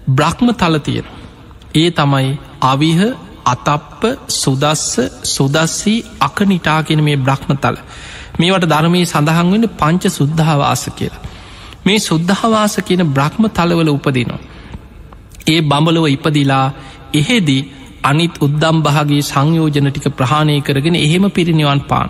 බ්‍රහ්ම 0.10 0.48
තලතියෙන. 0.54 1.08
ඒ 1.76 1.90
තමයි 1.92 2.30
අවිහ 2.64 3.02
අතප්ප 3.46 4.02
සුදස්ස 4.34 4.86
සුදස්සී 5.26 6.00
අකනිටාගෙන 6.20 7.02
මේ 7.04 7.18
බ්‍රහ්ම 7.18 7.52
තල. 7.58 7.78
මේවට 8.40 8.66
ධර්මී 8.66 9.06
සඳහන් 9.06 9.52
වෙන 9.52 9.66
පංච 9.76 10.04
සුද්ධවාස 10.12 10.84
කියලා. 10.96 11.24
මේ 11.86 12.00
සුද්ධවාස 12.02 12.76
කියන 12.82 13.04
බ්‍රහ්ම 13.10 13.44
තලවල 13.50 13.90
උපදිනවා. 13.90 14.40
ඒ 15.48 15.60
බඹලව 15.62 16.06
ඉපදිලා 16.08 16.66
එහෙදී 17.14 17.62
අනිත් 18.04 18.36
උද්දම් 18.38 18.78
භාගේ 18.82 19.22
සංයෝජන 19.24 19.90
ටික 19.90 20.08
ප්‍රහාණය 20.12 20.58
කරගෙන 20.62 20.98
එහෙම 20.98 21.26
පිරිනිවන් 21.32 21.82
පාන්. 21.84 22.10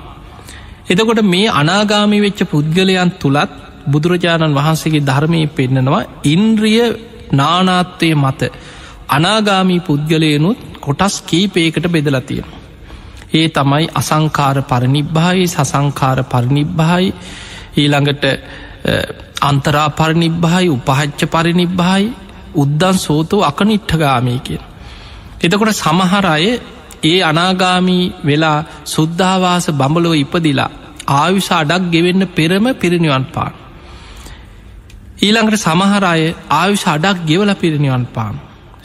එතකොට 0.87 1.21
මේ 1.25 1.47
අනාගාමි 1.53 2.19
වෙච්ච 2.19 2.41
පුද්ගලයන් 2.45 3.11
තුළත් 3.15 3.51
බුදුරජාණන් 3.87 4.57
වහන්සේගේ 4.57 5.05
ධර්මය 5.05 5.41
පෙන්නනවා 5.49 6.03
ඉන්ද්‍රිය 6.25 6.85
නානාත්වය 7.33 8.09
මත 8.15 8.41
අනාගාමී 9.09 9.81
පුද්ගලයනුත් 9.81 10.59
කොටස් 10.79 11.15
කීපයකට 11.23 11.85
බෙදලතියෙන. 11.87 12.58
ඒ 13.31 13.47
තමයි 13.49 13.85
අසංකාර 13.93 14.57
පරනිබ්භායි 14.63 15.45
සසංකාර 15.47 16.23
පරනිබ්භායි 16.25 17.13
ඊළඟට 17.77 18.25
අන්තරා 19.41 19.89
පරනිබ්භායි 19.91 20.69
උපහච්ච 20.69 21.21
පරිනිබ්භායි 21.27 22.13
උද්දන් 22.55 22.97
සෝතෝ 22.97 23.43
අකනිට්ඨගාමී 23.43 24.39
කියෙන්. 24.39 24.63
එතකොට 25.41 25.75
සමහර 25.75 26.25
අය 26.27 26.45
ඒ 27.03 27.19
අනාගාමී 27.23 28.03
වෙලා 28.25 28.59
සුද්ධවාස 28.85 29.65
බඹලෝ 29.71 30.15
ඉපදිලා 30.15 30.71
ආයුෂ 31.13 31.49
අඩක් 31.51 31.83
ගෙවෙන්න 31.91 32.27
පෙරම 32.29 32.65
පිරිනිවන් 32.75 33.25
පාන. 33.25 33.53
ඊළඟට 35.19 35.59
සමහරය 35.59 36.21
ආයුෂ 36.51 36.85
අඩක් 36.87 37.17
ගෙවල 37.25 37.51
පිරිනිවන් 37.55 38.05
පාන. 38.07 38.35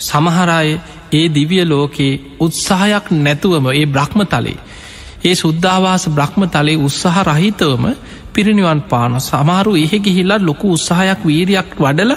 සමහරය 0.00 0.80
ඒ 1.14 1.26
දිවිය 1.30 1.64
ලෝකයේ 1.64 2.20
උත්සාහයක් 2.40 3.06
නැතුවම 3.18 3.66
ඒ 3.72 3.86
බ්‍රහ්ම 3.88 4.20
තලේ 4.26 4.58
ඒ 5.24 5.34
සුද්ධවාස 5.34 6.04
බ්‍රහ්ම 6.10 6.42
තලේ 6.48 6.76
උත්සාහ 6.78 7.16
රහිතවම 7.24 7.84
පිරිනිවන් 8.30 8.80
පාන 8.82 9.12
සමාරු 9.20 9.72
එහෙ 9.76 9.98
ගිහිල්ලා 10.00 10.40
ලොකු 10.40 10.66
උත්සාහයක් 10.72 11.20
වීරයක් 11.24 11.70
වඩල 11.78 12.12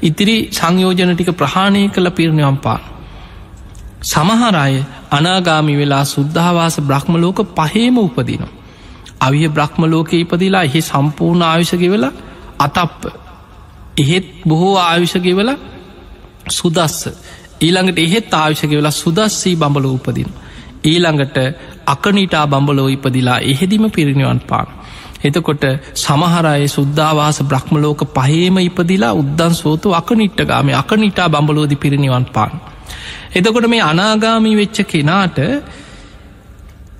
ඉතිරි 0.00 0.36
සංයෝජන 0.50 1.12
ටික 1.12 1.30
ප්‍රහාණය 1.32 1.82
කළ 1.88 2.08
පිරිනිවන් 2.10 2.58
පාන. 2.58 2.82
සමහරය 4.02 4.74
අනාගාමි 5.10 5.74
වෙලා 5.74 6.04
සුද්ධවාස 6.06 6.76
බ්‍රහ්මලෝක 6.80 7.38
පහේම 7.54 7.96
උපදිනවා. 7.98 8.52
අවිය 9.20 9.48
බ්‍රහ්මලෝක 9.48 10.10
ඉපදිලා 10.14 10.62
එහි 10.62 10.80
සම්පූර්ණ 10.82 11.42
ආයුෂගෙවල 11.42 12.04
අතප්ප 12.58 13.02
එහෙත් 13.96 14.26
බොහෝ 14.44 14.76
ආයුෂගෙවල 14.78 15.50
සුදස්ස 16.50 16.98
ඊළඟට 17.60 17.98
එහෙත් 17.98 18.34
ආයුෂගෙවලා 18.34 18.90
සුදස්සී 18.92 19.56
බඹල 19.56 19.86
උපදින. 19.86 20.30
ඊළඟට 20.84 21.36
අකනිටා 21.86 22.46
බඹලෝ 22.46 22.88
ඉපදිලා 22.88 23.38
එහෙදිම 23.40 23.90
පිරිනිවන් 23.90 24.40
පාන. 24.40 24.66
එතකොට 25.24 25.64
සමහරය 25.94 26.68
සුද්ධවාස 26.68 27.38
බ්‍රහ්මලෝක 27.42 28.00
පහේම 28.14 28.56
ඉපදිලා 28.60 29.12
උද්දන් 29.12 29.54
සෝතු 29.54 29.92
අකනිට්ටගාම 29.92 30.68
අකනිටා 30.74 31.28
බඹලෝදි 31.28 31.76
පිරිනිවන් 31.76 32.26
පාන. 32.26 32.60
එතකොට 33.34 33.66
මේ 33.66 33.82
අනාගාමී 33.82 34.56
වෙච්ච 34.56 34.78
කෙනාට 34.84 35.38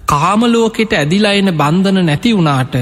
කාමලෝකෙට 0.06 0.92
ඇදිලා 0.92 1.32
එන 1.32 1.50
බන්ධන 1.54 2.06
නැති 2.06 2.34
වුණාට 2.34 2.74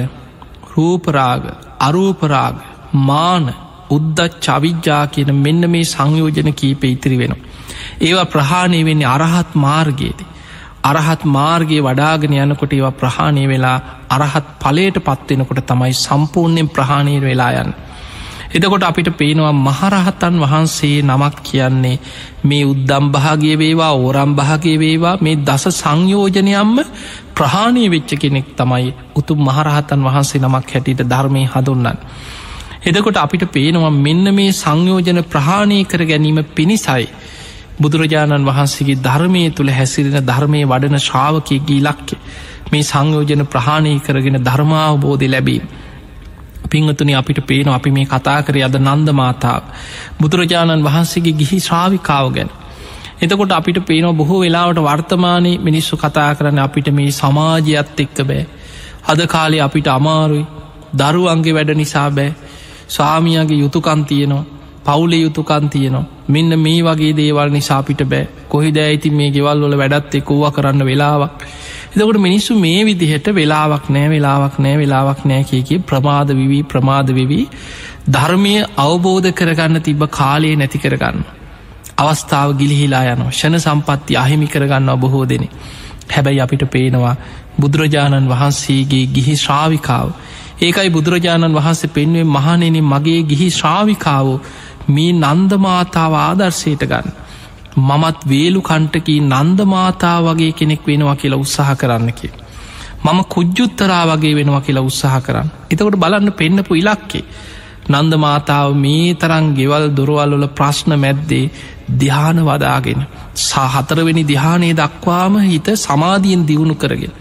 රූපරාග 0.70 1.44
අරූපරාග 1.80 2.56
මාන 3.02 3.46
උද්දත් 3.90 4.20
චවිද්‍යා 4.40 5.06
කියන 5.06 5.34
මෙන්න 5.36 5.70
මේ 5.70 5.84
සංයෝජන 5.86 6.54
කීප 6.54 6.84
ඉතිරි 6.84 7.18
වෙනවා. 7.18 7.42
ඒවා 8.00 8.26
ප්‍රහාණය 8.26 8.84
වෙන්නේ 8.84 9.06
අරහත් 9.08 9.54
මාර්ගයේදී. 9.56 10.28
අරහත් 10.84 11.24
මාර්ගයේ 11.26 11.82
වඩාගෙන 11.82 12.36
යනකොට 12.36 12.72
ඒවා 12.72 12.94
ප්‍රහාණය 12.94 13.48
වෙලා 13.48 13.78
අරහත් 14.10 14.46
පලයට 14.60 14.96
පත්වෙනකොට 15.00 15.66
තමයි 15.66 15.92
සම්පූර්ණයෙන් 15.96 16.68
ප්‍රහාණය 16.68 17.20
වෙලා 17.20 17.52
යන්න. 17.54 17.72
එතකොට 18.50 18.82
අපිට 18.82 19.08
පේනවා 19.12 19.52
මහරහතන් 19.52 20.36
වහන්සේ 20.40 21.02
නමක් 21.02 21.36
කියන්නේ 21.42 21.96
මේ 22.44 22.64
උද්දම් 22.64 23.06
භාගිය 23.10 23.56
වේවා 23.58 23.92
ඕරම් 23.94 24.36
භාගය 24.36 24.74
වේවා 24.78 25.16
මේ 25.20 25.36
දස 25.38 25.64
සංයෝජනයම්ම 25.72 26.76
ප්‍රහාණය 27.34 27.84
වෙච්ච 27.90 28.10
කෙනෙක් 28.16 28.48
තමයි 28.54 28.94
උතුම් 29.16 29.40
මහරහතන් 29.40 30.04
වහන්සේ 30.04 30.40
නමක් 30.40 30.68
හැටියට 30.68 31.02
ධර්මය 31.04 31.42
හඳුන්නන්. 31.46 31.98
එදකොට 32.84 33.16
අපිට 33.16 33.44
පේනවා 33.50 33.92
මෙන්න 33.98 34.26
මේ 34.34 34.50
සංයෝජන 34.54 35.20
ප්‍රහාණය 35.26 35.78
කර 35.84 36.02
ගැනීම 36.04 36.40
පිණිසයි. 36.54 37.06
බුදුරජාණන් 37.76 38.44
වහන්සේගේ 38.44 38.98
ධර්මය 38.98 39.44
තුළ 39.50 39.70
හැසිරෙන 39.70 40.18
ධර්මය 40.22 40.60
වඩන 40.64 40.98
ශ්‍රාවකයගේ 40.98 41.78
ඉලක්කෙ 41.78 42.18
මේ 42.70 42.82
සංයෝජන 42.82 43.42
ප්‍රහාණය 43.46 43.94
කරගෙන 44.00 44.38
ධර්මාවබෝධය 44.42 45.28
ලැබීම. 45.28 45.64
පිංහතුනි 46.66 47.14
අපිට 47.14 47.40
පේන 47.44 47.68
අපි 47.68 47.90
මේ 47.90 48.06
කතා 48.06 48.38
කර 48.42 48.60
අද 48.62 48.76
නන්ද 48.80 49.08
මාතාව 49.12 49.62
බුදුරජාණන් 50.20 50.84
වහන්සේගේ 50.84 51.34
ගිහි 51.34 51.58
ශ්‍රාවිකාව 51.60 52.28
ගැන. 52.32 52.50
එතකොට 53.20 53.52
අපිට 53.52 53.80
පේන 53.82 54.10
බොහෝ 54.14 54.40
වෙලාවට 54.40 54.82
වර්තමානය 54.82 55.52
මිනිස්සු 55.60 55.96
කතා 55.96 56.30
කරන්න 56.34 56.60
අපිට 56.60 56.92
මේ 56.92 57.10
සමාජයත් 57.12 58.00
එක්ක 58.00 58.18
බෑ. 58.24 58.44
අද 59.06 59.20
කාලේ 59.28 59.62
අපිට 59.62 59.88
අමාරුයි 59.90 60.44
දරුවන්ගේ 60.94 61.54
වැඩ 61.54 61.72
නිසා 61.74 62.08
බෑ 62.12 62.32
ස්වාමියගේ 62.88 63.58
යුතුකන් 63.58 64.04
තියනවා 64.04 64.44
පවුලේ 64.84 65.20
යුතුකන් 65.20 65.68
තියනවා 65.68 66.04
මෙන්න 66.28 66.58
මේ 66.58 66.80
වගේ 66.82 67.12
දේවල් 67.16 67.50
නිසාපිට 67.50 68.02
බෑ 68.06 68.26
කොහිද 68.48 68.76
ඇයිති 68.78 69.10
මේ 69.12 69.30
ගෙවල් 69.30 69.64
වල 69.64 69.76
වැඩත් 69.76 70.14
එක්කෝව 70.14 70.44
කරන්න 70.50 70.86
වෙලාවක් 70.86 71.46
එතකොට 71.92 72.18
මිනිස්සු 72.18 72.54
මේ 72.56 72.84
විදිහට 72.84 73.28
වෙලාවක් 73.32 73.84
නෑ 73.88 74.08
වෙලාවක් 74.08 74.56
නෑ 74.58 74.78
වෙලාවක් 74.78 75.20
නෑ 75.24 75.44
කියකි 75.44 75.78
ප්‍රමාද 75.80 76.28
විවී 76.32 76.62
ප්‍රමාද 76.64 77.08
වෙවී 77.10 77.46
ධර්මය 78.08 78.54
අවබෝධ 78.78 79.30
කරගන්න 79.32 79.80
තිබ 79.80 80.02
කාලයේ 80.10 80.56
නැති 80.56 80.78
කරගන්න. 80.78 81.24
අවස්ථාව 81.98 82.56
ගිලිහිලා 82.58 83.04
යනවා 83.06 83.30
ෂණ 83.30 83.60
සම්පත්ති 83.60 84.16
අහිමි 84.16 84.46
කරගන්නවා 84.46 84.96
බොහෝ 84.96 85.24
දෙනෙ. 85.24 85.48
හැබැයි 86.08 86.40
අපිට 86.40 86.64
පේනවා 86.68 87.16
බුදුරජාණන් 87.60 88.28
වහන්සේගේ 88.28 89.06
ගිහි 89.08 89.36
ශ්‍රාවිකාව. 89.36 90.08
ඒකයි 90.64 90.90
බුදුරජාණන් 90.90 91.56
වහන්සේ 91.56 91.90
පෙන්වේ 91.90 92.24
මහනෙන 92.26 92.78
මගේ 92.84 93.20
ගිහි 93.24 93.48
ශ්‍රාවිකාවෝ 93.50 94.38
මේ 94.88 95.10
නන්දමාතාව 95.14 96.14
ආදර්ශයට 96.18 96.84
ගන්න. 96.84 97.08
මමත් 97.78 98.18
වේලු 98.26 98.60
කණ්ටකී 98.62 99.20
නන්දමාතා 99.22 100.18
වගේ 100.22 100.52
කෙනෙක් 100.52 100.86
වෙනවා 100.86 101.16
කියලා 101.16 101.38
උත්සාහ 101.38 101.70
කරන්නකි. 101.76 102.28
මම 103.04 103.20
කුජ්ජුත්තරා 103.26 104.04
වගේ 104.06 104.34
වෙනවා 104.34 104.60
කියලා 104.60 104.84
උත්සාහ 104.84 105.16
කරන්න. 105.20 105.50
එතකොට 105.70 105.96
බලන්න 105.96 106.32
පෙන්න්නපු 106.34 106.74
ඉලක්කේ. 106.74 107.24
නන්ද 107.86 108.12
මාතාව 108.16 108.68
මේ 108.76 109.14
තරං 109.14 109.46
ගෙවල් 109.54 109.86
දොරවල්වල 109.90 110.46
ප්‍රශ්න 110.50 110.92
මැද්දේ 110.96 111.50
දිහාන 111.94 112.38
වදාගෙන 112.42 113.00
සහතරවෙනි 113.36 114.22
දිහානයේ 114.24 114.74
දක්වාම 114.74 115.34
හිත 115.42 115.68
සමාධියෙන් 115.76 116.46
දියුණු 116.46 116.74
කරගෙන. 116.76 117.12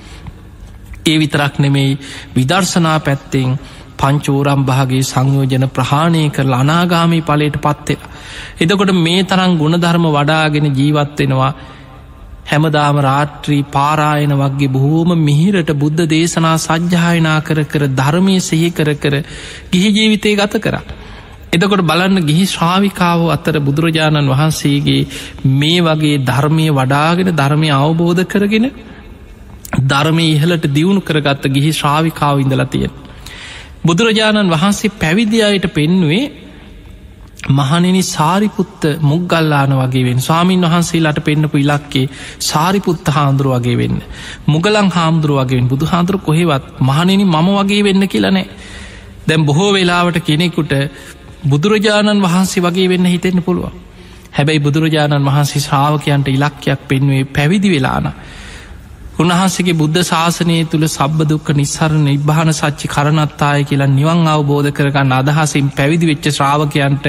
ඒ 1.06 1.18
විතරක් 1.18 1.56
නෙමෙයි 1.60 2.00
විදර්ශනා 2.34 3.00
පැත්තෙන් 3.00 3.52
පංචෝරම් 4.00 4.62
භාගේ 4.64 5.04
සංයෝජන 5.04 5.66
ප්‍රහාණය 5.70 6.24
කරලා 6.30 6.60
අනාගාමී 6.60 7.22
පලට 7.24 7.58
පත්වෙන. 7.60 8.02
එතකොට 8.60 8.92
මේ 8.98 9.22
තරම් 9.26 9.54
ගුණධර්ම 9.58 10.06
වඩාගෙන 10.10 10.68
ජීවත්වෙනවා 10.72 11.52
හැමදාම 12.46 12.98
රාත්‍රී 13.00 13.64
පාරායන 13.68 14.34
වගේ 14.36 14.70
බොහෝම 14.70 15.12
මිහිරට 15.20 15.72
බුද්ධ 15.76 16.04
දේශනා 16.08 16.58
සජ්්‍යායනා 16.60 17.40
කර 17.42 17.60
කර 17.66 17.84
ධර්මය 17.92 18.36
සෙහි 18.42 18.70
කර 18.72 18.90
කර 18.96 19.16
ගිහි 19.72 19.90
ජීවිතය 19.90 20.36
ගත 20.36 20.54
කර. 20.60 20.76
එතකොට 21.54 21.84
බලන්න 21.84 22.20
ගිහි 22.22 22.46
ශ්‍රාවිකාව 22.48 23.28
අතර 23.30 23.56
බුදුරජාණන් 23.60 24.32
වහන්සේගේ 24.32 25.02
මේ 25.54 25.80
වගේ 25.82 26.18
ධර්මය 26.24 26.68
වඩාගෙන 26.72 27.32
ධර්මය 27.34 27.70
අවබෝධ 27.74 28.24
කරගෙන 28.26 28.68
ධර්මය 29.82 30.26
ඉහලට 30.30 30.66
දියුණු 30.70 31.02
කරගත්ත 31.02 31.46
ගිහි 31.48 31.72
ශ්‍රාවිකාව 31.72 32.40
ඉඳලා 32.40 32.66
තියෙන. 32.68 32.94
බුදුරජාණන් 33.86 34.50
වහන්සේ 34.50 34.96
පැවිදියායට 34.96 35.68
පෙන්නුවේ 35.70 36.24
මහනෙන 37.50 37.98
සාරිපුත්ත 38.06 38.84
මුගල්ලාන 39.02 39.72
වගේ 39.72 40.06
වෙන් 40.06 40.22
ස්වාමීන් 40.22 40.62
වහන්සේලාට 40.64 41.20
පෙන්න්නපු 41.22 41.58
ඉලක්කේ 41.58 42.10
සාරිපුත්ත 42.42 43.08
හාමුදුරුව 43.08 43.56
වගේ 43.56 43.78
වෙන්න. 43.78 43.98
මුගලං 44.48 44.90
හාමුදුරුව 44.90 45.40
වගේෙන් 45.40 45.68
බුදු 45.68 45.86
හාදුර 45.86 46.18
කොහෙවත් 46.20 46.64
මහනෙන 46.82 47.22
මම 47.24 47.50
වගේ 47.58 47.84
වෙන්න 47.84 48.08
කියලනෑ. 48.08 48.48
දැම් 49.28 49.46
බොහෝ 49.46 49.74
වෙලාවට 49.74 50.20
කෙනෙකුට 50.22 50.74
බුදුරජාණන් 51.46 52.22
වහන්සේ 52.22 52.64
වගේ 52.64 52.88
වෙන්න 52.90 53.06
හිතෙන්න 53.06 53.44
පුළුව. 53.44 53.72
හැබැයි 54.32 54.60
බුදුරජාණන් 54.60 55.26
වහන්සේ 55.26 55.62
ශ්‍රාවකයන්ට 55.62 56.28
ඉලක්කයක් 56.30 56.88
පෙන්වේ 56.88 57.24
පැවිදි 57.28 57.70
වෙලාන. 57.70 58.08
උන්වහන්සේගේ 59.14 59.76
බුද්ධ 59.76 60.00
ශාසනය 60.04 60.54
තුළ 60.66 60.86
සබ්බදුක්ක 60.88 61.50
නිස්සරණ 61.54 62.06
නිබ්භාන 62.06 62.50
සච්චි 62.52 62.88
කරනත්තාය 62.88 63.64
කියලා 63.64 63.90
නිවන් 63.90 64.22
අවබෝධ 64.28 64.70
කරගන්න 64.72 65.14
අදහසින් 65.14 65.68
පැවිදි 65.72 66.10
වෙච්ච 66.10 66.28
ශ්‍රාවකයන්ට 66.30 67.06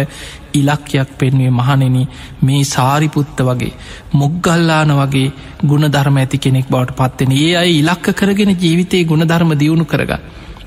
ඉලක්කයක් 0.54 1.14
පෙන්වේ 1.14 1.52
මහනෙන 1.52 1.96
මේ 2.42 2.64
සාරිපුත්ත 2.66 3.38
වගේ 3.40 3.72
මුග්ගල්ලාන 4.14 4.92
වගේ 4.92 5.32
ගුණධර්ම 5.64 6.16
ඇති 6.16 6.38
කෙනෙක් 6.38 6.68
බවට 6.68 6.98
පත්වෙන 6.98 7.32
ඒ 7.36 7.48
අයි 7.56 7.78
ඉලක්ක 7.78 8.06
කරගෙන 8.14 8.52
ජීවිතයේ 8.56 9.04
ගුණධර්ම 9.04 9.54
දියුණු 9.54 9.86
කරග 9.86 10.12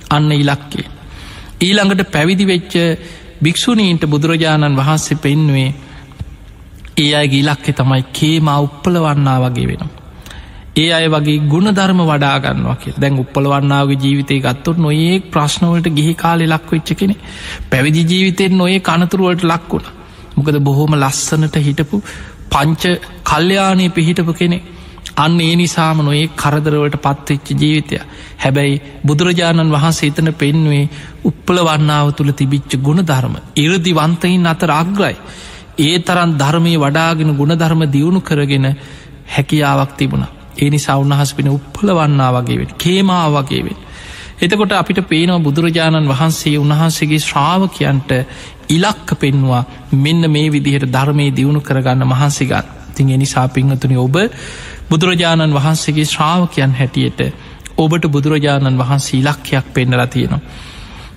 අන්න 0.10 0.32
ඉලක්කේ. 0.34 0.88
ඊළඟට 1.60 2.12
පැවිදි 2.12 2.46
වෙච්ච 2.46 2.74
භික්‍ෂුණීන්ට 3.42 4.04
බුදුරජාණන් 4.06 4.80
වහන්සේ 4.80 5.20
පෙන්වේ 5.20 5.70
ඒ 6.98 7.12
අයගේ 7.16 7.40
ඉලක්කෙ 7.40 7.72
තමයි 7.74 8.04
කේමා 8.12 8.60
උප්පලවන්නා 8.62 9.38
වගේ 9.44 9.68
වෙනවා. 9.68 9.97
ඒ 10.78 10.88
අය 10.92 11.06
වගේ 11.08 11.38
ගුණධර්ම 11.46 12.02
වඩාගන්නවා 12.04 12.78
කිය 12.78 12.96
දැන් 12.98 13.20
උප්පලවන්නාවගේ 13.20 14.02
ජීවිතය 14.04 14.40
ගත්තොත් 14.40 14.78
නොඒ 14.78 15.14
ප්‍රශ්නවලට 15.28 15.88
ගිහි 15.92 16.14
කාලෙ 16.16 16.46
ලක් 16.46 16.72
වෙච්ච 16.72 16.90
කෙනෙ 16.94 17.16
පැවිදි 17.70 18.04
ජීවිතයෙන් 18.06 18.58
නොඒ 18.58 18.80
කනතුරුවලට 18.82 19.46
ලක්වුණ 19.46 19.88
මොකද 20.36 20.58
බොහෝම 20.62 20.94
ලස්සනට 20.96 21.58
හිටපු 21.60 22.02
පංච 22.50 22.84
කල්්‍යයානය 23.24 23.88
පිහිටපු 23.92 24.34
කෙනෙ 24.34 24.60
අන්න 25.18 25.40
ඒ 25.40 25.56
නිසාම 25.56 26.00
නොඒ 26.00 26.24
කරදරවලට 26.36 26.98
පත්වෙච්ච 27.00 27.48
ජීවිතය. 27.56 27.98
හැබැයි 28.38 28.82
බුදුරජාණන් 29.04 29.74
වහන්සේ 29.74 30.10
එතන 30.10 30.30
පෙන්වේ 30.36 30.84
උප්පල 31.24 31.60
වන්නාව 31.64 32.08
තුළ 32.14 32.32
තිබිච්ච 32.34 32.72
ගුණධර්ම. 32.80 33.36
ඉරදි 33.58 33.92
වන්තයින් 33.96 34.48
අතර 34.48 34.72
අග්‍රයි. 34.74 35.16
ඒ 35.80 36.00
තරන් 36.02 36.32
ධර්මය 36.36 36.74
වඩාගෙන 36.78 37.32
ගුණධර්ම 37.36 37.82
දියුණු 37.88 38.22
කරගෙන 38.22 38.68
හැකියාවක් 39.28 39.94
තිබුණා. 39.96 40.37
ඒ 40.58 40.70
නිසා 40.70 40.98
උන්හස් 40.98 41.34
පින 41.34 41.50
උප්පල 41.50 41.90
වන්නා 41.92 42.32
වගේවෙන් 42.34 42.72
කේමා 42.78 43.26
වගේවෙන්. 43.32 43.78
එතකොට 44.40 44.74
අපිට 44.74 45.02
පේනවා 45.06 45.40
බුදුරජාණන් 45.40 46.10
වහන්සේ 46.10 46.56
උන්වහන්සේගේ 46.58 47.22
ශ්‍රාවකයන්ට 47.22 48.12
ඉලක්ක 48.70 49.10
පෙන්වා 49.16 49.64
මෙන්න 49.98 50.24
මේ 50.30 50.48
විදිහට 50.50 50.90
ධර්මය 50.90 51.28
දියුණු 51.32 51.62
කරගන්න 51.62 52.04
මහන්සිගත් 52.06 52.68
තින් 52.96 53.10
එනිසා 53.10 53.48
පිංහතුනි 53.50 53.98
ඔබ 53.98 54.16
බුදුරජාණන් 54.90 55.54
වහන්සේගේ 55.54 56.06
ශ්‍රාවකයන් 56.06 56.74
හැටියට 56.74 57.22
ඔබට 57.78 58.06
බුදුරජාණන් 58.08 58.78
වහන්සේ 58.78 59.20
ඉලක්කයක් 59.20 59.66
පෙන්නලා 59.74 60.08
තියෙනවා. 60.08 60.42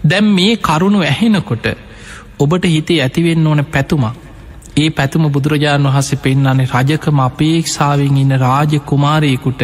දැම් 0.05 0.27
මේ 0.31 0.57
කරුණු 0.59 1.01
ඇහෙනකොට 1.03 1.67
ඔබට 2.39 2.65
හිතේ 2.67 3.01
ඇතිවෙන්න 3.03 3.47
ඕන 3.47 3.65
පැතුමක් 3.67 4.17
ඒ 4.81 4.89
පැතුම 4.91 5.25
බුදුරජාණන් 5.31 5.89
වහසේ 5.89 6.21
පෙන්න්නන්නේ 6.21 6.71
රජකම 6.73 7.21
අපේක්ෂාවෙන් 7.23 8.19
ඉන්න 8.19 8.35
රාජ 8.39 8.73
කුමාරයෙකුට 8.85 9.63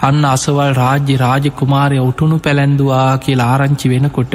අන්න 0.00 0.24
අසවල් 0.26 0.72
රාජ්‍ය 0.74 1.14
රාජ 1.16 1.46
කුමාරය 1.52 1.98
උටුණු 2.00 2.38
පැළැන්දවා 2.38 3.06
කියලා 3.18 3.50
ආරංචි 3.52 3.86
වෙනකොට 3.88 4.34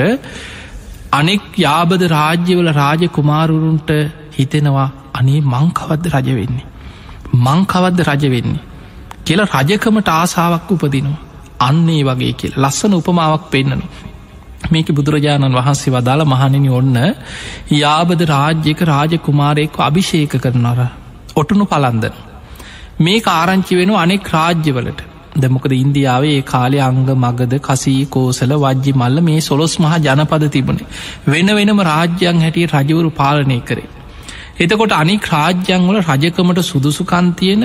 අනෙක් 1.12 1.46
යාබද 1.58 2.02
රාජ්‍යවල 2.10 2.70
රාජ 2.74 3.04
කුමාරුරුන්ට 3.10 3.92
හිතෙනවා 4.34 4.90
අනේ 5.14 5.40
මංකවද්ද 5.44 6.06
රජ 6.14 6.30
වෙන්නේ. 6.32 6.66
මංකවද්ද 7.38 8.00
රජ 8.04 8.26
වෙන්නේ. 8.28 8.66
කියල 9.24 9.42
රජකමට 9.46 10.10
ආසාාවක් 10.12 10.72
උපදිනවා. 10.74 11.24
අන්නේ 11.60 12.02
වගේ 12.04 12.34
කියල 12.34 12.54
ලස්සන 12.58 12.94
උපමාවක් 12.94 13.50
පෙන්න්නනවා. 13.52 14.07
මේක 14.66 14.88
බුදුරජාණන් 14.92 15.56
වහන්සේ 15.56 15.94
වදාළ 15.94 16.24
මහනිනි 16.26 16.72
ඔන්න 16.72 16.96
යාබද 17.74 18.22
රාජ්‍යක 18.28 18.82
රාජකුමාරයෙක්ව 18.84 19.80
අභිෂේක 19.82 20.34
කරනර 20.38 20.80
ඔටුනු 21.36 21.66
පලන්දන. 21.66 22.16
මේ 23.00 23.22
ආරංචි 23.32 23.76
වෙන 23.76 23.94
අනෙක් 23.98 24.30
රාජ්‍යවලට 24.30 25.02
දැමොකද 25.36 25.74
ඉන්දියාවේ 25.74 26.36
ඒ 26.36 26.44
කාලේ 26.44 26.82
අංග 26.82 27.02
මගද 27.16 27.60
කසී 27.60 28.06
කෝසල 28.08 28.54
වජ්ජි 28.58 28.94
මල්ල 28.94 29.22
මේ 29.22 29.42
සොලොස් 29.42 29.76
මහ 29.80 29.94
ජනපද 30.00 30.50
තිබුණේ 30.50 30.88
වෙන 31.28 31.54
වෙනම 31.56 31.82
රාජ්‍යයන් 31.82 32.42
හැටිය 32.42 32.68
රජවරු 32.68 33.12
පාලනය 33.14 33.60
කරේ. 33.62 33.88
එතකොට 34.60 34.94
අනික් 34.94 35.28
රාජ්‍යංවල 35.28 36.00
රජකමට 36.04 36.64
සුදුසුකන්තියෙන 36.64 37.64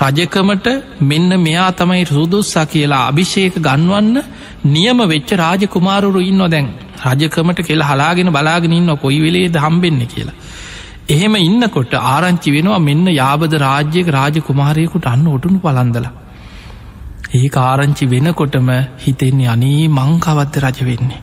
රජකමට 0.00 0.66
මෙන්න 1.02 1.30
මෙයා 1.38 1.70
තමයි 1.72 2.04
සුදුස්සා 2.06 2.66
කියලා 2.66 3.02
අභිෂේක 3.06 3.54
ගන්වන්න 3.60 4.16
නියම 4.66 4.98
වෙච්ච 5.04 5.30
රාජ 5.34 5.62
කුමාරුරු 5.66 6.20
ඉන්න 6.22 6.42
දැන් 6.46 6.68
රජකමට 7.04 7.60
කෙල් 7.62 7.82
හලාගෙන 7.82 8.30
බලාගෙන 8.30 8.72
ඉන්න 8.72 8.92
කොයි 8.96 9.18
වෙලේ 9.18 9.48
දහම්බෙන්න 9.48 10.00
කියලා. 10.06 10.36
එහෙම 11.08 11.34
ඉන්නකොට 11.38 11.92
ආරංචි 12.04 12.50
වෙනවා 12.50 12.80
මෙන්න 12.80 13.06
යාබද 13.12 13.52
රාජ්‍යක 13.56 14.08
රාජ 14.08 14.36
කුමාරයකුට 14.42 15.06
අන්න 15.06 15.26
ඔටුනු 15.28 15.58
පලන්දලා. 15.58 16.12
ඒ 17.32 17.48
ආරංචි 17.60 18.04
වෙනකොටම 18.06 18.70
හිතෙන්නේ 18.98 19.48
අනේ 19.48 19.82
මංකවත්ද 19.90 20.62
රජ 20.62 20.78
වෙන්නේ. 20.84 21.20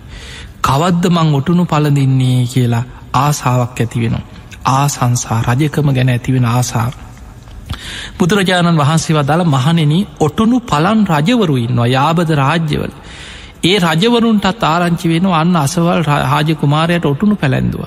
කවද්ද 0.61 1.05
මං 1.11 1.34
ඔටුනු 1.34 1.65
පලඳින්නේ 1.65 2.41
කියලා 2.47 2.84
ආසාාවක් 3.15 3.80
ඇති 3.80 3.97
වෙනවා. 3.99 4.26
ආසංසා 4.73 5.41
රජකම 5.43 5.89
ගැන 5.91 6.09
ඇතිවෙන 6.09 6.47
ආසාාව. 6.47 7.05
බුදුරජාණන් 8.20 8.78
වහන්සේ 8.78 9.16
වදාළ 9.16 9.43
මහනෙන 9.45 9.93
ඔටුනු 10.20 10.59
පලන් 10.61 10.99
රජවරු 11.07 11.55
ඉන්නවා 11.57 11.88
යාබද 11.88 12.30
රාජ්‍යවල. 12.34 12.93
ඒ 13.63 13.78
රජවරුන්ටත් 13.80 14.63
ආරංචි 14.66 15.07
වෙන 15.09 15.26
අන්න 15.34 15.55
අසවල් 15.57 16.01
රාජ 16.03 16.49
කුමාරයට 16.55 17.05
ඔටුනු 17.05 17.36
පැළැන්දුව. 17.36 17.84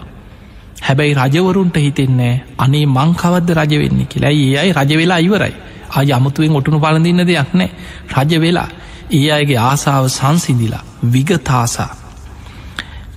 හැබැයි 0.81 1.15
රජවරුන්ට 1.17 1.77
හිතෙන්නේ 1.77 2.35
අනේ 2.59 2.87
මංකවද්ද 2.89 3.49
රජ 3.53 3.73
වෙන්න 3.79 4.01
කියලා 4.07 4.35
ඒ 4.37 4.57
අයි 4.57 4.73
රජ 4.73 4.93
වෙලා 4.97 5.19
ඉවරයි 5.19 5.55
ආය 5.91 6.13
අමුතුවෙන් 6.13 6.57
ඔටුනු 6.57 6.79
පලඳන්න 6.79 7.27
දෙයක් 7.27 7.51
නෑ 7.53 7.71
රජ 8.17 8.33
වෙලා 8.39 8.69
ඒ 9.11 9.29
අයගේ 9.33 9.61
ආසාාව 9.61 10.07
සංසිදිලා 10.09 10.85
විගතාසා. 11.05 11.93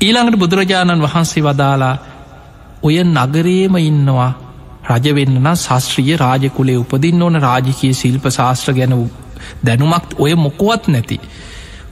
ඊළඟට 0.02 0.40
බුදුරජාණන් 0.40 1.04
වහන්සේ 1.04 1.44
වදාලා 1.44 1.96
ඔය 2.84 2.98
නගරේම 3.06 3.76
ඉන්නවා 3.82 4.32
රජවෙන්න 4.92 5.50
ශස්ත්‍රිය 5.56 6.16
රාජකුලේ 6.18 6.78
උපදින්න 6.78 7.22
ඕන 7.22 7.38
රාජිකය 7.40 7.90
ශිල්ප 7.96 8.26
ශාස්ත්‍ර 8.30 8.74
ගැන 8.74 8.96
දැනුමක් 9.64 10.16
ඔය 10.18 10.34
මොකොවත් 10.38 10.88
නැති. 10.88 11.18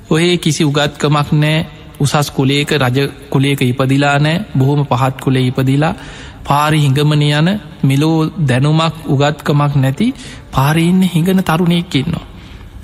ඔය 0.10 0.26
කිසි 0.38 0.64
උගත්කමක් 0.66 1.30
නෑ 1.34 1.58
උසස් 2.00 2.32
කුලේක 2.32 2.72
රජ 2.78 2.98
කුලේක 3.30 3.62
ඉපදිලා 3.64 4.18
නෑ 4.20 4.42
බොහොම 4.56 4.82
පහත් 4.86 5.16
කුලේ 5.20 5.46
ඉපදිලා 5.48 5.94
පාරි 6.46 6.80
හිඟමන 6.80 7.24
යන 7.24 7.50
මෙලෝ 7.84 8.18
දැනුමක් 8.44 8.96
උගත්කමක් 9.08 9.74
නැති 9.78 10.08
පාරඉන්න 10.52 11.02
හිඟන 11.06 11.44
තරුණයෙක් 11.44 11.96
ඉන්නවා. 11.96 12.26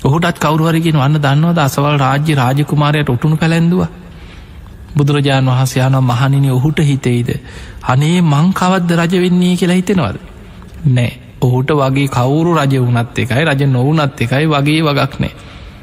ඔහුටත් 0.04 0.38
කවරුවරගෙන 0.38 0.98
වන්න 0.98 1.20
දන්නවද 1.20 1.60
අසවල් 1.60 1.96
රාජ්‍ය 1.98 2.34
රාජකුමාරයට 2.34 3.08
ඔටුනු 3.08 3.36
පැළැඳුව 3.36 3.82
බුදුරජාණන් 4.96 5.50
වහසයානම් 5.50 6.04
මහනිනි 6.04 6.50
ඔහුට 6.50 6.78
හිතෙයිද? 6.80 7.30
අනේ 7.84 8.16
මංකවද්ද 8.24 8.90
රජ 8.94 9.14
වෙන්නේ 9.18 9.56
කියලා 9.56 9.76
හිතෙනවද? 9.76 10.16
නෑ 10.88 11.12
ඔහුට 11.40 11.70
වගේ 11.72 12.08
කවුරු 12.08 12.54
රජ 12.54 12.74
වනත් 12.80 13.18
එකයි 13.18 13.44
රජ 13.44 13.62
නොවනත් 13.68 14.20
එකයි 14.20 14.46
වගේ 14.46 14.80
වගක් 14.82 15.20
නෑ. 15.20 15.32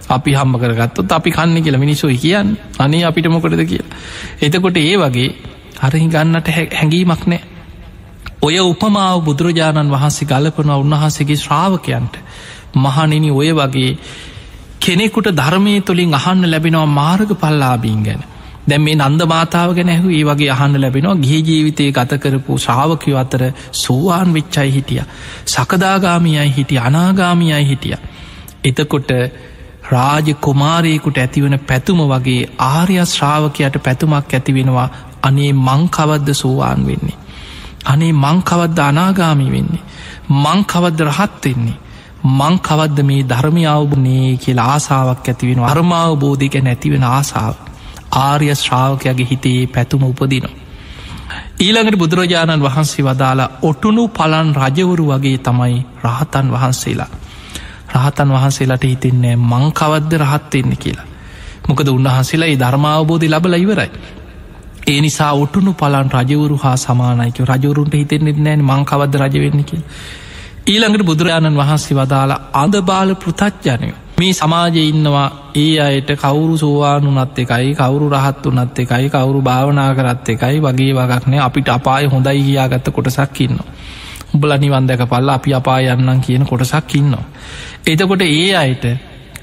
අපි 0.09 0.31
හම්ම 0.31 0.55
කරගත්තොත් 0.57 1.11
අපි 1.11 1.31
කන්න 1.31 1.63
කියල 1.63 1.77
මිනිස්සුයි 1.77 2.17
කියන්න. 2.17 2.57
අනේ 2.79 3.03
අපිට 3.03 3.27
මොකටද 3.27 3.65
කියලා? 3.65 3.97
එතකොට 4.41 4.77
ඒ 4.79 4.97
වගේ 4.97 5.29
හරහි 5.81 6.07
ගන්නට 6.07 6.47
හැඟීමක් 6.49 7.25
නෑ. 7.27 7.41
ඔය 8.41 8.59
උපමාව 8.61 9.23
බුදුරජාණන් 9.23 9.91
වහන්සේ 9.91 10.27
ගලපන 10.27 10.75
උන්වහන්සේගේ 10.75 11.37
ශ්‍රාවකයන්ට. 11.37 12.13
මහනිනි 12.75 13.31
ඔය 13.31 13.49
වගේ 13.53 13.97
කෙනෙකුට 14.79 15.27
ධර්මය 15.31 15.81
තුළින් 15.81 16.13
අහන්න 16.13 16.45
ලැබෙනවා 16.47 16.85
මාර්ග 16.91 17.29
පල්ලාබීන් 17.35 18.03
ගැන. 18.03 18.23
දැම් 18.67 18.81
මේ 18.81 18.95
නන්ද 18.97 19.25
මාතාව 19.25 19.75
ගැන 19.75 19.89
ඇහු 19.89 20.09
ඒ 20.09 20.23
වගේ 20.23 20.49
අහන්න 20.49 20.81
ලැබෙනවා. 20.81 21.15
ගිහි 21.17 21.39
ජීවිතය 21.41 21.91
ගත 21.91 22.19
කරපු 22.19 22.57
ශ්‍රාවකයෝ 22.57 23.17
අතර 23.17 23.43
සෝවාන් 23.73 24.33
වෙච්චයි 24.33 24.69
හිටිය. 24.71 25.01
සකදාගාමියයි 25.45 26.51
හිටිය. 26.57 26.79
අනාගාමියයි 26.79 27.65
හිටිය. 27.65 27.95
එතකොට 28.63 29.11
රාජ 29.85 30.27
කුමාරයෙකුට 30.35 31.17
ඇතිවන 31.17 31.59
පැතුම 31.61 31.99
වගේ 32.05 32.49
ආර්ය 32.59 32.95
ශ්‍රාවකයට 33.05 33.75
පැතුමක් 33.79 34.33
ඇති 34.33 34.53
වෙනවා. 34.53 34.89
අනේ 35.21 35.51
මංකවද්ද 35.61 36.33
සෝවාන් 36.33 36.87
වෙන්නේ? 36.87 37.17
අනේ 37.85 38.13
මංකවද්ද 38.15 38.79
අනාගාමි 38.81 39.51
වෙන්නේ? 39.51 39.83
මංකවද්ද 40.29 40.99
රහත් 41.01 41.45
වෙන්නේ? 41.45 41.77
මංකවද්ද 42.31 43.03
මේ 43.03 43.23
ධර්මය 43.25 43.63
අවබනේ 43.67 44.37
කියලා 44.37 44.67
ආසාාවක් 44.69 45.27
ඇතිවෙන 45.27 45.63
අර්මාවබෝධික 45.65 46.55
නැතිවෙන 46.61 47.03
ආසාාව. 47.05 47.72
ආර්ය 48.15 48.55
ශ්‍රාවකයාගේ 48.55 49.27
හිතේ 49.27 49.67
පැතුම 49.67 50.03
උපදිනවා. 50.03 50.55
ඊළඟට 51.59 51.97
බුදුරජාණන් 51.97 52.61
වහන්සේ 52.61 53.05
වදාලා 53.05 53.49
ඔටුනු 53.61 54.07
පලන් 54.09 54.49
රජවරු 54.55 55.05
වගේ 55.07 55.37
තමයි 55.39 55.85
රහතන් 56.03 56.47
වහන්සේලා. 56.51 57.11
රහතන් 57.93 58.29
වහන්සේලාට 58.29 58.83
හිතෙන්නේ 58.83 59.35
මංකවද්ද 59.35 60.11
රහත්වෙන්න 60.19 60.77
කියලා. 60.77 61.07
මොකද 61.67 61.87
උන්වහන්සේලා 61.89 62.59
ධර්මාවබෝධි 62.59 63.29
ලබල 63.29 63.53
ඉවරයි. 63.55 63.91
ඒ 64.87 65.01
නිසා 65.01 65.31
ඔටුනු 65.33 65.73
පලන් 65.73 66.09
රජවරු 66.11 66.57
හා 66.57 66.77
සමානයික 66.77 67.39
රජවරුන්ට 67.41 67.93
හිතෙන්නෙත් 67.93 68.39
නෑන 68.39 68.63
මංකවද 68.63 69.13
රජවෙන්න 69.17 69.63
කිය. 69.63 69.81
ඊළඟට 70.65 71.05
බුදුරජාණන් 71.05 71.57
වහන්සේ 71.57 71.95
වදාලා 71.95 72.41
අද 72.55 72.75
බාල 72.81 73.15
පෘතච්ජනය 73.15 73.93
මේ 74.23 74.33
සමාජය 74.33 74.81
ඉන්නවා 74.85 75.29
ඒ 75.55 75.79
අයට 75.81 76.09
කවුරු 76.15 76.55
සෝවාන් 76.57 77.05
වනත් 77.05 77.39
එකයි 77.39 77.71
කවුරු 77.75 78.05
රහත් 78.09 78.45
වනත් 78.47 78.77
එකයි 78.79 79.09
කවුරු 79.09 79.39
භාවනා 79.41 79.89
කරත් 79.93 80.29
එකයි 80.29 80.61
වගේ 80.61 80.93
වගක්නය 80.93 81.37
අපිට 81.39 81.69
අපාය 81.69 82.05
හොඳයි 82.07 82.43
කියාගත්ත 82.43 82.87
කොටසක් 82.89 83.41
ඉන්න. 83.41 83.57
උඹල 84.33 84.51
නිවන්දක 84.55 85.03
පල්ල 85.05 85.29
අපි 85.29 85.53
අපා 85.53 85.79
යන්නම් 85.85 86.21
කියන 86.21 86.45
කොටසක් 86.45 86.95
ඉන්නවා. 86.95 87.25
එතකොට 87.85 88.23
ඒ 88.23 88.55
අයට 88.55 88.85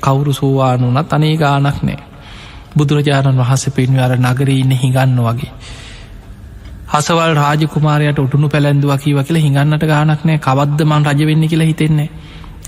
කවුරු 0.01 0.33
සෝවාන් 0.33 0.81
වනත් 0.87 1.13
අනේ 1.13 1.37
ගානක් 1.37 1.79
නෑ. 1.83 2.01
බුදුරජාණන් 2.73 3.39
වහස 3.39 3.65
පෙන්වර 3.71 4.13
නගර 4.19 4.49
ඉන්න 4.51 4.73
හිගන්න 4.73 5.21
වගේ. 5.21 5.53
හසවල් 6.91 7.35
රාජකුමාරයට 7.37 8.19
උටුණු 8.19 8.49
පැළැන්දුව 8.49 8.93
කිව 8.99 9.19
කියලා 9.21 9.43
හිඟන්නට 9.43 9.85
ගානක් 9.87 10.23
නෑ 10.25 10.39
කවද්දමන් 10.41 11.09
රජවෙන්න 11.09 11.49
කියලා 11.49 11.67
හිතෙන්නේ 11.67 12.11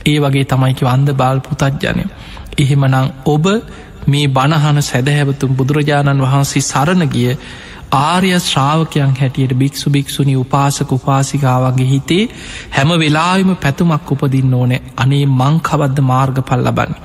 ඒ 0.05 0.18
වගේ 0.20 0.44
තමයිකි 0.46 0.84
වන්ද 0.84 1.14
බාල් 1.14 1.40
පුතත්ජනය. 1.40 2.05
එහෙමනං 2.59 2.96
ඔබ 3.26 3.44
මේ 4.07 4.28
බණහන 4.28 4.82
සැදහැවතුම් 4.82 5.53
බුදුරජාණන් 5.55 6.22
වහන්සේ 6.22 6.62
සරණ 6.62 7.05
ගිය 7.09 7.36
ආර්ය 7.94 8.30
ශ්‍රාවකයන් 8.40 9.12
හැටියට 9.14 9.53
භික්ෂු 9.55 9.90
භික්ෂුණි 9.90 10.34
උපාසක 10.36 10.92
උපාසිකාවගේ 10.92 11.88
හිතේ 11.88 12.24
හැම 12.70 12.90
වෙලාවිම 12.96 13.53
පැතුමක් 13.57 14.12
උපදින්න 14.12 14.55
ඕනෑ 14.55 14.82
අනේ 14.96 15.24
මංකවද්ද 15.32 16.00
මාර්ග 16.05 16.42
පල් 16.42 16.64
ලබන්න. 16.64 16.98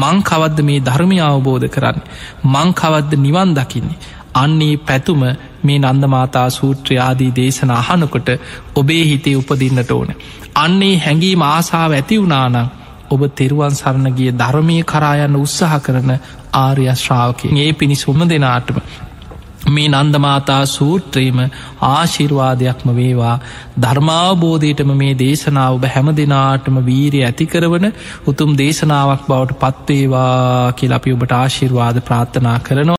මංකවද්ද 0.00 0.58
මේ 0.62 0.80
ධර්මය 0.80 1.20
අවබෝධ 1.22 1.68
කරන්න. 1.68 2.02
මංකවද්ද 2.46 3.12
නිවන් 3.18 3.54
දකින්නේ. 3.54 3.98
අන්නේ 4.34 4.76
පැතුම 4.78 5.22
මේ 5.62 5.78
නන්දමාතා 5.80 6.48
සූත්‍රයාදී 6.50 7.32
දේශන 7.36 7.70
අහනකොට 7.72 8.28
ඔබේ 8.74 9.04
හිතේ 9.04 9.36
උපදින්නට 9.36 9.90
ඕන. 9.90 10.14
අන්නේ 10.56 10.96
හැඟීම 10.98 11.42
ආසාාව 11.44 11.92
ඇති 11.92 12.18
වුණානං 12.18 12.58
ඔබ 13.10 13.22
තෙරුවන් 13.34 13.74
සරණ 13.74 14.14
ගිය 14.14 14.32
ධර්මය 14.34 14.76
කරායන්න 14.84 15.38
උත්සාහ 15.38 15.78
කරන 15.80 16.12
ආර්ය 16.56 16.84
ශ්‍රාවකය 16.96 17.54
ඒ 17.58 17.72
පිණිස් 17.74 18.04
හොම 18.04 18.28
දෙනාටම 18.28 18.82
මේ 19.66 19.88
නන්දමාතා 19.88 20.66
සූත්‍රයම 20.66 21.38
ආශිර්වාදයක්ම 21.82 22.88
වේවා. 22.92 23.34
ධර්මාවබෝධයටම 23.80 24.90
මේ 24.94 25.14
දේශනාව 25.14 25.74
ඔබ 25.74 25.84
හැම 25.86 26.10
දෙනාටම 26.12 26.78
වීරය 26.82 27.22
ඇතිකරවන 27.22 27.86
උතුම් 28.26 28.56
දේශනාවක් 28.56 29.22
බවට 29.28 29.58
පත්වේවා 29.60 30.72
කියල 30.72 30.92
අපි 30.92 31.12
ඔබට 31.12 31.32
ආශිර්වාද 31.32 32.00
ප්‍රාර්ථනා 32.02 32.58
කරනවා. 32.60 32.88